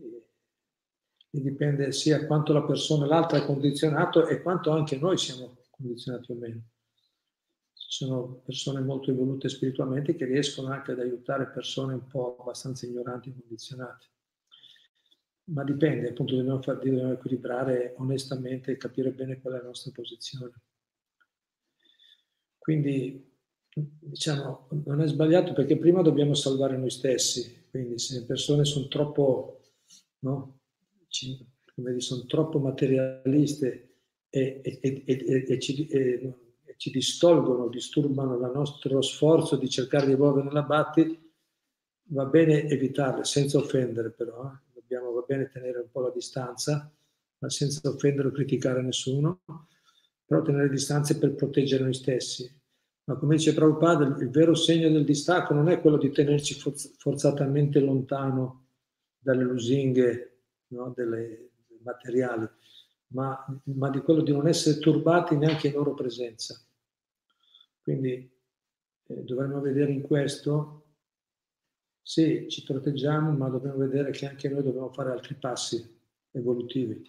dipende 1.30 1.92
sia 1.92 2.26
quanto 2.26 2.52
la 2.52 2.64
persona, 2.64 3.06
l'altra 3.06 3.38
è 3.38 3.46
condizionato 3.46 4.26
e 4.26 4.42
quanto 4.42 4.72
anche 4.72 4.98
noi 4.98 5.20
siamo 5.20 5.58
condizionati 5.70 6.32
o 6.32 6.36
meno. 6.36 6.62
Ci 7.76 8.06
sono 8.06 8.42
persone 8.44 8.80
molto 8.80 9.12
evolute 9.12 9.50
spiritualmente 9.50 10.16
che 10.16 10.26
riescono 10.26 10.70
anche 10.70 10.94
ad 10.94 11.00
aiutare 11.00 11.52
persone 11.52 11.94
un 11.94 12.08
po' 12.08 12.38
abbastanza 12.40 12.88
ignoranti 12.88 13.30
e 13.30 13.36
condizionate. 13.40 14.08
Ma 15.48 15.64
dipende, 15.64 16.10
appunto, 16.10 16.36
dobbiamo, 16.36 16.62
far, 16.62 16.78
dobbiamo 16.78 17.12
equilibrare 17.12 17.94
onestamente 17.98 18.72
e 18.72 18.78
capire 18.78 19.12
bene 19.12 19.40
qual 19.40 19.54
è 19.54 19.58
la 19.58 19.64
nostra 19.64 19.92
posizione. 19.92 20.54
Quindi, 22.58 23.32
diciamo, 23.72 24.70
non 24.86 25.02
è 25.02 25.08
sbagliato 25.08 25.54
perché 25.54 25.78
prima 25.78 26.02
dobbiamo 26.02 26.34
salvare 26.34 26.78
noi 26.78 26.90
stessi. 26.90 27.68
Quindi, 27.70 28.00
se 28.00 28.20
le 28.20 28.26
persone 28.26 28.66
sono 28.66 28.88
troppo, 28.88 29.62
no? 30.20 30.62
Sono 31.08 32.26
troppo 32.26 32.58
materialiste 32.60 33.98
e, 34.30 34.62
e, 34.64 35.04
e, 35.06 35.46
e 35.48 35.60
ci, 35.60 35.88
ci, 36.78 36.92
distolgono, 36.92 37.70
disturbano 37.70 38.36
il 38.36 38.52
nostro 38.54 39.02
sforzo 39.02 39.56
di 39.56 39.70
cercare 39.70 40.08
di 40.08 40.14
evolvere 40.14 40.48
nella 40.48 40.64
Bhatti, 40.64 41.32
va 42.10 42.26
bene 42.26 42.68
evitarle, 42.68 43.24
senza 43.24 43.60
offendere 43.60 44.10
però. 44.10 44.52
Eh? 44.52 44.65
Dobbiamo, 44.88 45.12
va 45.12 45.24
bene 45.28 45.50
tenere 45.50 45.80
un 45.80 45.90
po' 45.90 46.02
la 46.02 46.12
distanza, 46.12 46.92
ma 47.40 47.50
senza 47.50 47.88
offendere 47.90 48.28
o 48.28 48.32
criticare 48.32 48.82
nessuno 48.82 49.42
però 50.26 50.42
tenere 50.42 50.70
distanze 50.70 51.18
per 51.18 51.36
proteggere 51.36 51.84
noi 51.84 51.94
stessi. 51.94 52.52
Ma 53.06 53.16
come 53.16 53.36
dice 53.36 53.54
Prabhupada, 53.54 54.06
il, 54.06 54.30
vero 54.30 54.56
segno 54.56 54.90
del 54.90 55.06
distacco 55.06 55.54
non 55.54 55.70
è 55.70 55.80
quello 55.80 55.98
di 55.98 56.10
tenerci 56.10 56.56
forzatamente 56.98 57.80
lontano 57.80 58.70
dalle 59.20 59.44
lusinghe 59.44 60.40
no, 60.70 60.92
delle, 60.96 61.52
dei 61.68 61.80
materiali, 61.84 62.48
ma, 63.08 63.62
ma, 63.66 63.90
di 63.92 64.00
quello 64.00 64.24
di 64.24 64.32
non 64.32 64.48
essere 64.48 64.80
turbati 64.80 65.36
neanche 65.36 65.68
in 65.68 65.74
loro 65.74 65.94
presenza. 65.94 66.60
Quindi 67.84 68.32
eh, 69.08 69.24
dovremmo 69.24 69.62
vedere 69.62 69.92
in 69.92 70.02
questo, 70.02 70.85
sì, 72.08 72.46
ci 72.50 72.62
proteggiamo, 72.64 73.32
ma 73.32 73.50
dobbiamo 73.50 73.78
vedere 73.78 74.12
che 74.12 74.28
anche 74.28 74.48
noi 74.48 74.62
dobbiamo 74.62 74.92
fare 74.92 75.10
altri 75.10 75.34
passi 75.34 75.84
evolutivi. 76.30 77.04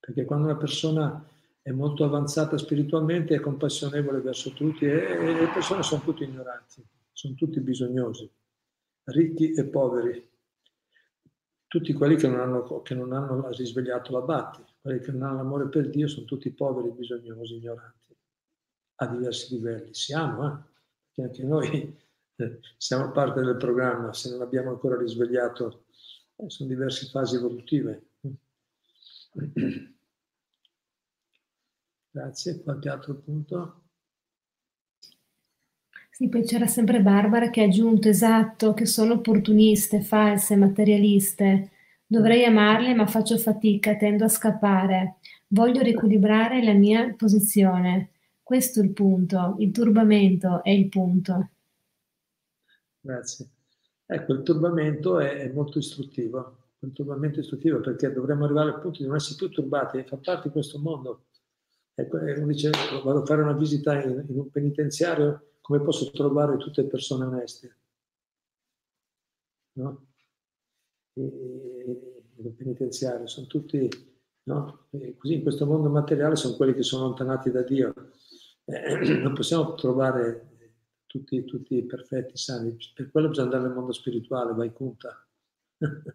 Perché 0.00 0.24
quando 0.24 0.46
una 0.46 0.56
persona 0.56 1.22
è 1.60 1.70
molto 1.70 2.04
avanzata 2.04 2.56
spiritualmente, 2.56 3.34
è 3.34 3.40
compassionevole 3.40 4.22
verso 4.22 4.52
tutti 4.52 4.86
e, 4.86 5.02
e 5.02 5.32
le 5.34 5.50
persone 5.52 5.82
sono 5.82 6.00
tutti 6.00 6.24
ignoranti, 6.24 6.82
sono 7.12 7.34
tutti 7.34 7.60
bisognosi, 7.60 8.26
ricchi 9.04 9.52
e 9.52 9.66
poveri. 9.66 10.28
Tutti 11.66 11.92
quelli 11.92 12.16
che 12.16 12.26
non 12.26 12.40
hanno, 12.40 12.80
che 12.80 12.94
non 12.94 13.12
hanno 13.12 13.50
risvegliato 13.50 14.12
la 14.12 14.22
Bhatti, 14.22 14.64
quelli 14.80 15.00
che 15.00 15.12
non 15.12 15.24
hanno 15.24 15.36
l'amore 15.36 15.68
per 15.68 15.90
Dio 15.90 16.08
sono 16.08 16.24
tutti 16.24 16.50
poveri, 16.50 16.88
bisognosi, 16.88 17.56
ignoranti, 17.56 18.16
a 18.94 19.06
diversi 19.08 19.56
livelli. 19.56 19.92
Siamo, 19.92 20.46
eh? 20.46 20.58
perché 21.04 21.22
anche 21.22 21.44
noi 21.44 22.08
siamo 22.76 23.10
parte 23.10 23.40
del 23.42 23.56
programma, 23.56 24.12
se 24.12 24.30
non 24.30 24.42
abbiamo 24.42 24.70
ancora 24.70 24.96
risvegliato, 24.96 25.84
eh, 26.36 26.48
sono 26.48 26.68
diverse 26.68 27.06
fasi 27.06 27.36
evolutive. 27.36 28.08
Grazie, 32.12 32.62
qualche 32.62 32.88
altro 32.88 33.14
punto? 33.14 33.82
Sì, 36.10 36.28
poi 36.28 36.42
c'era 36.44 36.66
sempre 36.66 37.00
Barbara 37.00 37.48
che 37.50 37.62
ha 37.62 37.64
aggiunto, 37.64 38.08
esatto, 38.08 38.74
che 38.74 38.84
sono 38.84 39.14
opportuniste, 39.14 40.02
false, 40.02 40.54
materialiste. 40.56 41.70
Dovrei 42.04 42.44
amarle, 42.44 42.94
ma 42.94 43.06
faccio 43.06 43.38
fatica, 43.38 43.96
tendo 43.96 44.24
a 44.24 44.28
scappare. 44.28 45.16
Voglio 45.48 45.80
riequilibrare 45.80 46.62
la 46.62 46.74
mia 46.74 47.14
posizione. 47.16 48.10
Questo 48.42 48.80
è 48.80 48.82
il 48.82 48.90
punto, 48.90 49.56
il 49.60 49.70
turbamento 49.70 50.62
è 50.62 50.70
il 50.70 50.88
punto. 50.88 51.48
Grazie. 53.00 53.48
Ecco, 54.06 54.32
il 54.32 54.42
turbamento 54.42 55.18
è, 55.18 55.38
è 55.38 55.52
molto 55.52 55.78
istruttivo, 55.78 56.56
il 56.80 56.92
turbamento 56.92 57.40
istruttivo 57.40 57.80
perché 57.80 58.12
dovremmo 58.12 58.44
arrivare 58.44 58.70
al 58.70 58.80
punto 58.80 58.98
di 58.98 59.06
non 59.06 59.16
essere 59.16 59.36
più 59.36 59.48
turbati 59.48 59.98
e 59.98 60.04
far 60.04 60.20
parte 60.20 60.48
di 60.48 60.52
questo 60.52 60.78
mondo 60.78 61.24
Ecco, 62.00 62.16
uno 62.16 62.46
dice, 62.46 62.70
vado 63.04 63.20
a 63.20 63.26
fare 63.26 63.42
una 63.42 63.52
visita 63.52 64.00
in, 64.02 64.24
in 64.26 64.38
un 64.38 64.50
penitenziario, 64.50 65.56
come 65.60 65.80
posso 65.80 66.10
trovare 66.10 66.56
tutte 66.56 66.84
persone 66.84 67.26
oneste? 67.26 67.76
No? 69.72 70.06
nel 71.12 72.54
penitenziario 72.56 73.26
sono 73.26 73.46
tutti, 73.46 73.88
no? 74.44 74.86
così 75.18 75.34
in 75.34 75.42
questo 75.42 75.66
mondo 75.66 75.90
materiale 75.90 76.36
sono 76.36 76.56
quelli 76.56 76.72
che 76.72 76.82
sono 76.82 77.04
allontanati 77.04 77.50
da 77.50 77.62
Dio. 77.62 77.92
Eh, 78.64 78.96
non 79.20 79.34
possiamo 79.34 79.74
trovare 79.74 80.49
tutti, 81.10 81.44
tutti 81.44 81.82
perfetti, 81.82 82.36
sani, 82.36 82.76
per 82.94 83.10
quello 83.10 83.28
bisogna 83.30 83.46
andare 83.46 83.64
nel 83.64 83.74
mondo 83.74 83.92
spirituale, 83.92 84.54
vai 84.54 84.72
conta. 84.72 85.26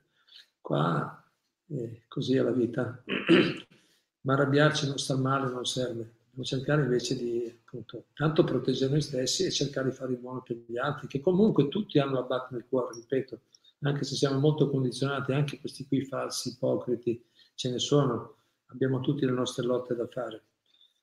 Qua 0.62 1.22
eh, 1.68 2.04
così 2.08 2.38
è 2.38 2.42
la 2.42 2.52
vita 2.52 3.04
ma 4.22 4.34
arrabbiarci 4.34 4.88
non 4.88 4.98
sta 4.98 5.18
male, 5.18 5.52
non 5.52 5.66
serve. 5.66 6.14
Dobbiamo 6.28 6.44
cercare 6.44 6.84
invece 6.84 7.18
di, 7.18 7.60
appunto, 7.66 8.06
tanto 8.14 8.46
proteggere 8.46 8.92
noi 8.92 9.02
stessi 9.02 9.44
e 9.44 9.52
cercare 9.52 9.90
di 9.90 9.96
fare 9.96 10.14
il 10.14 10.20
buono 10.20 10.42
per 10.42 10.64
gli 10.66 10.78
altri, 10.78 11.08
che 11.08 11.20
comunque 11.20 11.68
tutti 11.68 12.00
hanno 12.00 12.14
la 12.14 12.24
batta 12.24 12.48
nel 12.52 12.66
cuore, 12.68 12.96
ripeto, 12.96 13.42
anche 13.82 14.06
se 14.06 14.16
siamo 14.16 14.40
molto 14.40 14.70
condizionati, 14.70 15.34
anche 15.34 15.60
questi 15.60 15.86
qui 15.86 16.06
falsi, 16.06 16.50
ipocriti, 16.50 17.22
ce 17.54 17.70
ne 17.70 17.80
sono, 17.80 18.38
abbiamo 18.68 19.02
tutti 19.02 19.26
le 19.26 19.32
nostre 19.32 19.66
lotte 19.66 19.94
da 19.94 20.08
fare, 20.08 20.44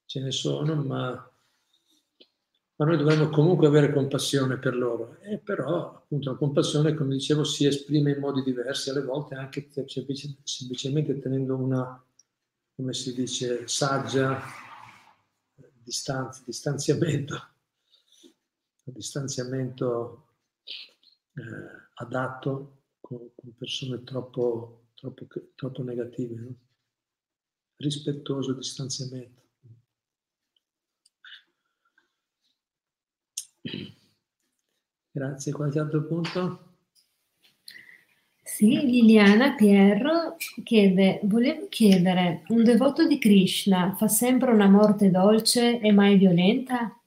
ce 0.07 0.21
ne 0.21 0.33
sono, 0.33 0.75
ma, 0.75 1.32
ma 2.83 2.89
noi 2.89 2.97
dovremmo 2.97 3.29
comunque 3.29 3.69
avere 3.69 3.93
compassione 3.93 4.59
per 4.59 4.75
loro. 4.75 5.21
E 5.21 5.39
però, 5.39 5.95
appunto, 5.95 6.33
la 6.33 6.37
compassione, 6.37 6.95
come 6.95 7.15
dicevo, 7.15 7.45
si 7.45 7.65
esprime 7.65 8.11
in 8.11 8.19
modi 8.19 8.43
diversi, 8.43 8.91
alle 8.91 9.05
volte 9.05 9.37
anche 9.37 9.69
semplicemente 9.71 11.21
tenendo 11.21 11.55
una 11.55 12.05
come 12.75 12.93
si 12.95 13.15
dice, 13.15 13.69
saggia, 13.69 14.41
distanza, 15.85 16.43
distanziamento, 16.45 17.51
distanziamento 18.83 20.27
eh, 21.35 21.43
adatto 21.95 22.87
con, 22.99 23.31
con, 23.37 23.55
persone 23.55 24.03
troppo, 24.03 24.89
troppo, 24.95 25.27
troppo 25.55 25.83
negative, 25.85 26.35
no? 26.35 26.55
rispettoso 27.77 28.55
distanziamento. 28.55 29.41
Grazie, 35.13 35.53
qualche 35.53 35.79
altro 35.79 36.05
punto? 36.05 36.71
Sì, 38.43 38.81
Liliana 38.81 39.55
Pierro 39.55 40.37
chiede, 40.65 41.21
volevo 41.23 41.69
chiedere, 41.69 42.43
un 42.49 42.65
devoto 42.65 43.07
di 43.07 43.19
Krishna 43.19 43.95
fa 43.95 44.09
sempre 44.09 44.51
una 44.51 44.69
morte 44.69 45.11
dolce 45.11 45.81
e 45.81 45.93
mai 45.93 46.19
violenta? 46.19 47.01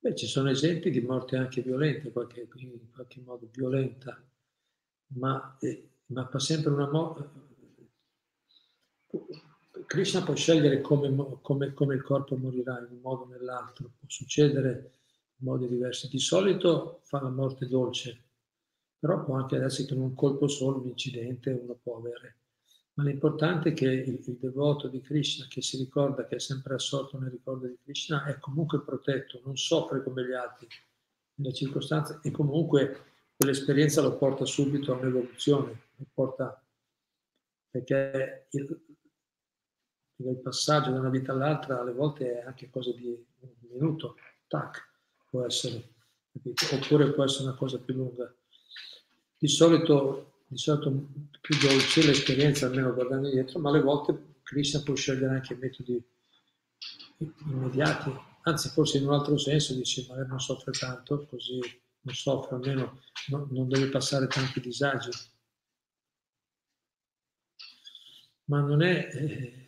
Beh, 0.00 0.14
ci 0.14 0.26
sono 0.26 0.48
esempi 0.50 0.90
di 0.90 1.00
morte 1.00 1.36
anche 1.36 1.60
violenta, 1.60 2.10
qualche, 2.10 2.48
in 2.56 2.90
qualche 2.90 3.20
modo 3.20 3.48
violenta, 3.52 4.20
ma, 5.14 5.56
eh, 5.60 5.88
ma 6.06 6.26
fa 6.26 6.38
sempre 6.38 6.72
una 6.72 6.90
morte... 6.90 7.46
Krishna 9.88 10.22
può 10.22 10.34
scegliere 10.34 10.82
come, 10.82 11.38
come, 11.40 11.72
come 11.72 11.94
il 11.94 12.02
corpo 12.02 12.36
morirà 12.36 12.78
in 12.78 12.88
un 12.90 13.00
modo 13.00 13.22
o 13.22 13.26
nell'altro, 13.26 13.90
può 13.98 14.06
succedere 14.06 14.98
modi 15.36 15.66
diversi. 15.66 16.10
Di 16.10 16.18
solito 16.18 17.00
fa 17.04 17.22
la 17.22 17.30
morte 17.30 17.66
dolce, 17.66 18.24
però 18.98 19.24
può 19.24 19.36
anche 19.36 19.56
essere 19.56 19.88
che 19.88 19.94
in 19.94 20.02
un 20.02 20.12
colpo 20.12 20.46
solo, 20.46 20.76
un 20.76 20.88
incidente, 20.88 21.52
uno 21.52 21.72
può 21.82 21.96
avere. 21.96 22.36
Ma 22.94 23.04
l'importante 23.04 23.70
è 23.70 23.72
che 23.72 23.86
il, 23.86 24.22
il, 24.26 24.36
devoto 24.38 24.88
di 24.88 25.00
Krishna, 25.00 25.46
che 25.48 25.62
si 25.62 25.78
ricorda 25.78 26.26
che 26.26 26.36
è 26.36 26.40
sempre 26.40 26.74
assorto 26.74 27.18
nel 27.18 27.30
ricordo 27.30 27.66
di 27.66 27.78
Krishna, 27.82 28.24
è 28.24 28.38
comunque 28.38 28.82
protetto, 28.82 29.40
non 29.42 29.56
soffre 29.56 30.02
come 30.02 30.22
gli 30.26 30.32
altri 30.32 30.68
nelle 31.36 31.54
circostanze 31.54 32.20
e 32.22 32.30
comunque 32.30 33.04
quell'esperienza 33.34 34.02
lo 34.02 34.18
porta 34.18 34.44
subito 34.44 34.92
a 34.92 34.98
un'evoluzione, 34.98 35.80
lo 35.96 36.06
porta 36.12 36.62
perché 37.70 38.48
il, 38.50 38.87
il 40.18 40.40
passaggio 40.42 40.90
da 40.90 40.98
una 40.98 41.10
vita 41.10 41.32
all'altra 41.32 41.80
alle 41.80 41.92
volte 41.92 42.40
è 42.40 42.46
anche 42.46 42.70
cosa 42.70 42.92
di 42.92 43.06
un 43.40 43.50
minuto, 43.70 44.16
tac 44.48 44.86
può 45.30 45.44
essere, 45.44 45.94
capito? 46.32 46.74
oppure 46.74 47.12
può 47.12 47.24
essere 47.24 47.44
una 47.44 47.56
cosa 47.56 47.78
più 47.78 47.94
lunga. 47.94 48.32
Di 49.38 49.48
solito, 49.48 50.42
di 50.48 50.58
solito 50.58 50.90
più 51.40 51.56
dolce 51.58 52.04
l'esperienza, 52.04 52.66
almeno 52.66 52.92
guardando 52.92 53.28
indietro, 53.28 53.60
ma 53.60 53.70
alle 53.70 53.82
volte 53.82 54.36
Krishna 54.42 54.82
può 54.82 54.94
scegliere 54.94 55.34
anche 55.34 55.54
metodi 55.54 56.02
immediati, 57.46 58.12
anzi 58.42 58.68
forse 58.70 58.98
in 58.98 59.06
un 59.06 59.12
altro 59.14 59.36
senso 59.36 59.74
dici 59.74 60.06
magari 60.08 60.28
non 60.28 60.40
soffre 60.40 60.72
tanto, 60.72 61.26
così 61.26 61.60
non 62.00 62.14
soffre, 62.14 62.56
almeno 62.56 63.00
no, 63.28 63.46
non 63.50 63.68
deve 63.68 63.88
passare 63.88 64.26
tanti 64.26 64.60
disagi. 64.60 65.10
Ma 68.44 68.60
non 68.60 68.82
è, 68.82 69.08
eh, 69.12 69.67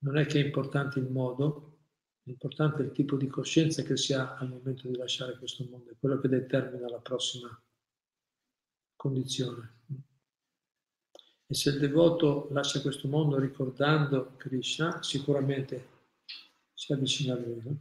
non 0.00 0.18
è 0.18 0.26
che 0.26 0.40
è 0.40 0.44
importante 0.44 0.98
il 0.98 1.10
modo, 1.10 1.78
è 2.24 2.30
il 2.30 2.92
tipo 2.92 3.16
di 3.16 3.26
coscienza 3.26 3.82
che 3.82 3.96
si 3.96 4.12
ha 4.12 4.36
al 4.36 4.48
momento 4.48 4.86
di 4.86 4.96
lasciare 4.96 5.36
questo 5.36 5.66
mondo, 5.68 5.90
è 5.90 5.96
quello 5.98 6.18
che 6.20 6.28
determina 6.28 6.88
la 6.88 6.98
prossima 6.98 7.48
condizione. 8.94 9.78
E 11.46 11.54
se 11.54 11.70
il 11.70 11.78
devoto 11.78 12.48
lascia 12.52 12.80
questo 12.80 13.08
mondo 13.08 13.38
ricordando 13.38 14.36
Krishna, 14.36 15.02
sicuramente 15.02 15.88
si 16.72 16.92
avvicina 16.92 17.34
a 17.34 17.38
lui. 17.38 17.60
No? 17.64 17.78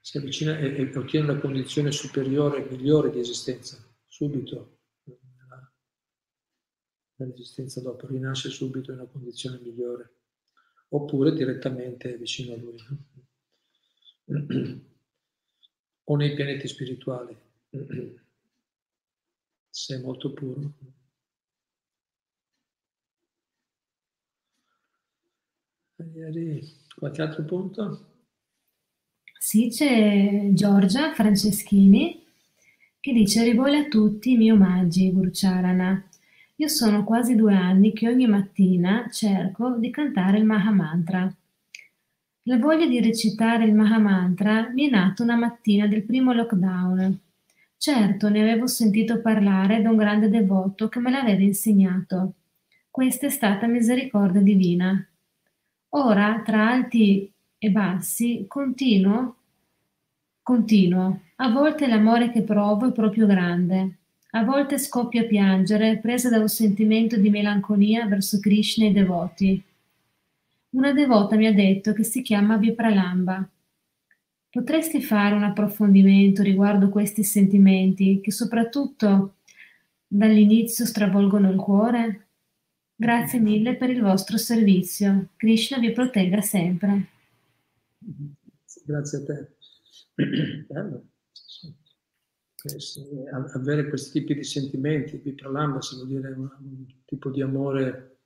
Si 0.00 0.18
avvicina 0.18 0.56
e, 0.58 0.76
e 0.76 0.96
ottiene 0.96 1.30
una 1.30 1.40
condizione 1.40 1.90
superiore, 1.90 2.68
migliore 2.68 3.10
di 3.10 3.18
esistenza, 3.18 3.82
subito, 4.06 4.81
nell'esistenza 7.24 7.80
dopo, 7.80 8.06
rinasce 8.06 8.50
subito 8.50 8.90
in 8.92 8.98
una 8.98 9.06
condizione 9.06 9.58
migliore, 9.60 10.10
oppure 10.88 11.32
direttamente 11.32 12.16
vicino 12.16 12.54
a 12.54 12.56
lui. 12.56 12.76
O 16.04 16.16
nei 16.16 16.34
pianeti 16.34 16.66
spirituali, 16.66 17.34
se 19.70 19.94
è 19.94 19.98
molto 20.00 20.32
puro. 20.32 20.72
Qualche 26.96 27.22
altro 27.22 27.44
punto? 27.44 28.06
Sì, 29.38 29.68
c'è 29.68 30.50
Giorgia 30.52 31.14
Franceschini 31.14 32.22
che 33.02 33.12
dice 33.12 33.42
rivola 33.42 33.78
a 33.78 33.88
tutti 33.88 34.30
i 34.30 34.36
miei 34.36 34.52
omaggi, 34.52 35.10
Gurucharana. 35.10 36.08
Io 36.62 36.68
sono 36.68 37.02
quasi 37.02 37.34
due 37.34 37.56
anni 37.56 37.92
che 37.92 38.06
ogni 38.06 38.28
mattina 38.28 39.08
cerco 39.10 39.74
di 39.78 39.90
cantare 39.90 40.38
il 40.38 40.44
Mahamantra. 40.44 41.28
La 42.42 42.56
voglia 42.56 42.86
di 42.86 43.00
recitare 43.00 43.64
il 43.64 43.74
Mahamantra 43.74 44.68
mi 44.68 44.86
è 44.86 44.90
nata 44.90 45.24
una 45.24 45.34
mattina 45.34 45.88
del 45.88 46.04
primo 46.04 46.32
lockdown. 46.32 47.18
Certo, 47.76 48.28
ne 48.28 48.42
avevo 48.42 48.68
sentito 48.68 49.20
parlare 49.20 49.82
da 49.82 49.90
un 49.90 49.96
grande 49.96 50.28
devoto 50.28 50.88
che 50.88 51.00
me 51.00 51.10
l'aveva 51.10 51.42
insegnato. 51.42 52.34
Questa 52.88 53.26
è 53.26 53.30
stata 53.30 53.66
misericordia 53.66 54.40
divina. 54.40 55.04
Ora, 55.94 56.42
tra 56.44 56.68
alti 56.68 57.28
e 57.58 57.70
bassi, 57.70 58.44
continuo, 58.46 59.34
continuo. 60.40 61.22
A 61.34 61.50
volte 61.50 61.88
l'amore 61.88 62.30
che 62.30 62.42
provo 62.42 62.86
è 62.86 62.92
proprio 62.92 63.26
grande. 63.26 63.96
A 64.34 64.44
volte 64.44 64.78
scoppio 64.78 65.20
a 65.20 65.26
piangere, 65.26 65.98
presa 65.98 66.30
da 66.30 66.38
un 66.38 66.48
sentimento 66.48 67.18
di 67.18 67.28
melanconia 67.28 68.06
verso 68.06 68.40
Krishna 68.40 68.86
e 68.86 68.88
i 68.88 68.92
devoti. 68.92 69.62
Una 70.70 70.92
devota 70.94 71.36
mi 71.36 71.46
ha 71.46 71.52
detto 71.52 71.92
che 71.92 72.02
si 72.02 72.22
chiama 72.22 72.56
Vipralamba. 72.56 73.46
Potresti 74.48 75.02
fare 75.02 75.34
un 75.34 75.42
approfondimento 75.42 76.42
riguardo 76.42 76.88
questi 76.88 77.22
sentimenti 77.24 78.20
che 78.22 78.30
soprattutto 78.30 79.34
dall'inizio 80.06 80.86
stravolgono 80.86 81.50
il 81.50 81.58
cuore? 81.58 82.26
Grazie 82.94 83.38
mille 83.38 83.76
per 83.76 83.90
il 83.90 84.00
vostro 84.00 84.38
servizio. 84.38 85.28
Krishna 85.36 85.76
vi 85.78 85.92
protegga 85.92 86.40
sempre. 86.40 87.06
Grazie 88.86 89.18
a 89.18 89.24
te. 89.24 91.02
Avere 93.54 93.88
questi 93.88 94.20
tipi 94.20 94.34
di 94.34 94.44
sentimenti, 94.44 95.18
Vipralamba, 95.18 95.80
si 95.80 95.96
vuol 95.96 96.08
dire 96.08 96.28
un, 96.30 96.48
un 96.60 96.86
tipo 97.04 97.30
di 97.30 97.42
amore 97.42 98.18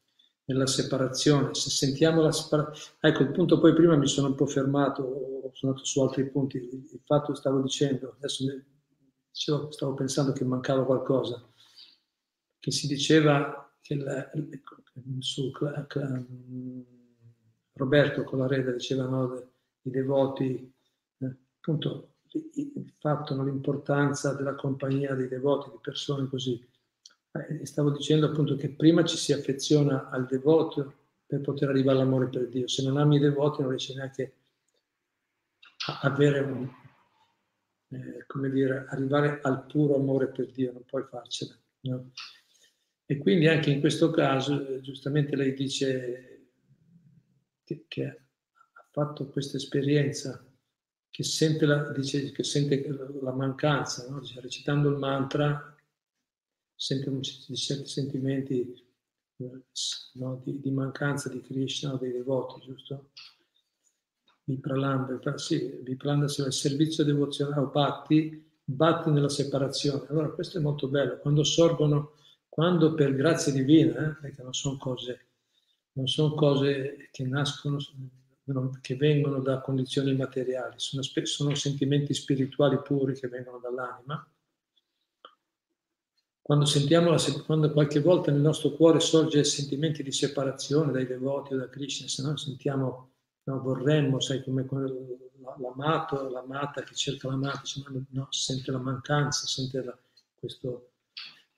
nella 0.45 0.67
separazione. 0.67 1.55
Se 1.55 1.71
sentiamo 1.71 2.23
la 2.23 2.33
separazione, 2.33 2.97
ecco 3.01 3.23
il 3.23 3.31
punto 3.31 3.59
poi 3.59 3.75
prima 3.75 3.97
mi 3.97 4.07
sono 4.07 4.29
un 4.29 4.35
po' 4.35 4.47
fermato, 4.47 5.51
sono 5.53 5.73
andato 5.73 5.85
su 5.85 6.01
altri 6.03 6.29
punti, 6.29 6.59
il 6.59 7.01
fatto 7.05 7.35
stavo 7.35 7.61
dicendo, 7.61 8.15
adesso 8.17 8.45
dicevo, 9.31 9.71
stavo 9.71 9.95
pensando 9.95 10.33
che 10.33 10.45
mancava 10.45 10.85
qualcosa, 10.85 11.43
che 12.59 12.71
si 12.71 12.87
diceva 12.87 13.75
che 13.81 13.95
la, 13.97 14.31
su, 15.21 15.51
Roberto 17.73 18.25
Colareda 18.25 18.73
diceva 18.73 19.07
no, 19.07 19.51
i 19.83 19.91
devoti, 19.91 20.75
eh, 21.19 21.37
appunto 21.59 22.16
il 22.55 22.93
fatto, 22.99 23.41
l'importanza 23.43 24.35
della 24.35 24.55
compagnia 24.55 25.15
dei 25.15 25.29
devoti, 25.29 25.71
di 25.71 25.79
persone 25.81 26.29
così 26.29 26.65
eh, 27.49 27.67
stavo 27.67 27.91
dicendo 27.91 28.27
appunto 28.27 28.57
che 28.57 28.71
prima 28.71 29.05
ci 29.05 29.17
si 29.17 29.33
affeziona 29.33 30.09
al 30.09 30.27
devoto 30.27 30.95
per 31.27 31.41
poter 31.41 31.69
arrivare 31.69 31.99
all'amore 31.99 32.29
per 32.29 32.49
Dio. 32.49 32.69
Se 32.69 32.83
non 32.83 32.97
ami 32.97 33.17
i 33.17 33.21
devoti 33.21 33.61
non 33.61 33.71
riesci 33.71 33.95
neanche 33.95 34.35
a 35.89 36.01
avere 36.03 36.41
un, 36.41 36.69
eh, 37.89 38.25
come 38.27 38.51
dire, 38.51 38.87
arrivare 38.89 39.41
al 39.43 39.67
puro 39.67 39.97
amore 39.97 40.29
per 40.29 40.51
Dio, 40.51 40.73
non 40.73 40.85
puoi 40.85 41.05
farcela. 41.05 41.57
No? 41.81 42.13
E 43.05 43.19
quindi 43.19 43.47
anche 43.47 43.71
in 43.71 43.81
questo 43.81 44.11
caso, 44.11 44.67
eh, 44.67 44.81
giustamente 44.81 45.37
lei 45.37 45.53
dice 45.53 46.51
che, 47.65 47.85
che 47.89 48.05
ha 48.05 48.87
fatto 48.91 49.29
questa 49.29 49.57
esperienza, 49.57 50.45
che 51.17 51.25
sente 51.25 51.65
la, 51.65 51.91
dice, 51.93 52.31
che 52.31 52.45
sente 52.45 52.87
la 53.23 53.33
mancanza, 53.33 54.07
no? 54.07 54.21
dice, 54.21 54.39
recitando 54.39 54.91
il 54.91 54.99
mantra 54.99 55.75
sentono 56.75 57.23
certi 57.23 57.87
sentimenti 57.87 58.87
no, 60.13 60.43
di, 60.45 60.61
di, 60.61 60.71
mancanza 60.71 61.31
di 61.31 61.41
Krishna 61.41 61.95
o 61.95 61.97
dei 61.97 62.13
devoti, 62.13 62.61
giusto? 62.61 63.13
Vipralanda, 64.45 65.39
sì, 65.39 65.81
Vipralanda 65.83 66.29
sia 66.29 66.45
il 66.45 66.53
servizio 66.53 67.03
devozionale 67.03 67.63
o 67.63 67.69
batti, 67.69 68.53
batti 68.63 69.09
nella 69.09 69.31
separazione. 69.31 70.07
Allora 70.09 70.29
questo 70.33 70.59
è 70.59 70.61
molto 70.61 70.87
bello, 70.89 71.17
quando 71.21 71.45
sorgono, 71.45 72.13
quando 72.47 72.93
per 72.93 73.15
grazia 73.15 73.53
divina, 73.53 74.11
eh, 74.11 74.21
perché 74.21 74.43
non 74.43 74.53
sono 74.53 74.77
cose, 74.77 75.29
non 75.93 76.09
sono 76.09 76.35
cose 76.35 77.09
che 77.11 77.25
nascono, 77.25 77.79
che 78.81 78.95
vengono 78.95 79.41
da 79.41 79.61
condizioni 79.61 80.15
materiali, 80.15 80.75
sono, 80.77 81.03
sono 81.03 81.55
sentimenti 81.55 82.15
spirituali 82.15 82.81
puri 82.81 83.15
che 83.15 83.29
vengono 83.29 83.59
dall'anima, 83.59 84.25
quando 86.47 86.65
sentiamo, 86.65 87.13
quando 87.45 87.73
qualche 87.73 87.99
volta 87.99 88.31
nel 88.31 88.41
nostro 88.41 88.71
cuore 88.71 89.01
sorge 89.01 89.43
sentimenti 89.43 90.05
di 90.05 90.13
separazione 90.13 90.93
dai 90.93 91.05
devoti 91.05 91.55
o 91.55 91.57
da 91.57 91.69
Krishna, 91.69 92.07
se 92.07 92.23
no 92.23 92.37
sentiamo, 92.37 93.11
no, 93.43 93.61
vorremmo, 93.61 94.21
sai, 94.21 94.45
come 94.45 94.65
l'amato, 95.59 96.29
l'amata 96.29 96.85
che 96.85 96.95
cerca 96.95 97.27
l'amata, 97.27 97.63
no, 98.11 98.29
sente 98.31 98.71
la 98.71 98.79
mancanza, 98.79 99.45
sente 99.47 99.83
la, 99.83 99.99
questo... 100.37 100.93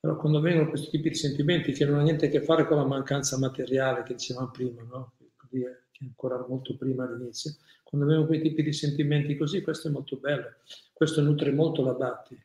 Però 0.00 0.16
quando 0.16 0.40
vengono 0.40 0.70
questi 0.70 0.88
tipi 0.88 1.10
di 1.10 1.16
sentimenti 1.16 1.72
che 1.72 1.84
non 1.84 1.96
hanno 1.96 2.04
niente 2.04 2.26
a 2.26 2.30
che 2.30 2.40
fare 2.40 2.66
con 2.66 2.78
la 2.78 2.86
mancanza 2.86 3.36
materiale 3.36 4.04
che 4.04 4.14
dicevamo 4.14 4.50
prima, 4.50 4.82
no? 4.84 5.12
è 5.50 5.87
ancora 6.00 6.44
molto 6.48 6.76
prima 6.76 7.04
all'inizio, 7.04 7.56
quando 7.82 8.06
vengono 8.06 8.28
quei 8.28 8.40
tipi 8.40 8.62
di 8.62 8.72
sentimenti 8.72 9.36
così, 9.36 9.62
questo 9.62 9.88
è 9.88 9.90
molto 9.90 10.16
bello, 10.16 10.54
questo 10.92 11.20
nutre 11.22 11.52
molto 11.52 11.82
la 11.82 11.94
batti 11.94 12.40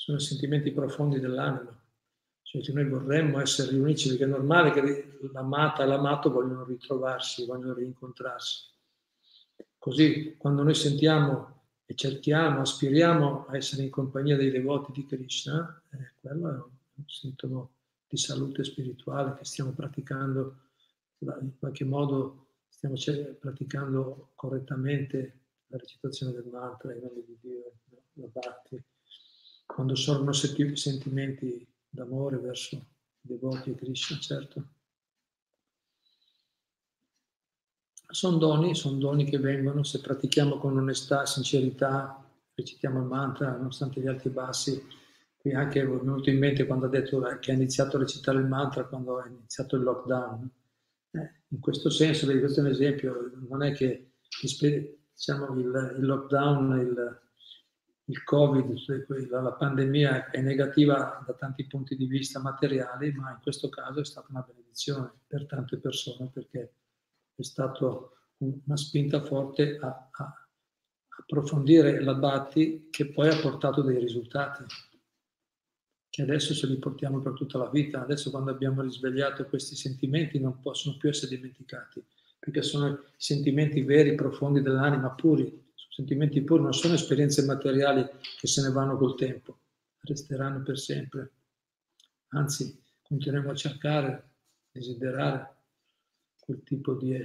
sono 0.00 0.18
sentimenti 0.18 0.72
profondi 0.72 1.20
dell'anima. 1.20 1.78
Cioè 2.42 2.62
che 2.62 2.72
noi 2.72 2.88
vorremmo 2.88 3.38
essere 3.38 3.70
riuniti, 3.70 4.08
perché 4.08 4.24
è 4.24 4.26
normale 4.26 4.72
che 4.72 5.18
l'amata 5.32 5.82
e 5.82 5.86
l'amato 5.86 6.32
vogliono 6.32 6.64
ritrovarsi, 6.64 7.44
vogliono 7.44 7.74
rincontrarsi. 7.74 8.64
Così 9.78 10.36
quando 10.36 10.62
noi 10.62 10.74
sentiamo 10.74 11.64
e 11.84 11.94
cerchiamo, 11.94 12.60
aspiriamo 12.60 13.46
a 13.46 13.56
essere 13.56 13.82
in 13.82 13.90
compagnia 13.90 14.36
dei 14.36 14.50
devoti 14.50 14.90
di 14.90 15.06
Krishna, 15.06 15.82
eh, 15.90 16.12
quello 16.20 16.48
è 16.48 16.54
un 16.54 17.04
sintomo 17.06 17.72
di 18.08 18.16
salute 18.16 18.64
spirituale 18.64 19.34
che 19.36 19.44
stiamo 19.44 19.72
praticando, 19.72 20.56
in 21.20 21.52
qualche 21.58 21.84
modo 21.84 22.46
stiamo 22.68 22.96
praticando 23.38 24.32
correttamente 24.34 25.38
la 25.66 25.76
recitazione 25.76 26.32
del 26.32 26.46
mantra 26.46 26.92
in 26.94 27.00
nome 27.00 27.22
di 27.24 27.36
Dio, 27.40 27.72
la 28.14 28.26
bhakti 28.26 28.82
quando 29.72 29.94
sorgono 29.94 30.32
sentimenti 30.32 31.66
d'amore 31.88 32.38
verso 32.38 32.76
i 32.76 32.82
devoti 33.20 33.70
e 33.70 33.74
Krishna, 33.74 34.18
certo. 34.18 34.68
Sono 38.10 38.38
doni, 38.38 38.74
sono 38.74 38.98
doni 38.98 39.24
che 39.24 39.38
vengono 39.38 39.84
se 39.84 40.00
pratichiamo 40.00 40.58
con 40.58 40.76
onestà, 40.76 41.24
sincerità, 41.26 42.22
recitiamo 42.54 42.98
il 42.98 43.06
mantra 43.06 43.56
nonostante 43.56 44.00
gli 44.00 44.08
alti 44.08 44.28
e 44.28 44.32
bassi. 44.32 44.84
Qui 45.36 45.54
anche 45.54 45.84
mi 45.84 45.94
è 45.94 45.98
venuto 45.98 46.28
in 46.28 46.38
mente 46.38 46.66
quando 46.66 46.86
ha 46.86 46.88
detto 46.90 47.20
che 47.38 47.52
ha 47.52 47.54
iniziato 47.54 47.96
a 47.96 48.00
recitare 48.00 48.38
il 48.38 48.46
mantra 48.46 48.84
quando 48.84 49.22
è 49.22 49.28
iniziato 49.28 49.76
il 49.76 49.82
lockdown. 49.82 50.50
Eh, 51.12 51.30
in 51.48 51.60
questo 51.60 51.90
senso, 51.90 52.26
questo 52.26 52.60
è 52.60 52.62
un 52.62 52.70
esempio, 52.70 53.32
non 53.48 53.62
è 53.62 53.72
che 53.72 54.12
diciamo, 55.12 55.54
il, 55.58 55.96
il 55.98 56.06
lockdown, 56.06 56.78
il, 56.78 57.20
il 58.04 58.24
Covid, 58.24 59.30
la 59.30 59.52
pandemia 59.52 60.30
è 60.30 60.40
negativa 60.40 61.22
da 61.26 61.32
tanti 61.34 61.66
punti 61.66 61.96
di 61.96 62.06
vista 62.06 62.40
materiali, 62.40 63.12
ma 63.12 63.30
in 63.30 63.38
questo 63.42 63.68
caso 63.68 64.00
è 64.00 64.04
stata 64.04 64.28
una 64.30 64.44
benedizione 64.46 65.12
per 65.26 65.46
tante 65.46 65.78
persone 65.78 66.30
perché 66.32 66.74
è 67.34 67.42
stata 67.42 67.86
una 68.38 68.76
spinta 68.76 69.22
forte 69.22 69.78
a, 69.80 70.08
a 70.10 70.48
approfondire 71.20 72.02
la 72.02 72.14
Bhatti 72.14 72.88
che 72.90 73.10
poi 73.10 73.28
ha 73.28 73.40
portato 73.40 73.82
dei 73.82 73.98
risultati 73.98 74.64
che 76.10 76.22
adesso 76.22 76.52
ce 76.54 76.66
li 76.66 76.76
portiamo 76.76 77.20
per 77.20 77.32
tutta 77.34 77.56
la 77.56 77.70
vita. 77.70 78.02
Adesso 78.02 78.30
quando 78.30 78.50
abbiamo 78.50 78.82
risvegliato 78.82 79.46
questi 79.46 79.76
sentimenti 79.76 80.40
non 80.40 80.60
possono 80.60 80.96
più 80.96 81.08
essere 81.08 81.36
dimenticati, 81.36 82.04
perché 82.38 82.62
sono 82.62 83.04
sentimenti 83.16 83.82
veri, 83.82 84.16
profondi 84.16 84.60
dell'anima, 84.60 85.10
puri, 85.12 85.68
sentimenti 85.88 86.42
puri, 86.42 86.62
non 86.62 86.72
sono 86.72 86.94
esperienze 86.94 87.44
materiali 87.44 88.04
che 88.38 88.46
se 88.46 88.60
ne 88.62 88.70
vanno 88.70 88.96
col 88.96 89.14
tempo, 89.16 89.58
resteranno 90.00 90.62
per 90.62 90.78
sempre. 90.78 91.32
Anzi, 92.28 92.82
continueremo 93.02 93.50
a 93.50 93.54
cercare, 93.54 94.30
desiderare 94.72 95.56
quel 96.38 96.62
tipo 96.64 96.94
di, 96.94 97.16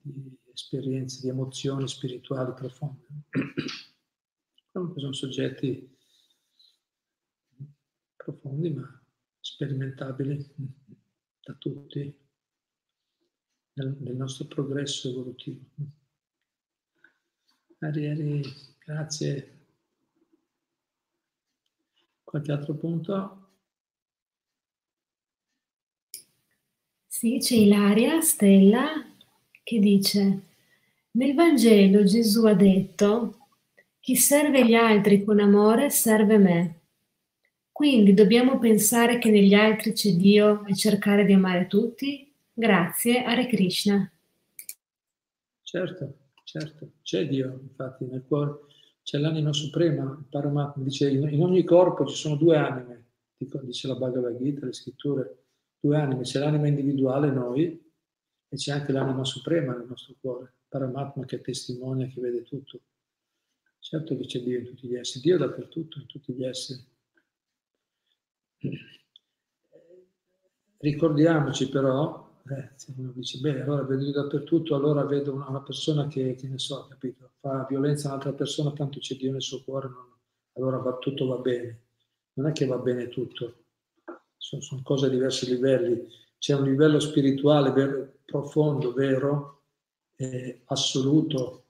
di 0.00 0.38
esperienze, 0.52 1.20
di 1.22 1.28
emozioni 1.28 1.88
spirituali 1.88 2.52
profonde. 2.54 3.06
Sono 4.72 5.12
soggetti 5.12 5.93
profondi 8.24 8.70
ma 8.70 9.02
sperimentabili 9.38 10.52
da 11.40 11.52
tutti 11.54 12.18
nel, 13.74 13.96
nel 14.00 14.16
nostro 14.16 14.46
progresso 14.46 15.10
evolutivo. 15.10 15.64
Arieri, 17.80 18.42
grazie. 18.84 19.66
Qualche 22.22 22.52
altro 22.52 22.74
punto? 22.74 23.38
Sì, 27.06 27.38
c'è 27.38 27.56
Ilaria 27.56 28.20
Stella 28.22 28.90
che 29.62 29.78
dice, 29.78 30.42
nel 31.12 31.34
Vangelo 31.34 32.04
Gesù 32.04 32.44
ha 32.44 32.54
detto, 32.54 33.48
chi 34.00 34.16
serve 34.16 34.66
gli 34.66 34.74
altri 34.74 35.24
con 35.24 35.40
amore 35.40 35.90
serve 35.90 36.38
me. 36.38 36.83
Quindi 37.74 38.14
dobbiamo 38.14 38.60
pensare 38.60 39.18
che 39.18 39.32
negli 39.32 39.52
altri 39.52 39.94
c'è 39.94 40.12
Dio 40.12 40.64
e 40.64 40.76
cercare 40.76 41.24
di 41.24 41.32
amare 41.32 41.66
tutti? 41.66 42.32
Grazie, 42.52 43.24
Hare 43.24 43.48
Krishna. 43.48 44.08
Certo, 45.60 46.18
certo, 46.44 46.92
c'è 47.02 47.26
Dio, 47.26 47.58
infatti 47.60 48.04
nel 48.04 48.22
cuore 48.28 48.60
c'è 49.02 49.18
l'anima 49.18 49.52
suprema, 49.52 50.24
Paramatma 50.30 50.84
dice 50.84 51.10
in 51.10 51.42
ogni 51.42 51.64
corpo 51.64 52.06
ci 52.06 52.14
sono 52.14 52.36
due 52.36 52.56
anime, 52.56 53.06
dice 53.36 53.88
la 53.88 53.96
Bhagavad 53.96 54.40
Gita, 54.40 54.66
le 54.66 54.72
scritture, 54.72 55.38
due 55.80 55.96
anime, 55.96 56.22
c'è 56.22 56.38
l'anima 56.38 56.68
individuale 56.68 57.32
noi 57.32 57.92
e 58.48 58.56
c'è 58.56 58.70
anche 58.70 58.92
l'anima 58.92 59.24
suprema 59.24 59.74
nel 59.74 59.88
nostro 59.88 60.14
cuore, 60.20 60.52
Paramatma 60.68 61.24
che 61.24 61.40
testimonia, 61.40 62.06
che 62.06 62.20
vede 62.20 62.44
tutto. 62.44 62.78
Certo 63.80 64.16
che 64.16 64.26
c'è 64.26 64.38
Dio 64.42 64.60
in 64.60 64.64
tutti 64.64 64.86
gli 64.86 64.94
esseri, 64.94 65.24
Dio 65.24 65.38
dappertutto, 65.38 65.98
in 65.98 66.06
tutti 66.06 66.32
gli 66.32 66.44
esseri. 66.44 66.92
Ricordiamoci 70.78 71.68
però 71.68 72.24
eh, 72.50 72.70
uno 72.96 73.12
dice, 73.14 73.38
beh, 73.38 73.62
allora 73.62 73.82
vedo 73.84 74.10
dappertutto, 74.10 74.74
allora 74.74 75.04
vedo 75.04 75.32
una, 75.32 75.48
una, 75.48 75.62
persona 75.62 76.06
che, 76.08 76.34
che 76.34 76.46
ne 76.46 76.58
so, 76.58 76.86
capito, 76.88 77.30
fa 77.40 77.64
violenza 77.68 78.08
a 78.08 78.12
un'altra 78.12 78.32
persona, 78.32 78.72
tanto 78.72 78.98
c'è 78.98 79.16
Dio 79.16 79.32
nel 79.32 79.40
suo 79.40 79.62
cuore, 79.64 79.88
non, 79.88 80.12
allora 80.54 80.78
va, 80.78 80.96
tutto 80.98 81.26
va 81.26 81.38
bene. 81.38 81.80
Non 82.34 82.48
è 82.48 82.52
che 82.52 82.66
va 82.66 82.76
bene 82.78 83.08
tutto, 83.08 83.64
sono, 84.36 84.60
sono 84.60 84.82
cose 84.82 85.06
a 85.06 85.08
diversi 85.08 85.46
livelli. 85.46 86.06
C'è 86.38 86.54
un 86.54 86.64
livello 86.64 87.00
spirituale 87.00 87.70
vero, 87.70 88.18
profondo, 88.24 88.92
vero, 88.92 89.62
eh, 90.16 90.62
assoluto, 90.66 91.68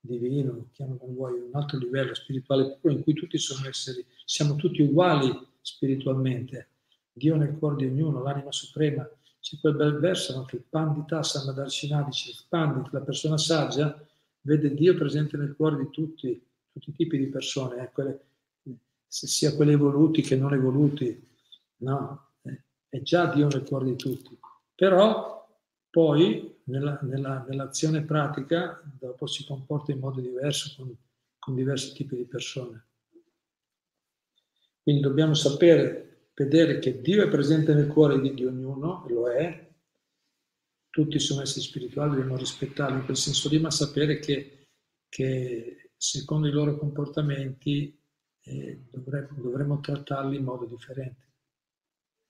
divino, 0.00 0.68
chiamalo 0.72 1.00
vuoi, 1.06 1.40
un 1.40 1.54
altro 1.54 1.78
livello 1.78 2.14
spirituale 2.14 2.78
in 2.82 3.02
cui 3.02 3.14
tutti 3.14 3.38
sono 3.38 3.66
esseri, 3.68 4.04
siamo 4.24 4.56
tutti 4.56 4.82
uguali 4.82 5.48
spiritualmente. 5.60 6.68
Dio 7.12 7.36
nel 7.36 7.56
cuore 7.58 7.76
di 7.76 7.86
ognuno, 7.86 8.22
l'anima 8.22 8.52
suprema, 8.52 9.08
c'è 9.40 9.58
quel 9.58 9.74
bel 9.74 9.98
verso 9.98 10.36
no? 10.36 10.44
che 10.44 10.56
il 10.56 10.64
Pandita 10.68 11.22
Samadarshina 11.22 12.02
dice, 12.02 12.30
il 12.30 12.44
Pandit, 12.48 12.92
la 12.92 13.00
persona 13.00 13.38
saggia, 13.38 13.98
vede 14.42 14.74
Dio 14.74 14.94
presente 14.94 15.36
nel 15.36 15.54
cuore 15.56 15.76
di 15.78 15.90
tutti, 15.90 16.42
tutti 16.72 16.90
i 16.90 16.94
tipi 16.94 17.18
di 17.18 17.26
persone, 17.26 17.82
eh, 17.82 17.90
quelle, 17.90 18.20
sia 19.06 19.54
quelli 19.54 19.72
evoluti 19.72 20.22
che 20.22 20.36
non 20.36 20.52
evoluti, 20.52 21.28
no? 21.78 22.28
Eh, 22.42 22.62
è 22.88 23.02
già 23.02 23.26
Dio 23.26 23.48
nel 23.48 23.64
cuore 23.64 23.86
di 23.86 23.96
tutti. 23.96 24.38
Però 24.74 25.40
poi 25.90 26.60
nella, 26.64 26.98
nella, 27.02 27.44
nell'azione 27.48 28.02
pratica 28.02 28.80
dopo 28.98 29.26
si 29.26 29.44
comporta 29.44 29.92
in 29.92 29.98
modo 29.98 30.20
diverso 30.20 30.72
con, 30.76 30.94
con 31.38 31.54
diversi 31.54 31.92
tipi 31.92 32.16
di 32.16 32.24
persone. 32.24 32.86
Quindi 34.82 35.02
dobbiamo 35.02 35.34
sapere 35.34 36.30
vedere 36.34 36.78
che 36.78 37.00
Dio 37.00 37.22
è 37.22 37.28
presente 37.28 37.74
nel 37.74 37.86
cuore 37.86 38.20
di, 38.20 38.44
ognuno, 38.44 39.06
e 39.06 39.12
lo 39.12 39.30
è, 39.30 39.68
tutti 40.88 41.18
sono 41.18 41.42
esseri 41.42 41.64
spirituali, 41.64 42.12
dobbiamo 42.12 42.36
rispettarli 42.36 42.98
in 42.98 43.04
quel 43.04 43.16
senso 43.16 43.48
lì, 43.48 43.58
ma 43.58 43.70
sapere 43.70 44.18
che, 44.18 44.66
che 45.08 45.92
secondo 45.96 46.48
i 46.48 46.52
loro 46.52 46.76
comportamenti 46.76 47.96
eh, 48.42 48.84
dovremmo, 48.90 49.40
dovremmo, 49.40 49.80
trattarli 49.80 50.36
in 50.36 50.44
modo 50.44 50.64
differente. 50.64 51.28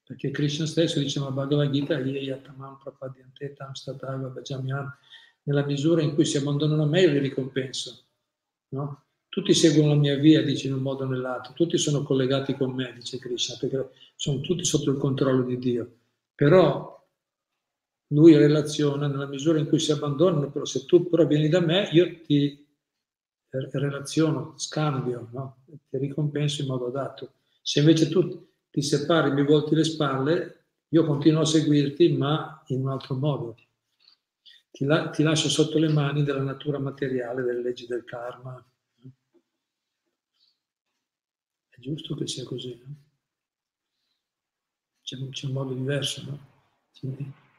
Perché 0.02 0.30
Krishna 0.30 0.66
stesso 0.66 0.98
dice, 0.98 1.20
ma 1.20 1.30
Bhagavad 1.30 1.70
Gita, 1.70 1.98
Yatamam 1.98 2.78
Prapadyantetam 2.78 3.72
Statava 3.72 4.28
Bhajamyam, 4.28 4.92
nella 5.44 5.64
misura 5.64 6.02
in 6.02 6.14
cui 6.14 6.24
si 6.24 6.36
abbandonano 6.36 6.82
a 6.82 6.86
me 6.86 7.02
io 7.02 7.10
li 7.10 7.18
ricompenso. 7.18 8.08
No? 8.70 9.04
Tutti 9.30 9.54
seguono 9.54 9.94
la 9.94 9.98
mia 10.00 10.16
via, 10.16 10.42
dice 10.42 10.66
in 10.66 10.74
un 10.74 10.82
modo 10.82 11.04
o 11.04 11.06
nell'altro, 11.06 11.54
tutti 11.54 11.78
sono 11.78 12.02
collegati 12.02 12.54
con 12.54 12.72
me, 12.72 12.92
dice 12.94 13.18
Krishna, 13.18 13.56
perché 13.58 13.90
sono 14.16 14.40
tutti 14.40 14.64
sotto 14.64 14.90
il 14.90 14.98
controllo 14.98 15.44
di 15.44 15.56
Dio. 15.56 15.90
Però 16.34 16.98
lui 18.08 18.36
relaziona 18.36 19.06
nella 19.06 19.26
misura 19.28 19.58
in 19.60 19.68
cui 19.68 19.78
si 19.78 19.92
abbandonano, 19.92 20.50
però 20.50 20.64
se 20.64 20.84
tu 20.84 21.08
però 21.08 21.26
vieni 21.26 21.48
da 21.48 21.60
me, 21.60 21.88
io 21.92 22.20
ti 22.22 22.66
relaziono, 23.50 24.54
scambio, 24.56 25.28
no? 25.32 25.64
ti 25.88 25.96
ricompenso 25.98 26.62
in 26.62 26.68
modo 26.68 26.86
adatto. 26.86 27.34
Se 27.62 27.78
invece 27.78 28.08
tu 28.08 28.48
ti 28.68 28.82
separi, 28.82 29.30
mi 29.30 29.44
volti 29.44 29.76
le 29.76 29.84
spalle, 29.84 30.64
io 30.88 31.04
continuo 31.04 31.42
a 31.42 31.46
seguirti, 31.46 32.12
ma 32.16 32.62
in 32.66 32.80
un 32.80 32.88
altro 32.88 33.14
modo. 33.14 33.56
Ti, 34.72 34.84
la- 34.84 35.08
ti 35.10 35.22
lascio 35.22 35.48
sotto 35.48 35.78
le 35.78 35.88
mani 35.88 36.24
della 36.24 36.42
natura 36.42 36.78
materiale, 36.80 37.42
delle 37.42 37.62
leggi 37.62 37.86
del 37.86 38.04
karma, 38.04 38.64
giusto 41.80 42.14
che 42.14 42.26
sia 42.26 42.44
così, 42.44 42.78
no? 42.84 42.94
c'è, 45.02 45.16
c'è, 45.30 45.46
un 45.46 45.52
modo 45.52 45.74
diverso. 45.74 46.22
No? 46.24 46.48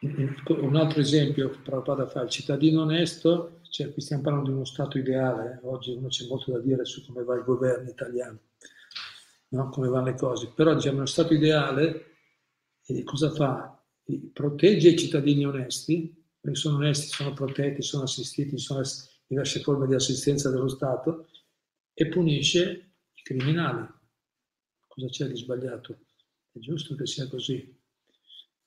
Un 0.01 0.75
altro 0.75 0.99
esempio 0.99 1.49
Prabhupada 1.63 2.07
fa, 2.07 2.21
il 2.21 2.29
cittadino 2.29 2.81
onesto, 2.81 3.61
cioè 3.69 3.91
qui 3.91 4.01
stiamo 4.01 4.23
parlando 4.23 4.49
di 4.49 4.55
uno 4.55 4.65
Stato 4.65 4.97
ideale, 4.97 5.59
eh? 5.61 5.67
oggi 5.67 5.91
uno 5.91 6.07
c'è 6.07 6.27
molto 6.27 6.51
da 6.51 6.59
dire 6.59 6.85
su 6.85 7.05
come 7.05 7.23
va 7.23 7.35
il 7.35 7.43
governo 7.43 7.89
italiano, 7.89 8.39
no? 9.49 9.69
come 9.69 9.89
vanno 9.89 10.05
le 10.05 10.15
cose, 10.15 10.51
però 10.55 10.73
diciamo 10.73 10.97
uno 10.97 11.05
Stato 11.05 11.33
ideale 11.33 12.05
eh, 12.85 13.03
cosa 13.03 13.31
fa? 13.31 13.75
Protegge 14.33 14.89
i 14.89 14.97
cittadini 14.97 15.45
onesti, 15.45 16.25
perché 16.39 16.57
sono 16.57 16.77
onesti, 16.77 17.07
sono 17.07 17.33
protetti, 17.33 17.81
sono 17.81 18.03
assistiti, 18.03 18.57
sono 18.57 18.81
diverse 19.27 19.61
forme 19.61 19.87
di 19.87 19.93
assistenza 19.93 20.49
dello 20.49 20.67
Stato, 20.67 21.27
e 21.93 22.07
punisce 22.07 22.93
i 23.13 23.21
criminali 23.21 23.87
cosa 25.01 25.07
c'è 25.07 25.27
di 25.27 25.35
sbagliato? 25.35 25.97
È 26.51 26.59
giusto 26.59 26.95
che 26.95 27.07
sia 27.07 27.27
così, 27.27 27.75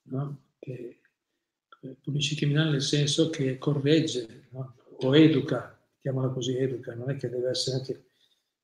no? 0.03 0.41
che 0.59 0.99
punisce 2.01 2.33
i 2.33 2.37
criminali 2.37 2.71
nel 2.71 2.81
senso 2.81 3.29
che 3.29 3.57
corregge 3.57 4.47
no? 4.51 4.75
o 4.99 5.15
educa, 5.15 5.79
chiamala 5.99 6.29
così, 6.29 6.57
educa, 6.57 6.93
non 6.95 7.09
è 7.11 7.15
che 7.15 7.29
deve 7.29 7.49
essere 7.49 7.77
anche 7.77 8.05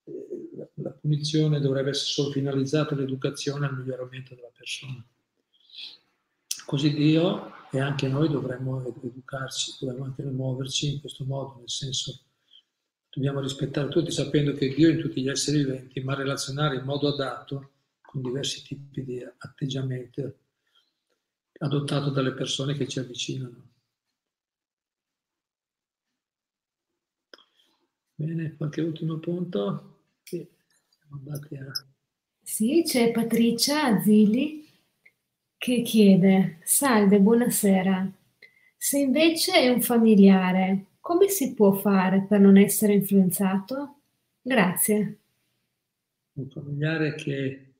eh, 0.03 0.71
la, 0.75 0.91
punizione 0.91 1.59
dovrebbe 1.59 1.91
essere 1.91 2.11
solo 2.11 2.31
finalizzata 2.31 2.93
all'educazione 2.93 3.67
al 3.67 3.77
miglioramento 3.77 4.35
della 4.35 4.51
persona. 4.55 5.05
Così 6.65 6.93
Dio 6.93 7.53
e 7.71 7.79
anche 7.79 8.07
noi 8.07 8.27
dovremmo 8.29 8.83
educarci, 9.01 9.75
dovremmo 9.79 10.05
anche 10.05 10.23
muoverci 10.23 10.93
in 10.93 10.99
questo 10.99 11.23
modo, 11.25 11.57
nel 11.59 11.69
senso 11.69 12.25
Dobbiamo 13.13 13.41
rispettare 13.41 13.89
tutti 13.89 14.09
sapendo 14.09 14.53
che 14.53 14.73
Dio 14.73 14.87
è 14.87 14.93
in 14.93 14.99
tutti 14.99 15.21
gli 15.21 15.27
esseri 15.27 15.57
viventi, 15.57 15.99
ma 15.99 16.15
relazionare 16.15 16.77
in 16.77 16.85
modo 16.85 17.09
adatto 17.09 17.71
con 17.99 18.21
diversi 18.21 18.63
tipi 18.63 19.03
di 19.03 19.21
atteggiamento 19.21 20.37
adottato 21.59 22.09
dalle 22.09 22.31
persone 22.31 22.73
che 22.73 22.87
ci 22.87 22.99
avvicinano. 22.99 23.69
Bene, 28.15 28.55
qualche 28.55 28.79
ultimo 28.79 29.17
punto? 29.17 30.03
Sì, 30.23 30.47
a... 31.09 31.85
Sì, 32.41 32.83
c'è 32.85 33.11
Patricia 33.11 33.83
Azzilli 33.87 34.65
che 35.57 35.81
chiede, 35.81 36.59
salve, 36.63 37.19
buonasera. 37.19 38.09
Se 38.77 38.99
invece 38.99 39.53
è 39.53 39.69
un 39.69 39.81
familiare 39.81 40.85
come 41.11 41.27
si 41.27 41.53
può 41.53 41.73
fare 41.73 42.21
per 42.21 42.39
non 42.39 42.55
essere 42.55 42.93
influenzato? 42.93 44.03
Grazie. 44.41 45.19
Un 46.33 46.49
familiare 46.49 47.15
che 47.15 47.73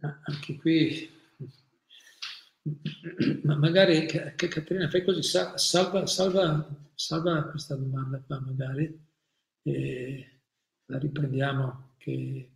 anche 0.00 0.56
qui 0.56 1.08
ma 3.44 3.56
magari 3.56 4.06
che 4.06 4.48
Caterina 4.48 4.88
fai 4.88 5.04
così 5.04 5.22
salva, 5.22 6.06
salva, 6.06 6.68
salva 6.94 7.44
questa 7.50 7.76
domanda 7.76 8.18
qua 8.26 8.40
magari 8.40 8.98
e 9.62 10.40
la 10.86 10.98
riprendiamo 10.98 11.92
che, 11.98 12.50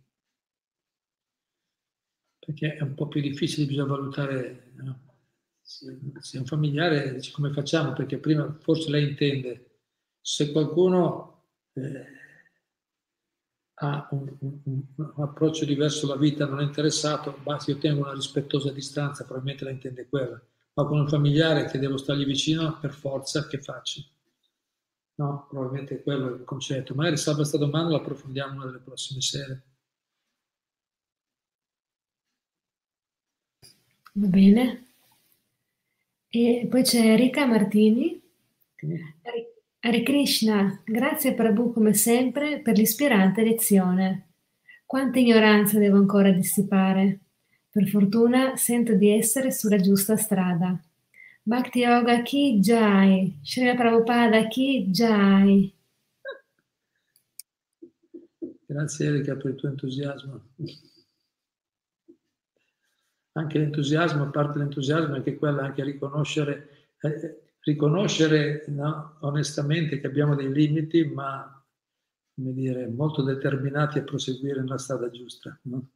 perché 2.39 2.75
è 2.75 2.81
un 2.81 2.95
po' 2.95 3.07
più 3.07 3.21
difficile 3.21 3.67
bisogna 3.67 3.85
valutare 3.85 4.71
no? 4.77 5.10
Se, 5.61 6.37
un 6.37 6.45
familiare 6.45 7.19
come 7.31 7.51
facciamo 7.51 7.93
perché 7.93 8.17
prima 8.17 8.51
forse 8.59 8.89
lei 8.89 9.09
intende 9.09 9.71
se 10.21 10.51
qualcuno 10.51 11.43
eh, 11.73 12.05
ha 13.83 14.07
un, 14.11 14.37
un, 14.39 14.83
un, 14.95 15.13
approccio 15.17 15.65
diverso 15.65 16.05
alla 16.05 16.19
vita, 16.19 16.45
non 16.45 16.59
è 16.59 16.63
interessato, 16.63 17.37
basta 17.41 17.71
io 17.71 17.79
tengo 17.79 18.01
una 18.01 18.13
rispettosa 18.13 18.71
distanza, 18.71 19.23
probabilmente 19.23 19.63
la 19.63 19.71
intende 19.71 20.07
quella. 20.07 20.39
Ma 20.73 20.85
con 20.85 20.99
un 20.99 21.07
familiare 21.07 21.65
che 21.65 21.79
devo 21.79 21.97
stargli 21.97 22.25
vicino, 22.25 22.77
per 22.79 22.93
forza, 22.93 23.47
che 23.47 23.59
faccio? 23.59 24.01
No, 25.15 25.47
probabilmente 25.49 26.01
quello 26.03 26.29
è 26.29 26.37
il 26.37 26.43
concetto. 26.43 26.93
Magari 26.93 27.17
salva 27.17 27.39
questa 27.39 27.57
domanda 27.57 27.91
la 27.91 27.97
approfondiamo 27.97 28.53
una 28.55 28.65
delle 28.65 28.79
prossime 28.79 29.21
sere. 29.21 29.63
Va 34.13 34.27
bene. 34.27 34.90
E 36.33 36.65
poi 36.69 36.81
c'è 36.81 37.07
Erika 37.07 37.45
Martini. 37.45 38.17
Hare 39.81 40.01
Krishna, 40.01 40.81
grazie 40.85 41.33
Prabhu 41.33 41.73
come 41.73 41.93
sempre 41.93 42.61
per 42.61 42.77
l'ispirante 42.77 43.43
lezione. 43.43 44.29
Quanta 44.85 45.19
ignoranza 45.19 45.77
devo 45.77 45.97
ancora 45.97 46.31
dissipare. 46.31 47.19
Per 47.69 47.85
fortuna 47.85 48.55
sento 48.55 48.93
di 48.93 49.09
essere 49.09 49.51
sulla 49.51 49.75
giusta 49.75 50.15
strada. 50.15 50.81
Bhakti 51.43 51.79
Yoga 51.79 52.21
Ki 52.21 52.59
Jai, 52.59 53.39
Srila 53.43 53.75
Prabhupada 53.75 54.47
Ki 54.47 54.85
Jai. 54.89 55.73
Grazie 58.65 59.05
Erika 59.07 59.35
per 59.35 59.51
il 59.51 59.55
tuo 59.55 59.67
entusiasmo. 59.67 60.41
Anche 63.33 63.57
l'entusiasmo, 63.59 64.23
a 64.23 64.29
parte 64.29 64.59
l'entusiasmo, 64.59 65.13
è 65.13 65.17
anche 65.17 65.37
quella 65.37 65.63
anche 65.63 65.83
riconoscere 65.83 66.81
eh, 67.01 67.41
riconoscere 67.61 68.65
no, 68.67 69.17
onestamente 69.21 69.99
che 69.99 70.07
abbiamo 70.07 70.35
dei 70.35 70.51
limiti, 70.51 71.03
ma 71.03 71.63
come 72.33 72.53
dire, 72.53 72.87
molto 72.87 73.23
determinati 73.23 73.99
a 73.99 74.03
proseguire 74.03 74.61
nella 74.61 74.77
strada 74.77 75.09
giusta. 75.09 75.59
No? 75.63 75.89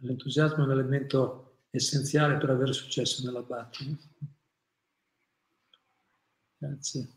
L'entusiasmo 0.00 0.62
è 0.62 0.66
un 0.66 0.70
elemento 0.70 1.62
essenziale 1.70 2.36
per 2.36 2.50
avere 2.50 2.72
successo 2.72 3.24
nella 3.24 3.42
battaglia. 3.42 3.96
Grazie. 6.56 7.08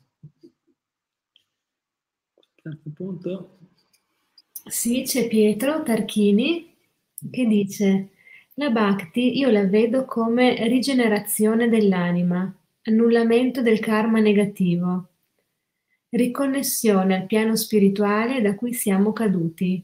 Qualche 2.56 2.90
punto? 2.90 3.60
Sì, 4.66 5.04
c'è 5.04 5.28
Pietro 5.28 5.84
Tarchini 5.84 6.77
che 7.32 7.46
dice 7.46 8.10
la 8.60 8.72
Bhakti 8.72 9.38
io 9.38 9.52
la 9.52 9.68
vedo 9.68 10.06
come 10.06 10.68
rigenerazione 10.68 11.70
dell'anima, 11.70 12.52
annullamento 12.84 13.62
del 13.62 13.80
karma 13.80 14.20
negativo, 14.20 15.10
riconnessione 16.10 17.16
al 17.16 17.26
piano 17.28 17.56
spirituale 17.56 18.42
da 18.42 18.56
cui 18.56 18.74
siamo 18.74 19.14
caduti. 19.14 19.84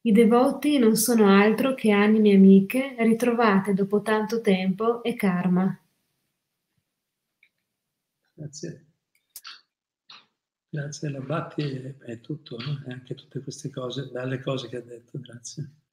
I 0.00 0.12
devoti 0.12 0.78
non 0.78 0.96
sono 0.96 1.28
altro 1.28 1.74
che 1.74 1.90
anime 1.90 2.34
amiche 2.34 2.94
ritrovate 3.00 3.74
dopo 3.74 4.00
tanto 4.00 4.40
tempo 4.40 5.02
e 5.02 5.14
karma. 5.14 5.78
Grazie. 8.32 8.86
Grazie, 10.70 11.08
la 11.10 11.20
Bhakti 11.20 11.62
è, 11.62 12.20
tutto, 12.20 12.56
no? 12.56 12.82
anche 12.90 13.14
tutte 13.14 13.40
queste 13.42 13.70
cose, 13.70 14.08
belle 14.10 14.40
cose 14.40 14.68
che 14.68 14.78
ha 14.78 14.82
detto, 14.82 15.20
grazie. 15.20 15.83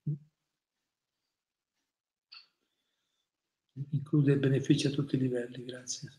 Include 3.91 4.37
benefici 4.37 4.87
a 4.87 4.91
tutti 4.91 5.15
i 5.15 5.19
livelli, 5.19 5.65
grazie. 5.65 6.09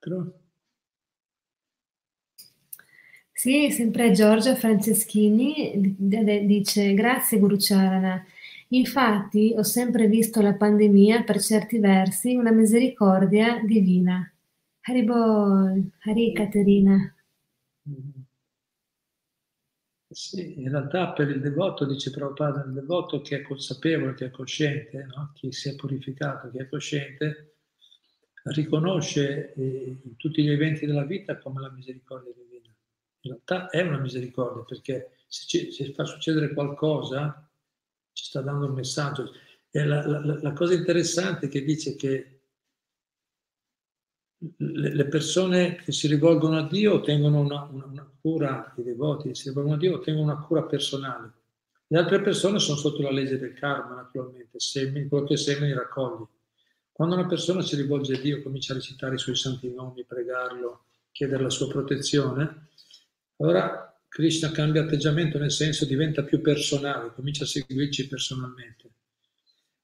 Altro? 0.00 0.40
Sì, 3.32 3.70
sempre 3.70 4.10
Giorgia 4.12 4.54
Franceschini 4.54 5.96
dice 6.46 6.92
grazie 6.94 7.38
Guru 7.38 7.56
Charana. 7.58 8.22
Infatti 8.68 9.54
ho 9.56 9.62
sempre 9.62 10.06
visto 10.08 10.40
la 10.42 10.54
pandemia 10.54 11.22
per 11.24 11.40
certi 11.40 11.78
versi 11.78 12.34
una 12.34 12.52
misericordia 12.52 13.60
divina. 13.64 14.30
Haribol, 14.82 15.90
Hari 16.04 16.32
Caterina. 16.34 17.14
Mm-hmm. 17.88 18.19
Sì, 20.12 20.60
in 20.60 20.70
realtà 20.70 21.12
per 21.12 21.28
il 21.28 21.40
devoto, 21.40 21.84
dice 21.86 22.10
Prabhupada, 22.10 22.64
il 22.64 22.72
devoto 22.72 23.20
che 23.20 23.36
è 23.36 23.42
consapevole, 23.42 24.14
che 24.14 24.26
è 24.26 24.30
cosciente, 24.30 25.06
no? 25.14 25.30
chi 25.34 25.52
si 25.52 25.68
è 25.68 25.76
purificato, 25.76 26.50
che 26.50 26.62
è 26.62 26.68
cosciente, 26.68 27.58
riconosce 28.44 29.54
eh, 29.54 30.00
tutti 30.16 30.42
gli 30.42 30.50
eventi 30.50 30.84
della 30.84 31.04
vita 31.04 31.38
come 31.38 31.60
la 31.60 31.70
misericordia 31.70 32.32
divina. 32.34 32.74
In 33.20 33.30
realtà 33.30 33.68
è 33.68 33.82
una 33.82 33.98
misericordia 33.98 34.64
perché 34.64 35.18
se, 35.28 35.46
ci, 35.46 35.70
se 35.70 35.92
fa 35.92 36.04
succedere 36.04 36.52
qualcosa 36.54 37.48
ci 38.12 38.24
sta 38.24 38.40
dando 38.40 38.66
un 38.66 38.74
messaggio. 38.74 39.30
La, 39.70 40.04
la, 40.04 40.40
la 40.42 40.52
cosa 40.52 40.74
interessante 40.74 41.46
è 41.46 41.48
che 41.48 41.62
dice 41.62 41.94
che 41.94 42.39
le 44.56 45.04
persone 45.06 45.76
che 45.76 45.92
si 45.92 46.06
rivolgono 46.06 46.56
a 46.56 46.66
Dio 46.66 46.94
ottengono 46.94 47.40
una, 47.40 47.68
una, 47.70 47.84
una, 47.84 48.10
cura, 48.20 48.72
i 48.78 48.82
devoti 48.82 49.28
che 49.28 49.34
si 49.34 49.48
rivolgono 49.48 49.76
a 49.76 49.78
Dio 49.78 49.96
ottengono 49.96 50.32
una 50.32 50.40
cura 50.40 50.62
personale. 50.62 51.32
Le 51.86 51.98
altre 51.98 52.22
persone 52.22 52.58
sono 52.58 52.78
sotto 52.78 53.02
la 53.02 53.10
legge 53.10 53.36
del 53.36 53.52
karma, 53.52 53.96
naturalmente, 53.96 54.58
semini, 54.58 55.08
quello 55.08 55.26
che 55.26 55.36
semini 55.36 55.74
raccogli. 55.74 56.24
Quando 56.90 57.16
una 57.16 57.26
persona 57.26 57.62
si 57.62 57.76
rivolge 57.76 58.14
a 58.14 58.20
Dio, 58.20 58.42
comincia 58.42 58.72
a 58.72 58.76
recitare 58.76 59.16
i 59.16 59.18
suoi 59.18 59.34
santi 59.34 59.72
nomi, 59.72 60.04
pregarlo, 60.04 60.84
chiedere 61.10 61.42
la 61.42 61.50
sua 61.50 61.68
protezione, 61.68 62.68
allora 63.38 64.00
Krishna 64.08 64.50
cambia 64.50 64.82
atteggiamento 64.82 65.38
nel 65.38 65.52
senso 65.52 65.84
diventa 65.84 66.22
più 66.22 66.40
personale, 66.40 67.12
comincia 67.14 67.44
a 67.44 67.46
seguirci 67.46 68.08
personalmente. 68.08 68.90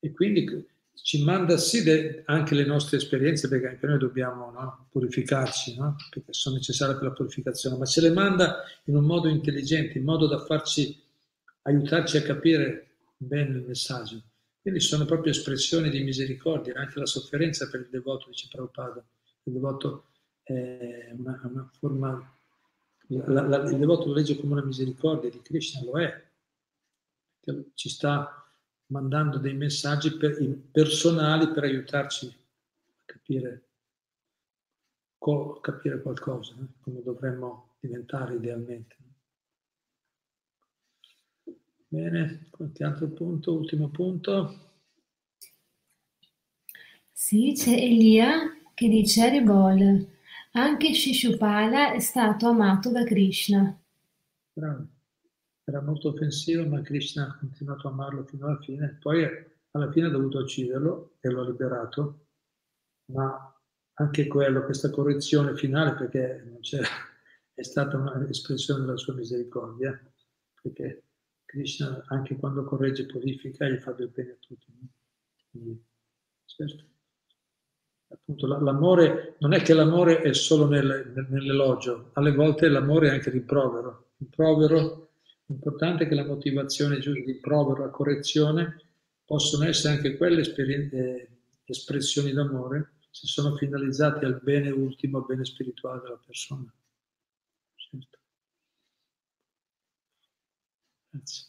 E 0.00 0.12
quindi 0.12 0.66
ci 1.02 1.22
manda 1.22 1.56
sì 1.56 1.82
de, 1.82 2.22
anche 2.26 2.54
le 2.54 2.64
nostre 2.64 2.96
esperienze, 2.96 3.48
perché 3.48 3.68
anche 3.68 3.86
noi 3.86 3.98
dobbiamo 3.98 4.50
no, 4.50 4.86
purificarci, 4.90 5.76
no? 5.76 5.96
perché 6.10 6.32
sono 6.32 6.56
necessarie 6.56 6.94
per 6.94 7.04
la 7.04 7.12
purificazione, 7.12 7.76
ma 7.76 7.84
ce 7.84 8.00
le 8.00 8.10
manda 8.10 8.62
in 8.84 8.96
un 8.96 9.04
modo 9.04 9.28
intelligente, 9.28 9.98
in 9.98 10.04
modo 10.04 10.26
da 10.26 10.44
farci 10.44 11.00
aiutarci 11.62 12.16
a 12.16 12.22
capire 12.22 12.86
bene 13.16 13.58
il 13.58 13.64
messaggio. 13.66 14.22
Quindi 14.60 14.80
sono 14.80 15.04
proprio 15.04 15.32
espressioni 15.32 15.90
di 15.90 16.02
misericordia, 16.02 16.74
anche 16.74 16.98
la 16.98 17.06
sofferenza 17.06 17.68
per 17.68 17.80
il 17.80 17.88
devoto, 17.88 18.28
dice 18.28 18.48
Prabhupada. 18.50 19.04
Il 19.44 19.52
devoto 19.52 20.06
è 20.42 21.12
una, 21.16 21.40
una 21.44 21.70
forma, 21.78 22.36
la, 23.08 23.46
la, 23.46 23.56
il 23.70 23.78
devoto 23.78 24.06
lo 24.06 24.14
legge 24.14 24.36
come 24.36 24.54
una 24.54 24.64
misericordia 24.64 25.30
di 25.30 25.40
Krishna, 25.40 25.84
lo 25.84 26.00
è, 26.00 26.24
ci 27.74 27.88
sta 27.88 28.45
mandando 28.86 29.38
dei 29.38 29.54
messaggi 29.54 30.16
per, 30.16 30.36
personali 30.70 31.50
per 31.50 31.64
aiutarci 31.64 32.26
a 32.26 32.92
capire, 33.04 33.68
co, 35.18 35.60
capire 35.60 36.00
qualcosa, 36.00 36.54
no? 36.56 36.68
come 36.80 37.02
dovremmo 37.02 37.74
diventare 37.80 38.34
idealmente. 38.34 38.96
Bene, 41.88 42.48
qualche 42.50 42.84
altro 42.84 43.08
punto, 43.08 43.54
ultimo 43.54 43.88
punto. 43.88 44.64
Sì, 47.12 47.52
c'è 47.56 47.72
Elia 47.72 48.60
che 48.74 48.88
dice 48.88 49.22
Haribol, 49.22 50.06
anche 50.52 50.92
Shishupala 50.92 51.92
è 51.92 52.00
stato 52.00 52.48
amato 52.48 52.90
da 52.90 53.04
Krishna. 53.04 53.80
Bravo 54.52 54.95
era 55.68 55.82
molto 55.82 56.10
offensivo, 56.10 56.64
ma 56.64 56.80
Krishna 56.80 57.26
ha 57.26 57.38
continuato 57.38 57.88
a 57.88 57.90
amarlo 57.90 58.24
fino 58.24 58.46
alla 58.46 58.60
fine. 58.60 58.98
Poi 59.00 59.26
alla 59.72 59.90
fine 59.90 60.06
ha 60.06 60.10
dovuto 60.10 60.38
ucciderlo 60.38 61.16
e 61.20 61.28
lo 61.28 61.42
ha 61.42 61.46
liberato. 61.46 62.26
ma 63.06 63.50
anche 63.98 64.26
quello, 64.26 64.64
questa 64.64 64.90
correzione 64.90 65.56
finale, 65.56 65.94
perché 65.94 66.42
non 66.44 66.60
c'era 66.60 66.86
è 67.56 67.62
stata 67.62 67.96
un'espressione 67.96 68.84
della 68.84 68.98
sua 68.98 69.14
misericordia, 69.14 69.98
perché 70.60 71.04
Krishna 71.46 72.04
anche 72.08 72.36
quando 72.36 72.64
corregge 72.64 73.02
e 73.02 73.06
purifica 73.06 73.66
gli 73.66 73.78
fa 73.78 73.92
del 73.92 74.08
bene 74.08 74.32
a 74.32 74.36
tutti. 74.38 74.66
Quindi, 75.50 75.82
certo. 76.44 76.84
Appunto, 78.08 78.46
l'amore, 78.46 79.36
non 79.40 79.54
è 79.54 79.62
che 79.62 79.72
l'amore 79.72 80.20
è 80.20 80.34
solo 80.34 80.68
nel, 80.68 81.26
nell'elogio, 81.30 82.10
alle 82.12 82.32
volte 82.32 82.68
l'amore 82.68 83.08
è 83.08 83.12
anche 83.12 83.30
rimprovero. 83.30 84.10
Rimprovero, 84.18 85.05
l'importante 85.46 86.04
è 86.04 86.08
che 86.08 86.14
la 86.14 86.24
motivazione 86.24 86.98
di 86.98 87.12
rimprovero, 87.12 87.84
la 87.84 87.90
correzione, 87.90 88.80
possono 89.24 89.64
essere 89.64 89.94
anche 89.94 90.16
quelle 90.16 90.42
eh, 90.42 91.28
espressioni 91.64 92.32
d'amore 92.32 92.92
se 93.10 93.26
sono 93.26 93.56
finalizzate 93.56 94.26
al 94.26 94.40
bene 94.42 94.70
ultimo, 94.70 95.18
al 95.18 95.24
bene 95.26 95.44
spirituale 95.44 96.02
della 96.02 96.20
persona. 96.24 96.70
Certo. 97.74 98.18
Grazie. 101.10 101.46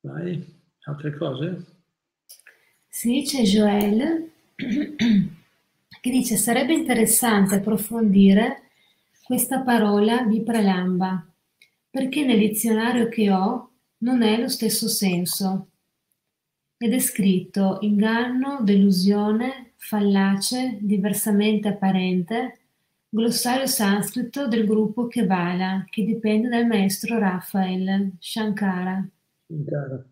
Vai, 0.00 0.44
altre 0.82 1.16
cose? 1.16 1.64
Sì, 2.88 3.22
c'è 3.24 3.42
Joel 3.42 4.30
che 6.04 6.10
dice 6.10 6.36
sarebbe 6.36 6.74
interessante 6.74 7.54
approfondire 7.54 8.64
questa 9.22 9.62
parola 9.62 10.22
vipralamba 10.24 11.26
perché 11.88 12.26
nel 12.26 12.36
dizionario 12.40 13.08
che 13.08 13.30
ho 13.30 13.70
non 14.00 14.20
è 14.20 14.38
lo 14.38 14.48
stesso 14.48 14.86
senso 14.86 15.68
ed 16.76 16.92
è 16.92 16.98
scritto 16.98 17.78
inganno, 17.80 18.58
delusione, 18.60 19.72
fallace, 19.76 20.76
diversamente 20.78 21.68
apparente, 21.68 22.58
glossario 23.08 23.64
sanscrito 23.64 24.46
del 24.46 24.66
gruppo 24.66 25.06
Kevala, 25.06 25.86
che 25.88 26.04
dipende 26.04 26.50
dal 26.50 26.66
maestro 26.66 27.18
Raphael 27.18 28.12
Shankara. 28.18 29.08
Shankara. 29.46 30.04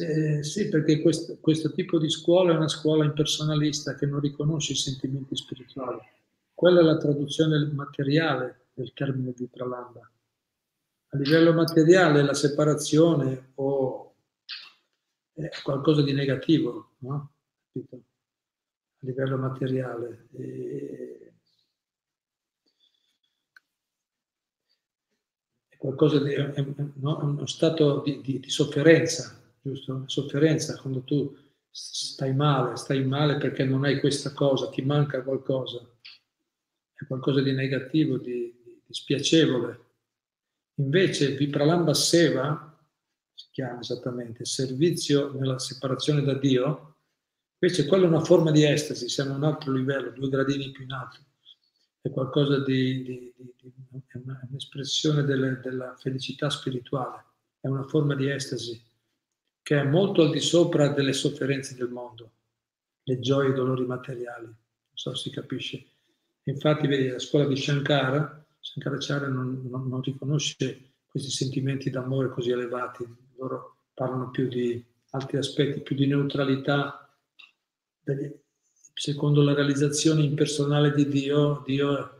Eh, 0.00 0.42
sì, 0.42 0.70
perché 0.70 1.02
questo, 1.02 1.36
questo, 1.38 1.70
tipo 1.72 1.98
di 1.98 2.08
scuola 2.08 2.54
è 2.54 2.56
una 2.56 2.68
scuola 2.68 3.04
impersonalista 3.04 3.94
che 3.94 4.06
non 4.06 4.20
riconosce 4.20 4.72
i 4.72 4.76
sentimenti 4.76 5.36
spirituali. 5.36 6.00
Quella 6.54 6.80
è 6.80 6.82
la 6.82 6.96
traduzione 6.96 7.66
materiale 7.66 8.68
del 8.72 8.94
termine 8.94 9.34
di 9.36 9.46
Pralamba. 9.48 10.10
A 11.12 11.16
livello 11.18 11.52
materiale 11.52 12.22
la 12.22 12.32
separazione 12.32 13.50
o 13.56 14.14
è 15.34 15.50
qualcosa 15.62 16.02
di 16.02 16.14
negativo, 16.14 16.92
no? 17.00 17.32
A 17.74 17.98
livello 19.00 19.36
materiale. 19.36 20.28
E... 20.36 21.32
È 25.68 25.76
di 25.78 26.32
è, 26.34 26.64
no? 26.96 27.18
uno 27.22 27.46
stato 27.46 28.00
di, 28.00 28.20
di, 28.20 28.38
di 28.38 28.50
sofferenza, 28.50 29.39
giusto? 29.62 30.04
Sofferenza 30.06 30.76
quando 30.76 31.02
tu 31.02 31.36
stai 31.70 32.34
male, 32.34 32.76
stai 32.76 33.04
male 33.04 33.36
perché 33.36 33.64
non 33.64 33.84
hai 33.84 34.00
questa 34.00 34.32
cosa, 34.32 34.68
ti 34.70 34.82
manca 34.82 35.22
qualcosa, 35.22 35.78
è 36.92 37.06
qualcosa 37.06 37.40
di 37.42 37.52
negativo, 37.52 38.18
di, 38.18 38.82
di 38.84 38.92
spiacevole. 38.92 39.88
Invece 40.74 41.36
Vipralamba 41.36 41.94
Seva 41.94 42.66
si 43.34 43.48
chiama 43.52 43.80
esattamente, 43.80 44.44
servizio 44.44 45.32
nella 45.32 45.58
separazione 45.58 46.22
da 46.22 46.34
Dio, 46.34 46.96
invece 47.58 47.86
quella 47.86 48.06
è 48.06 48.08
una 48.08 48.24
forma 48.24 48.50
di 48.50 48.64
estasi, 48.64 49.08
siamo 49.08 49.34
a 49.34 49.36
un 49.36 49.44
altro 49.44 49.72
livello, 49.72 50.10
due 50.10 50.28
gradini 50.28 50.70
più 50.70 50.84
in 50.84 50.92
alto, 50.92 51.18
è 52.00 52.10
qualcosa 52.10 52.62
di, 52.64 53.02
di, 53.02 53.34
di, 53.36 53.54
di 53.56 53.74
è 54.06 54.18
un'espressione 54.48 55.22
delle, 55.22 55.60
della 55.62 55.94
felicità 55.96 56.48
spirituale, 56.48 57.24
è 57.60 57.68
una 57.68 57.84
forma 57.84 58.14
di 58.14 58.30
estasi 58.30 58.88
che 59.62 59.80
è 59.80 59.84
molto 59.84 60.22
al 60.22 60.30
di 60.30 60.40
sopra 60.40 60.88
delle 60.88 61.12
sofferenze 61.12 61.74
del 61.74 61.90
mondo, 61.90 62.30
le 63.04 63.20
gioie 63.20 63.48
e 63.48 63.50
i 63.50 63.54
dolori 63.54 63.84
materiali, 63.84 64.46
non 64.46 64.56
so 64.94 65.14
se 65.14 65.28
si 65.28 65.34
capisce. 65.34 65.84
Infatti, 66.44 66.86
vedi, 66.86 67.08
la 67.08 67.18
scuola 67.18 67.46
di 67.46 67.56
Shankara, 67.56 68.46
Shankaracharya 68.60 69.28
non, 69.28 69.66
non, 69.68 69.88
non 69.88 70.02
riconosce 70.02 70.92
questi 71.06 71.30
sentimenti 71.30 71.90
d'amore 71.90 72.30
così 72.30 72.50
elevati, 72.50 73.06
loro 73.36 73.76
parlano 73.94 74.30
più 74.30 74.48
di 74.48 74.82
altri 75.10 75.38
aspetti, 75.38 75.80
più 75.80 75.96
di 75.96 76.06
neutralità. 76.06 77.08
Secondo 78.94 79.42
la 79.42 79.54
realizzazione 79.54 80.22
impersonale 80.22 80.92
di 80.92 81.08
Dio, 81.08 81.62
Dio 81.64 82.19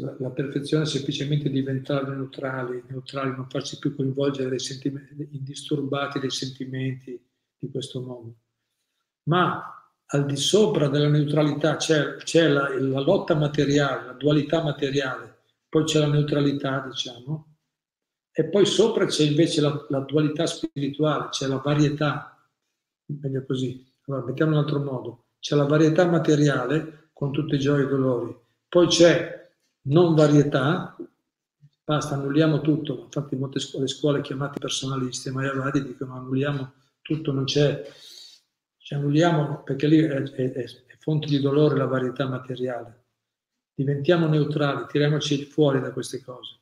la 0.00 0.30
perfezione 0.30 0.84
è 0.84 0.86
semplicemente 0.86 1.50
diventare 1.50 2.08
neutrali, 2.14 2.82
neutrali, 2.88 3.34
non 3.34 3.48
farsi 3.48 3.78
più 3.78 3.94
coinvolgere 3.94 4.48
dai 4.48 4.58
sentimenti, 4.58 5.28
indisturbati 5.32 6.18
dai 6.18 6.30
sentimenti 6.30 7.20
di 7.58 7.70
questo 7.70 8.00
mondo. 8.00 8.36
Ma 9.24 9.82
al 10.06 10.26
di 10.26 10.36
sopra 10.36 10.88
della 10.88 11.08
neutralità 11.08 11.76
c'è, 11.76 12.16
c'è 12.16 12.48
la, 12.48 12.68
la, 12.78 13.00
lotta 13.00 13.34
materiale, 13.34 14.06
la 14.06 14.12
dualità 14.12 14.62
materiale, 14.62 15.44
poi 15.68 15.84
c'è 15.84 16.00
la 16.00 16.08
neutralità, 16.08 16.84
diciamo, 16.86 17.56
e 18.30 18.44
poi 18.44 18.66
sopra 18.66 19.06
c'è 19.06 19.24
invece 19.24 19.60
la, 19.60 19.86
la 19.88 20.00
dualità 20.00 20.46
spirituale, 20.46 21.28
c'è 21.30 21.46
la 21.46 21.58
varietà, 21.58 22.36
meglio 23.06 23.44
così, 23.44 23.90
allora 24.06 24.24
mettiamo 24.24 24.52
in 24.52 24.58
un 24.58 24.64
altro 24.64 24.80
modo, 24.80 25.26
c'è 25.38 25.54
la 25.54 25.66
varietà 25.66 26.06
materiale 26.06 27.10
con 27.12 27.32
tutte 27.32 27.56
i 27.56 27.58
gioie 27.58 27.82
e 27.82 27.86
i 27.86 27.88
dolori, 27.88 28.36
poi 28.68 28.86
c'è 28.88 29.41
non 29.82 30.14
varietà, 30.14 30.96
basta, 31.84 32.14
annulliamo 32.14 32.60
tutto, 32.60 33.04
infatti 33.04 33.36
molte 33.36 33.58
scuole, 33.58 33.86
scuole 33.86 34.20
chiamate 34.20 34.58
personaliste, 34.58 35.30
Mayavadi 35.30 35.84
dicono 35.84 36.16
annulliamo 36.16 36.72
tutto, 37.00 37.32
non 37.32 37.44
c'è, 37.44 37.84
ci 38.78 38.94
annulliamo 38.94 39.62
perché 39.62 39.86
lì 39.86 39.98
è, 39.98 40.22
è, 40.22 40.52
è 40.52 40.96
fonte 40.98 41.26
di 41.26 41.40
dolore 41.40 41.76
la 41.76 41.86
varietà 41.86 42.26
materiale. 42.28 43.00
Diventiamo 43.74 44.26
neutrali, 44.26 44.86
tiriamoci 44.86 45.44
fuori 45.44 45.80
da 45.80 45.92
queste 45.92 46.22
cose 46.22 46.60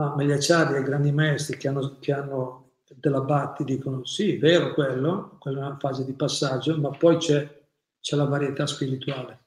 ma 0.00 0.22
gli 0.22 0.32
acciari 0.32 0.76
e 0.76 0.80
i 0.80 0.84
grandi 0.84 1.12
maestri 1.12 1.58
che 1.58 1.68
hanno, 1.68 1.98
che 1.98 2.12
hanno 2.12 2.70
della 2.94 3.20
Batti 3.20 3.64
dicono 3.64 4.04
sì, 4.04 4.36
vero 4.36 4.72
quello, 4.72 5.36
quella 5.38 5.60
è 5.60 5.66
una 5.66 5.76
fase 5.78 6.04
di 6.04 6.12
passaggio, 6.12 6.76
ma 6.78 6.90
poi 6.90 7.18
c'è, 7.18 7.62
c'è 8.00 8.16
la 8.16 8.24
varietà 8.24 8.66
spirituale. 8.66 9.38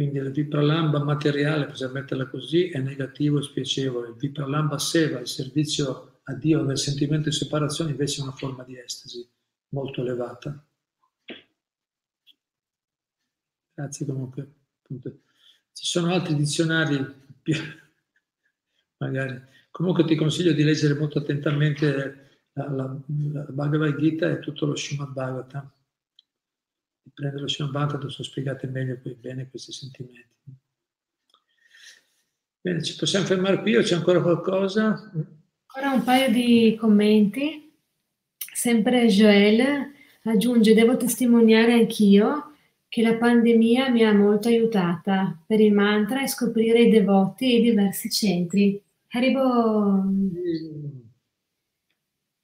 Quindi 0.00 0.16
il 0.16 0.30
vipralamba 0.30 1.04
materiale, 1.04 1.66
possiamo 1.66 1.92
metterla 1.92 2.24
così, 2.24 2.70
è 2.70 2.78
negativo 2.78 3.38
e 3.38 3.42
spiacevole. 3.42 4.08
Il 4.08 4.14
vipralamba 4.14 4.78
seva, 4.78 5.18
il 5.18 5.26
servizio 5.26 6.20
a 6.22 6.32
Dio 6.32 6.62
nel 6.62 6.78
sentimento 6.78 7.28
di 7.28 7.34
separazione, 7.34 7.90
invece 7.90 8.20
è 8.20 8.22
una 8.22 8.32
forma 8.32 8.62
di 8.62 8.78
estasi 8.78 9.28
molto 9.74 10.00
elevata. 10.00 10.66
Grazie 13.74 14.06
comunque. 14.06 14.52
Ci 14.88 15.84
sono 15.84 16.14
altri 16.14 16.34
dizionari 16.34 16.96
magari. 18.96 19.38
Comunque 19.70 20.06
ti 20.06 20.14
consiglio 20.14 20.52
di 20.52 20.62
leggere 20.62 20.94
molto 20.94 21.18
attentamente 21.18 22.46
la, 22.54 22.70
la, 22.70 23.00
la 23.32 23.42
Bhagavad 23.50 23.98
Gita 23.98 24.30
e 24.30 24.38
tutto 24.38 24.64
lo 24.64 24.74
Srimad 24.74 25.12
Bhagavatam. 25.12 25.70
Di 27.02 27.10
prendere 27.14 27.44
Bhagavatam 27.44 28.00
dove 28.00 28.12
sono 28.12 28.28
spiegate 28.28 28.66
meglio 28.66 29.00
bene 29.18 29.48
questi 29.48 29.72
sentimenti. 29.72 30.28
Bene, 32.60 32.82
ci 32.82 32.94
possiamo 32.96 33.24
fermare 33.24 33.60
qui 33.60 33.76
o 33.76 33.82
c'è 33.82 33.94
ancora 33.94 34.20
qualcosa? 34.20 35.10
Ancora 35.72 35.94
un 35.94 36.04
paio 36.04 36.30
di 36.30 36.76
commenti. 36.78 37.72
Sempre 38.36 39.06
Joel 39.06 39.92
aggiunge, 40.24 40.74
devo 40.74 40.96
testimoniare 40.96 41.72
anch'io 41.72 42.52
che 42.90 43.02
la 43.02 43.16
pandemia 43.16 43.88
mi 43.88 44.04
ha 44.04 44.12
molto 44.12 44.48
aiutata 44.48 45.42
per 45.46 45.60
il 45.60 45.72
mantra 45.72 46.22
e 46.22 46.28
scoprire 46.28 46.82
i 46.82 46.90
devoti 46.90 47.44
e 47.50 47.58
i 47.58 47.62
diversi 47.62 48.10
centri. 48.10 48.82
Haribo. 49.08 50.04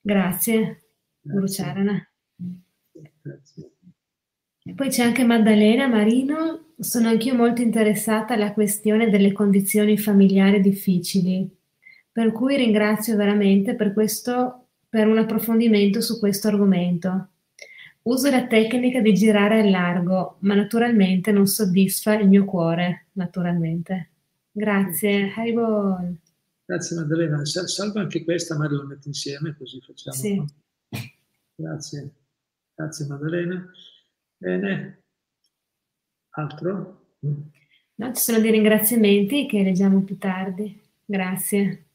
Grazie, 0.00 0.84
Guru 1.20 1.46
Charana. 1.48 2.08
E 4.68 4.74
poi 4.74 4.88
c'è 4.88 5.04
anche 5.04 5.24
Maddalena 5.24 5.86
Marino. 5.86 6.72
Sono 6.76 7.08
anch'io 7.08 7.36
molto 7.36 7.62
interessata 7.62 8.34
alla 8.34 8.52
questione 8.52 9.08
delle 9.08 9.30
condizioni 9.30 9.96
familiari 9.96 10.60
difficili, 10.60 11.48
per 12.10 12.32
cui 12.32 12.56
ringrazio 12.56 13.16
veramente 13.16 13.76
per 13.76 13.92
questo, 13.92 14.66
per 14.88 15.06
un 15.06 15.18
approfondimento 15.18 16.00
su 16.00 16.18
questo 16.18 16.48
argomento. 16.48 17.28
Uso 18.02 18.28
la 18.28 18.46
tecnica 18.46 19.00
di 19.00 19.14
girare 19.14 19.60
al 19.60 19.70
largo, 19.70 20.36
ma 20.40 20.54
naturalmente 20.54 21.30
non 21.30 21.46
soddisfa 21.46 22.18
il 22.18 22.28
mio 22.28 22.44
cuore, 22.44 23.06
naturalmente. 23.12 24.10
Grazie, 24.50 25.32
Haribol. 25.34 26.16
Grazie 26.64 26.96
Maddalena. 26.96 27.44
Salva 27.44 28.00
anche 28.00 28.24
questa, 28.24 28.56
Mario 28.56 28.78
la 28.78 28.86
mette 28.86 29.08
insieme, 29.08 29.54
così 29.56 29.80
facciamo. 29.80 30.16
Sì. 30.16 30.44
Grazie. 31.54 32.10
Grazie 32.74 33.06
Maddalena. 33.06 33.70
Bene. 34.46 35.02
Altro? 36.36 37.16
No, 37.18 38.12
ci 38.14 38.22
sono 38.22 38.38
dei 38.38 38.52
ringraziamenti 38.52 39.44
che 39.46 39.64
leggiamo 39.64 40.04
più 40.04 40.16
tardi. 40.18 40.80
Grazie. 41.04 41.86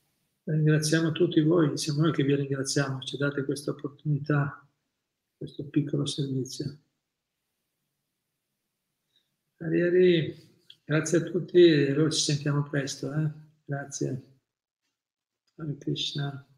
Ringraziamo 0.44 1.14
tutti 1.14 1.40
voi, 1.40 1.78
siamo 1.78 2.02
noi 2.02 2.11
che 2.11 2.23
vi 2.23 2.36
ringraziamo, 2.36 2.99
ci 3.03 3.15
date 3.15 3.45
questa 3.45 3.72
opportunità, 3.72 4.68
questo 5.38 5.64
piccolo 5.69 6.06
servizio. 6.06 6.78
Arieri, 9.60 10.36
grazie 10.84 11.19
a 11.19 11.22
tutti 11.22 11.64
e 11.64 11.94
noi 11.94 12.11
ci 12.11 12.19
sentiamo 12.19 12.64
presto. 12.64 13.14
Eh? 13.14 13.32
Grazie. 13.64 14.40
Hare 15.56 15.78
Krishna. 15.78 16.51